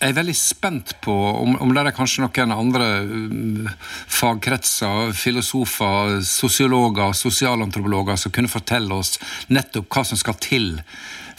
Jeg 0.02 0.10
er 0.10 0.16
veldig 0.18 0.36
spent 0.38 0.94
på 1.02 1.14
om, 1.14 1.56
om 1.62 1.74
det 1.74 1.84
er 1.84 1.96
kanskje 1.96 2.24
noen 2.24 2.54
andre 2.54 2.88
um, 3.06 3.68
fagkretser, 4.10 5.12
filosofer, 5.18 6.20
sosiologer, 6.26 7.14
sosialantropologer 7.18 8.18
som 8.18 8.34
kunne 8.34 8.50
fortelle 8.50 9.02
oss 9.02 9.16
nettopp 9.50 9.90
hva 9.90 10.06
som 10.06 10.20
skal 10.20 10.38
til 10.42 10.74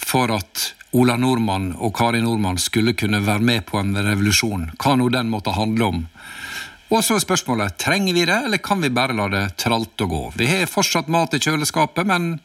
for 0.03 0.31
at 0.35 0.73
Ola 0.93 1.15
Nordmann 1.17 1.71
og 1.81 1.95
Kari 1.97 2.19
Nordmann 2.21 2.59
skulle 2.61 2.93
kunne 2.93 3.23
være 3.25 3.41
med 3.41 3.63
på 3.65 3.79
en 3.79 3.95
revolusjon. 3.97 4.67
Hva 4.77 4.93
nå 4.99 5.07
den 5.09 5.31
måtte 5.31 5.55
handle 5.55 5.87
om. 5.89 6.03
Og 6.93 7.01
så 7.01 7.15
er 7.17 7.23
spørsmålet 7.23 7.79
trenger 7.81 8.13
vi 8.13 8.25
det, 8.29 8.35
eller 8.45 8.61
kan 8.61 8.81
vi 8.83 8.91
bare 8.93 9.15
la 9.17 9.25
det 9.31 9.43
tralte 9.57 10.05
og 10.05 10.11
gå? 10.11 10.23
Vi 10.37 10.45
har 10.51 10.69
fortsatt 10.69 11.09
mat 11.09 11.33
i 11.33 11.41
kjøleskapet, 11.41 12.05
men 12.05 12.35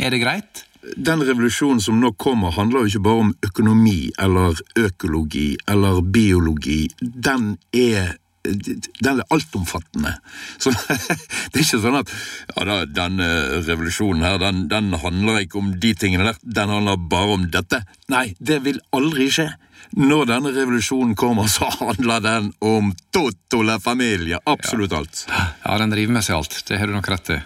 er 0.00 0.14
det 0.14 0.22
greit? 0.22 0.62
Den 0.96 1.20
revolusjonen 1.20 1.82
som 1.84 1.98
nå 2.00 2.14
kommer, 2.16 2.54
handler 2.56 2.86
jo 2.86 2.94
ikke 2.94 3.04
bare 3.04 3.24
om 3.26 3.34
økonomi 3.44 3.98
eller 4.16 4.56
økologi 4.80 5.50
eller 5.68 6.00
biologi. 6.00 6.86
Den 7.00 7.58
er 7.76 8.14
den 8.42 9.20
er 9.20 9.26
altomfattende. 9.34 10.14
Så 10.58 10.72
det 10.88 11.60
er 11.60 11.64
ikke 11.64 11.80
sånn 11.82 11.98
at 12.00 12.12
ja, 12.56 12.64
da, 12.64 12.78
den 12.88 13.20
eh, 13.24 13.58
revolusjonen 13.66 14.24
her, 14.24 14.38
den, 14.42 14.64
den 14.70 14.94
handler 15.02 15.42
ikke 15.42 15.60
om 15.60 15.74
de 15.82 15.92
tingene 15.98 16.30
der, 16.30 16.40
den 16.60 16.72
handler 16.72 17.00
bare 17.10 17.36
om 17.36 17.48
dette. 17.52 17.82
Nei, 18.12 18.30
det 18.38 18.62
vil 18.66 18.80
aldri 18.96 19.28
skje. 19.32 19.50
Når 19.98 20.28
denne 20.30 20.52
revolusjonen 20.54 21.16
kommer, 21.18 21.50
så 21.50 21.68
handler 21.80 22.24
den 22.24 22.52
om 22.64 22.92
totole 23.14 23.80
familie. 23.82 24.40
Absolutt 24.46 24.94
alt. 24.96 25.24
Ja, 25.28 25.78
den 25.82 25.94
driver 25.94 26.18
med 26.18 26.26
seg 26.26 26.40
alt. 26.40 26.60
Det 26.66 26.78
har 26.80 26.90
du 26.90 26.96
nok 26.96 27.10
rett 27.10 27.34
i. 27.34 27.40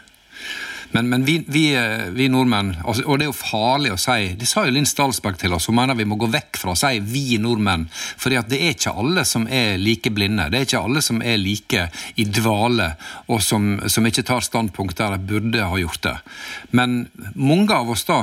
Men, 0.95 1.09
men 1.11 1.25
vi, 1.27 1.41
vi, 1.51 1.65
eh, 1.75 2.05
vi 2.15 2.29
nordmenn, 2.31 2.77
altså, 2.85 3.03
og 3.09 3.19
det 3.19 3.27
er 3.27 3.31
jo 3.33 3.35
farlig 3.35 3.91
å 3.91 3.99
si 3.99 4.29
Det 4.39 4.47
sa 4.47 4.63
jo 4.63 4.75
Linn 4.75 4.87
Stalsberg 4.87 5.41
til 5.41 5.57
oss, 5.57 5.67
hun 5.67 5.75
mener 5.81 5.99
vi 5.99 6.07
må 6.07 6.19
gå 6.21 6.29
vekk 6.31 6.61
fra 6.61 6.75
å 6.75 6.79
si 6.79 7.01
'vi 7.03 7.41
nordmenn'. 7.43 7.89
For 7.91 8.31
det 8.31 8.61
er 8.61 8.77
ikke 8.77 8.95
alle 8.95 9.25
som 9.27 9.49
er 9.51 9.77
like 9.79 10.11
blinde. 10.15 10.47
Det 10.51 10.59
er 10.61 10.69
ikke 10.69 10.85
alle 10.87 11.03
som 11.03 11.23
er 11.23 11.37
like 11.43 11.89
i 12.17 12.25
dvale, 12.25 12.95
og 13.29 13.43
som, 13.43 13.81
som 13.89 14.07
ikke 14.07 14.23
tar 14.23 14.47
standpunkt 14.47 14.99
der 14.99 15.17
de 15.17 15.27
burde 15.33 15.67
ha 15.67 15.79
gjort 15.83 16.03
det. 16.03 16.17
Men 16.71 17.09
mange 17.35 17.75
av 17.75 17.91
oss 17.91 18.05
da 18.05 18.23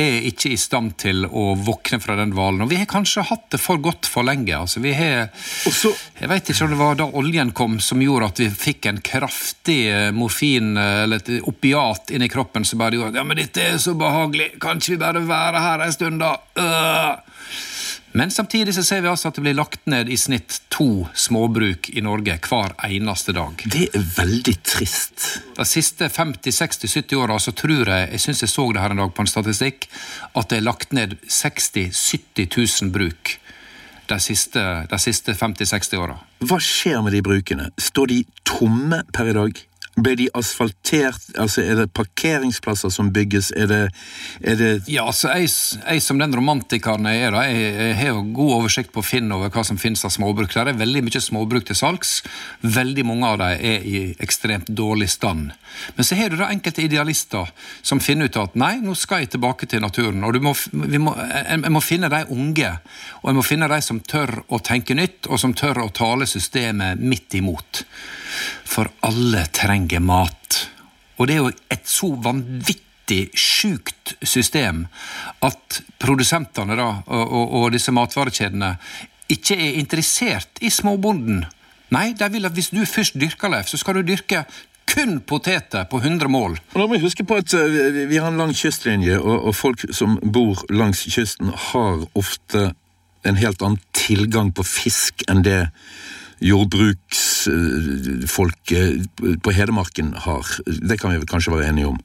er 0.00 0.26
ikke 0.30 0.52
i 0.54 0.58
stand 0.60 0.94
til 1.00 1.24
å 1.26 1.54
våkne 1.58 2.00
fra 2.00 2.16
den 2.18 2.32
dvalen. 2.32 2.62
Og 2.64 2.70
vi 2.70 2.78
har 2.80 2.88
kanskje 2.90 3.26
hatt 3.28 3.48
det 3.52 3.60
for 3.60 3.80
godt 3.82 4.08
for 4.08 4.26
lenge. 4.26 4.54
altså 4.56 4.80
vi 4.80 4.94
har... 4.96 5.28
Også, 5.68 5.92
Jeg 6.20 6.30
vet 6.30 6.50
ikke 6.50 6.64
om 6.64 6.74
det 6.74 6.80
var 6.80 7.00
da 7.00 7.08
oljen 7.20 7.52
kom 7.56 7.78
som 7.84 8.02
gjorde 8.02 8.30
at 8.32 8.42
vi 8.42 8.48
fikk 8.50 8.86
en 8.90 9.02
kraftig 9.04 9.80
eh, 9.90 10.10
morfin, 10.16 10.76
eh, 10.76 11.02
eller 11.04 11.20
et 11.20 11.48
opiat, 11.48 12.14
inn 12.14 12.24
i 12.24 12.30
kroppen 12.32 12.64
som 12.64 12.80
bare 12.80 12.96
gjorde 12.96 13.20
ja, 13.20 13.26
men 13.26 13.40
dette 13.40 13.64
er 13.64 13.78
så 13.82 13.96
behagelig, 13.98 14.52
kan 14.62 14.80
ikke 14.80 14.94
vi 14.94 15.02
bare 15.02 15.24
være 15.26 15.64
her 15.66 15.84
en 15.84 15.96
stund, 15.96 16.22
da? 16.22 16.36
Øh. 16.60 17.40
Men 18.12 18.30
samtidig 18.30 18.74
så 18.74 18.82
ser 18.82 19.04
vi 19.04 19.08
altså 19.10 19.30
at 19.30 19.36
det 19.38 19.44
blir 19.44 19.54
lagt 19.54 19.84
ned 19.90 20.08
i 20.10 20.16
snitt 20.18 20.56
to 20.72 21.06
småbruk 21.14 21.92
i 21.94 22.02
Norge 22.02 22.34
hver 22.42 22.74
eneste 22.88 23.34
dag. 23.36 23.62
Det 23.70 23.86
er 23.94 24.06
veldig 24.16 24.56
trist. 24.66 25.26
De 25.54 25.66
siste 25.68 26.08
50-60-70 26.10 27.14
åra 27.20 27.38
så 27.38 27.54
tror 27.54 27.86
jeg, 27.86 28.08
jeg 28.10 28.24
syns 28.24 28.42
jeg 28.42 28.50
så 28.50 28.66
det 28.74 28.82
her 28.82 28.96
en 28.96 29.04
dag 29.04 29.14
på 29.14 29.22
en 29.22 29.30
statistikk, 29.30 29.86
at 30.34 30.50
det 30.50 30.58
er 30.58 30.66
lagt 30.66 30.96
ned 30.96 31.14
60 31.28 31.70
000-70 31.94 32.82
000 32.82 32.92
bruk 32.94 33.36
de 34.10 34.18
siste, 34.18 34.62
de 34.90 34.98
siste 34.98 35.34
50-60 35.38 36.02
åra. 36.02 36.18
Hva 36.42 36.58
skjer 36.58 36.98
med 37.06 37.14
de 37.14 37.22
brukene? 37.22 37.70
Står 37.78 38.10
de 38.10 38.24
tomme 38.48 39.04
per 39.14 39.30
i 39.30 39.36
dag? 39.36 39.60
Ble 40.00 40.14
de 40.18 40.28
asfaltert? 40.36 41.30
Altså, 41.38 41.62
Er 41.62 41.82
det 41.82 41.92
parkeringsplasser 41.96 42.92
som 42.92 43.10
bygges? 43.12 43.52
Er 43.56 43.66
det, 43.66 43.80
er 44.40 44.56
det 44.56 44.70
Ja, 44.88 45.06
altså 45.06 45.32
jeg, 45.34 45.50
jeg 45.84 46.02
som 46.02 46.18
den 46.18 46.34
romantikeren 46.36 47.06
jeg 47.06 47.26
er, 47.26 47.34
da, 47.34 47.44
jeg, 47.48 47.96
har 47.96 48.14
jo 48.14 48.24
god 48.34 48.54
oversikt 48.60 48.92
på 48.94 49.02
Finn 49.04 49.32
over 49.32 49.50
hva 49.50 49.64
som 49.66 49.78
finnes 49.78 50.04
av 50.04 50.14
småbruk. 50.14 50.52
Der 50.54 50.72
er 50.72 50.78
veldig 50.78 51.04
mye 51.06 51.22
småbruk 51.22 51.66
til 51.68 51.78
salgs. 51.78 52.20
Veldig 52.62 53.06
mange 53.06 53.28
av 53.28 53.40
dem 53.42 53.64
er 53.72 53.86
i 53.86 54.04
ekstremt 54.22 54.70
dårlig 54.70 55.10
stand. 55.10 55.50
Men 55.96 56.06
så 56.06 56.18
har 56.18 56.30
du 56.30 56.38
da 56.40 56.50
enkelte 56.50 56.84
idealister 56.84 57.50
som 57.82 58.00
finner 58.00 58.30
ut 58.30 58.40
at 58.40 58.56
nei, 58.58 58.76
nå 58.82 58.94
skal 58.98 59.24
jeg 59.24 59.34
tilbake 59.34 59.68
til 59.70 59.82
naturen. 59.84 60.24
Og 60.24 60.40
må, 60.42 60.54
må, 60.72 61.14
jeg 61.16 61.74
må 61.74 61.82
finne 61.84 62.10
de 62.12 62.24
unge, 62.30 62.72
og 63.20 63.30
jeg 63.30 63.38
må 63.38 63.46
finne 63.46 63.70
de 63.70 63.80
som 63.84 64.00
tør 64.00 64.40
å 64.48 64.60
tenke 64.64 64.96
nytt, 64.98 65.28
og 65.28 65.40
som 65.40 65.54
tør 65.56 65.84
å 65.84 65.92
tale 65.94 66.28
systemet 66.30 67.00
midt 67.00 67.38
imot. 67.38 67.84
For 68.64 68.90
alle 69.06 69.46
trenger 69.56 70.00
mat. 70.00 70.60
Og 71.18 71.28
det 71.28 71.34
er 71.36 71.42
jo 71.44 71.52
et 71.70 71.86
så 71.90 72.12
vanvittig 72.24 73.30
sjukt 73.36 74.14
system 74.22 74.84
at 75.44 75.80
produsentene 76.00 76.76
da, 76.78 76.88
og, 77.06 77.24
og, 77.32 77.54
og 77.60 77.72
disse 77.74 77.92
matvarekjedene 77.92 78.74
ikke 79.30 79.56
er 79.58 79.78
interessert 79.78 80.60
i 80.62 80.70
småbonden. 80.74 81.44
Nei, 81.94 82.12
de 82.18 82.26
vil 82.30 82.46
at 82.46 82.54
hvis 82.54 82.70
du 82.74 82.80
først 82.86 83.18
dyrker, 83.18 83.50
Leif, 83.50 83.68
så 83.70 83.78
skal 83.78 83.98
du 83.98 84.06
dyrke 84.12 84.44
kun 84.90 85.20
poteter 85.22 85.84
på 85.90 86.00
100 86.02 86.26
mål. 86.30 86.56
Og 86.74 86.80
Da 86.80 86.86
må 86.86 86.96
vi 86.96 87.02
huske 87.04 87.22
på 87.26 87.36
at 87.38 87.52
eh, 87.54 88.06
vi- 88.10 88.18
har 88.18 88.28
en 88.32 88.38
lang 88.38 88.54
kystlinje, 88.54 89.18
og 89.20 89.54
folk 89.54 89.84
som 89.94 90.16
bor 90.22 90.64
langs 90.70 91.04
kysten, 91.06 91.52
har 91.70 92.06
ofte 92.18 92.72
en 93.24 93.36
helt 93.36 93.62
annen 93.62 93.78
tilgang 93.94 94.50
på 94.54 94.64
fisk 94.66 95.22
enn 95.28 95.44
det 95.46 95.68
jordbruksfolket 96.40 99.06
på 99.44 99.50
Hedmarken 99.52 100.14
har. 100.24 100.44
Det 100.66 100.98
kan 101.00 101.10
vi 101.12 101.26
kanskje 101.28 101.52
være 101.54 101.68
enige 101.68 101.86
om. 101.92 101.98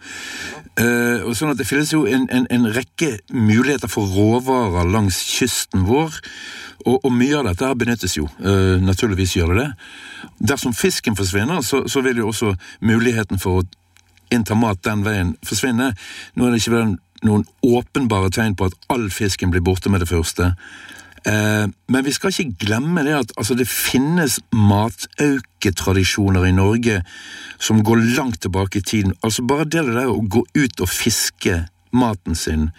Eh, 0.75 1.23
sånn 1.31 1.53
at 1.53 1.57
Det 1.57 1.67
finnes 1.67 1.93
jo 1.93 2.05
en, 2.05 2.29
en, 2.29 2.47
en 2.51 2.73
rekke 2.75 3.19
muligheter 3.31 3.87
for 3.91 4.05
råvarer 4.11 4.85
langs 4.91 5.21
kysten 5.23 5.85
vår, 5.87 6.11
og, 6.85 6.99
og 6.99 7.11
mye 7.15 7.37
av 7.39 7.45
dette 7.47 7.75
benyttes 7.79 8.17
jo. 8.17 8.25
Eh, 8.43 8.83
naturligvis 8.83 9.35
gjør 9.37 9.47
det 9.53 9.59
det. 9.63 9.71
Dersom 10.51 10.73
fisken 10.75 11.15
forsvinner, 11.15 11.61
så, 11.63 11.87
så 11.87 12.01
vil 12.03 12.17
jo 12.19 12.27
også 12.33 12.55
muligheten 12.83 13.39
for 13.39 13.51
å 13.61 13.65
innta 14.35 14.55
mat 14.57 14.83
den 14.83 15.05
veien 15.05 15.37
forsvinne. 15.45 15.93
Nå 16.35 16.45
er 16.45 16.51
det 16.51 16.59
ikke 16.63 16.97
noen 17.25 17.45
åpenbare 17.63 18.29
tegn 18.33 18.55
på 18.57 18.65
at 18.69 18.75
all 18.91 19.07
fisken 19.13 19.51
blir 19.53 19.63
borte 19.63 19.89
med 19.89 19.99
det 20.03 20.11
første. 20.11 20.43
Eh, 21.25 21.67
men 21.87 22.05
vi 22.05 22.13
skal 22.13 22.29
ikke 22.29 22.65
glemme 22.67 23.03
det 23.05 23.15
at 23.17 23.31
altså, 23.37 23.55
det 23.57 23.67
finnes 23.69 24.39
matauketradisjoner 24.53 26.45
i 26.45 26.53
Norge 26.53 27.01
som 27.57 27.83
går 27.83 28.03
langt 28.17 28.41
tilbake 28.41 28.79
i 28.79 28.85
tiden. 28.85 29.13
Altså 29.23 29.41
Bare 29.41 29.65
det 29.65 29.85
der 29.89 30.11
å 30.11 30.21
gå 30.21 30.45
ut 30.53 30.81
og 30.81 30.89
fiske 30.89 31.65
maten 31.95 32.35
sin 32.35 32.69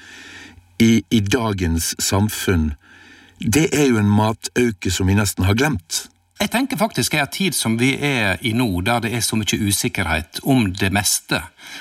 i, 0.79 1.03
i 1.11 1.21
dagens 1.21 1.95
samfunn, 1.99 2.75
det 3.41 3.71
er 3.73 3.89
jo 3.91 3.99
en 4.01 4.13
matauke 4.13 4.93
som 4.93 5.09
vi 5.09 5.17
nesten 5.17 5.45
har 5.49 5.57
glemt. 5.59 6.07
Jeg 6.37 6.51
tenker 6.53 6.77
faktisk 6.77 7.15
i 7.15 7.19
en 7.23 7.31
tid 7.33 7.55
som 7.57 7.79
vi 7.81 7.95
er 8.05 8.37
i 8.45 8.51
nå, 8.53 8.69
der 8.85 9.01
det 9.07 9.15
er 9.17 9.23
så 9.25 9.39
mye 9.41 9.57
usikkerhet 9.57 10.43
om 10.45 10.67
det 10.69 10.91
meste, 10.93 11.39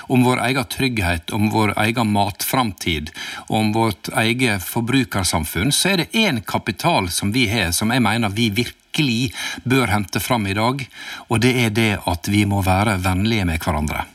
om 0.07 0.23
vår 0.23 0.39
egen 0.45 0.69
trygghet, 0.71 1.33
om 1.35 1.49
vår 1.51 1.73
egen 1.83 2.13
matframtid, 2.15 3.11
om 3.51 3.73
vårt 3.75 4.07
eget 4.15 4.63
forbrukersamfunn, 4.63 5.75
så 5.75 5.91
er 5.91 6.01
det 6.01 6.15
én 6.15 6.39
kapital 6.39 7.11
som 7.11 7.35
vi 7.35 7.49
har, 7.51 7.73
som 7.75 7.91
jeg 7.91 8.05
mener 8.07 8.31
vi 8.31 8.47
virkelig 8.63 9.33
bør 9.67 9.91
hente 9.91 10.23
fram 10.23 10.47
i 10.47 10.55
dag, 10.55 10.87
og 11.27 11.43
det 11.43 11.51
er 11.65 11.75
det 11.75 11.91
at 12.07 12.31
vi 12.31 12.45
må 12.47 12.63
være 12.63 12.95
vennlige 13.03 13.51
med 13.51 13.59
hverandre. 13.59 14.07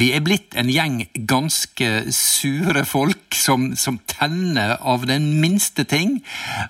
Vi 0.00 0.14
er 0.16 0.24
blitt 0.24 0.56
en 0.56 0.70
gjeng 0.72 1.02
ganske 1.28 2.08
sure 2.14 2.86
folk 2.88 3.17
som, 3.36 3.70
som 3.76 3.98
tenner 4.08 4.76
av 4.80 5.06
den 5.08 5.40
minste 5.42 5.84
ting, 5.88 6.18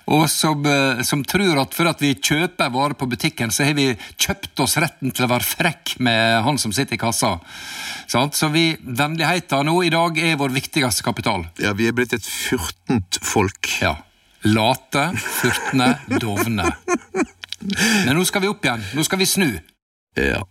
og 0.09 0.27
som, 0.31 0.65
eh, 0.65 1.01
som 1.07 1.23
tror 1.27 1.61
at 1.61 1.75
for 1.77 1.89
at 1.91 2.01
vi 2.03 2.15
kjøper 2.15 2.73
varer 2.73 2.97
på 2.99 3.07
butikken, 3.09 3.53
så 3.53 3.67
har 3.67 3.77
vi 3.77 3.91
kjøpt 4.17 4.63
oss 4.65 4.77
retten 4.81 5.13
til 5.15 5.27
å 5.27 5.31
være 5.31 5.47
frekk 5.47 5.95
med 6.03 6.43
han 6.45 6.59
som 6.61 6.73
sitter 6.75 6.97
i 6.97 7.01
kassa. 7.01 7.37
Så 8.09 8.51
vi, 8.53 8.71
vennligheten 8.81 9.67
nå 9.69 9.79
i 9.85 9.93
dag 9.93 10.17
er 10.17 10.37
vår 10.39 10.53
viktigste 10.55 11.05
kapital. 11.05 11.47
Ja, 11.61 11.75
vi 11.77 11.89
er 11.89 11.95
blitt 11.97 12.15
et 12.17 12.25
furtent 12.25 13.21
folk. 13.23 13.69
Ja. 13.83 13.95
Late, 14.47 15.09
furtne, 15.19 15.97
dovne. 16.21 16.71
Men 18.05 18.15
nå 18.15 18.23
skal 18.27 18.45
vi 18.45 18.51
opp 18.51 18.63
igjen. 18.65 18.85
Nå 18.95 19.03
skal 19.03 19.19
vi 19.19 19.27
snu. 19.27 19.49
Ja. 20.15 20.45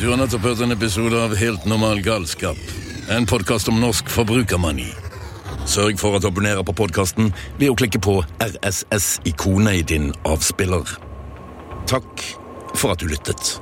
Du 0.00 0.08
har 0.08 0.16
nettopp 0.16 0.46
hørt 0.48 0.60
en 0.64 0.72
episode 0.72 1.18
av 1.20 1.34
Helt 1.36 1.64
normal 1.68 1.98
galskap. 2.00 2.56
En 3.12 3.26
podkast 3.28 3.68
om 3.68 3.76
norsk 3.82 4.08
forbrukermani. 4.08 4.86
Sørg 5.68 6.00
for 6.00 6.16
at 6.16 6.24
du 6.24 6.30
på 6.64 6.74
podkasten 6.78 7.28
ved 7.58 7.68
å 7.68 7.76
klikke 7.76 8.00
på 8.00 8.14
RSS-ikonet 8.40 9.82
i 9.82 9.82
din 9.82 10.08
avspiller. 10.24 10.88
Takk 11.84 12.24
for 12.72 12.94
at 12.94 13.04
du 13.04 13.12
lyttet. 13.12 13.58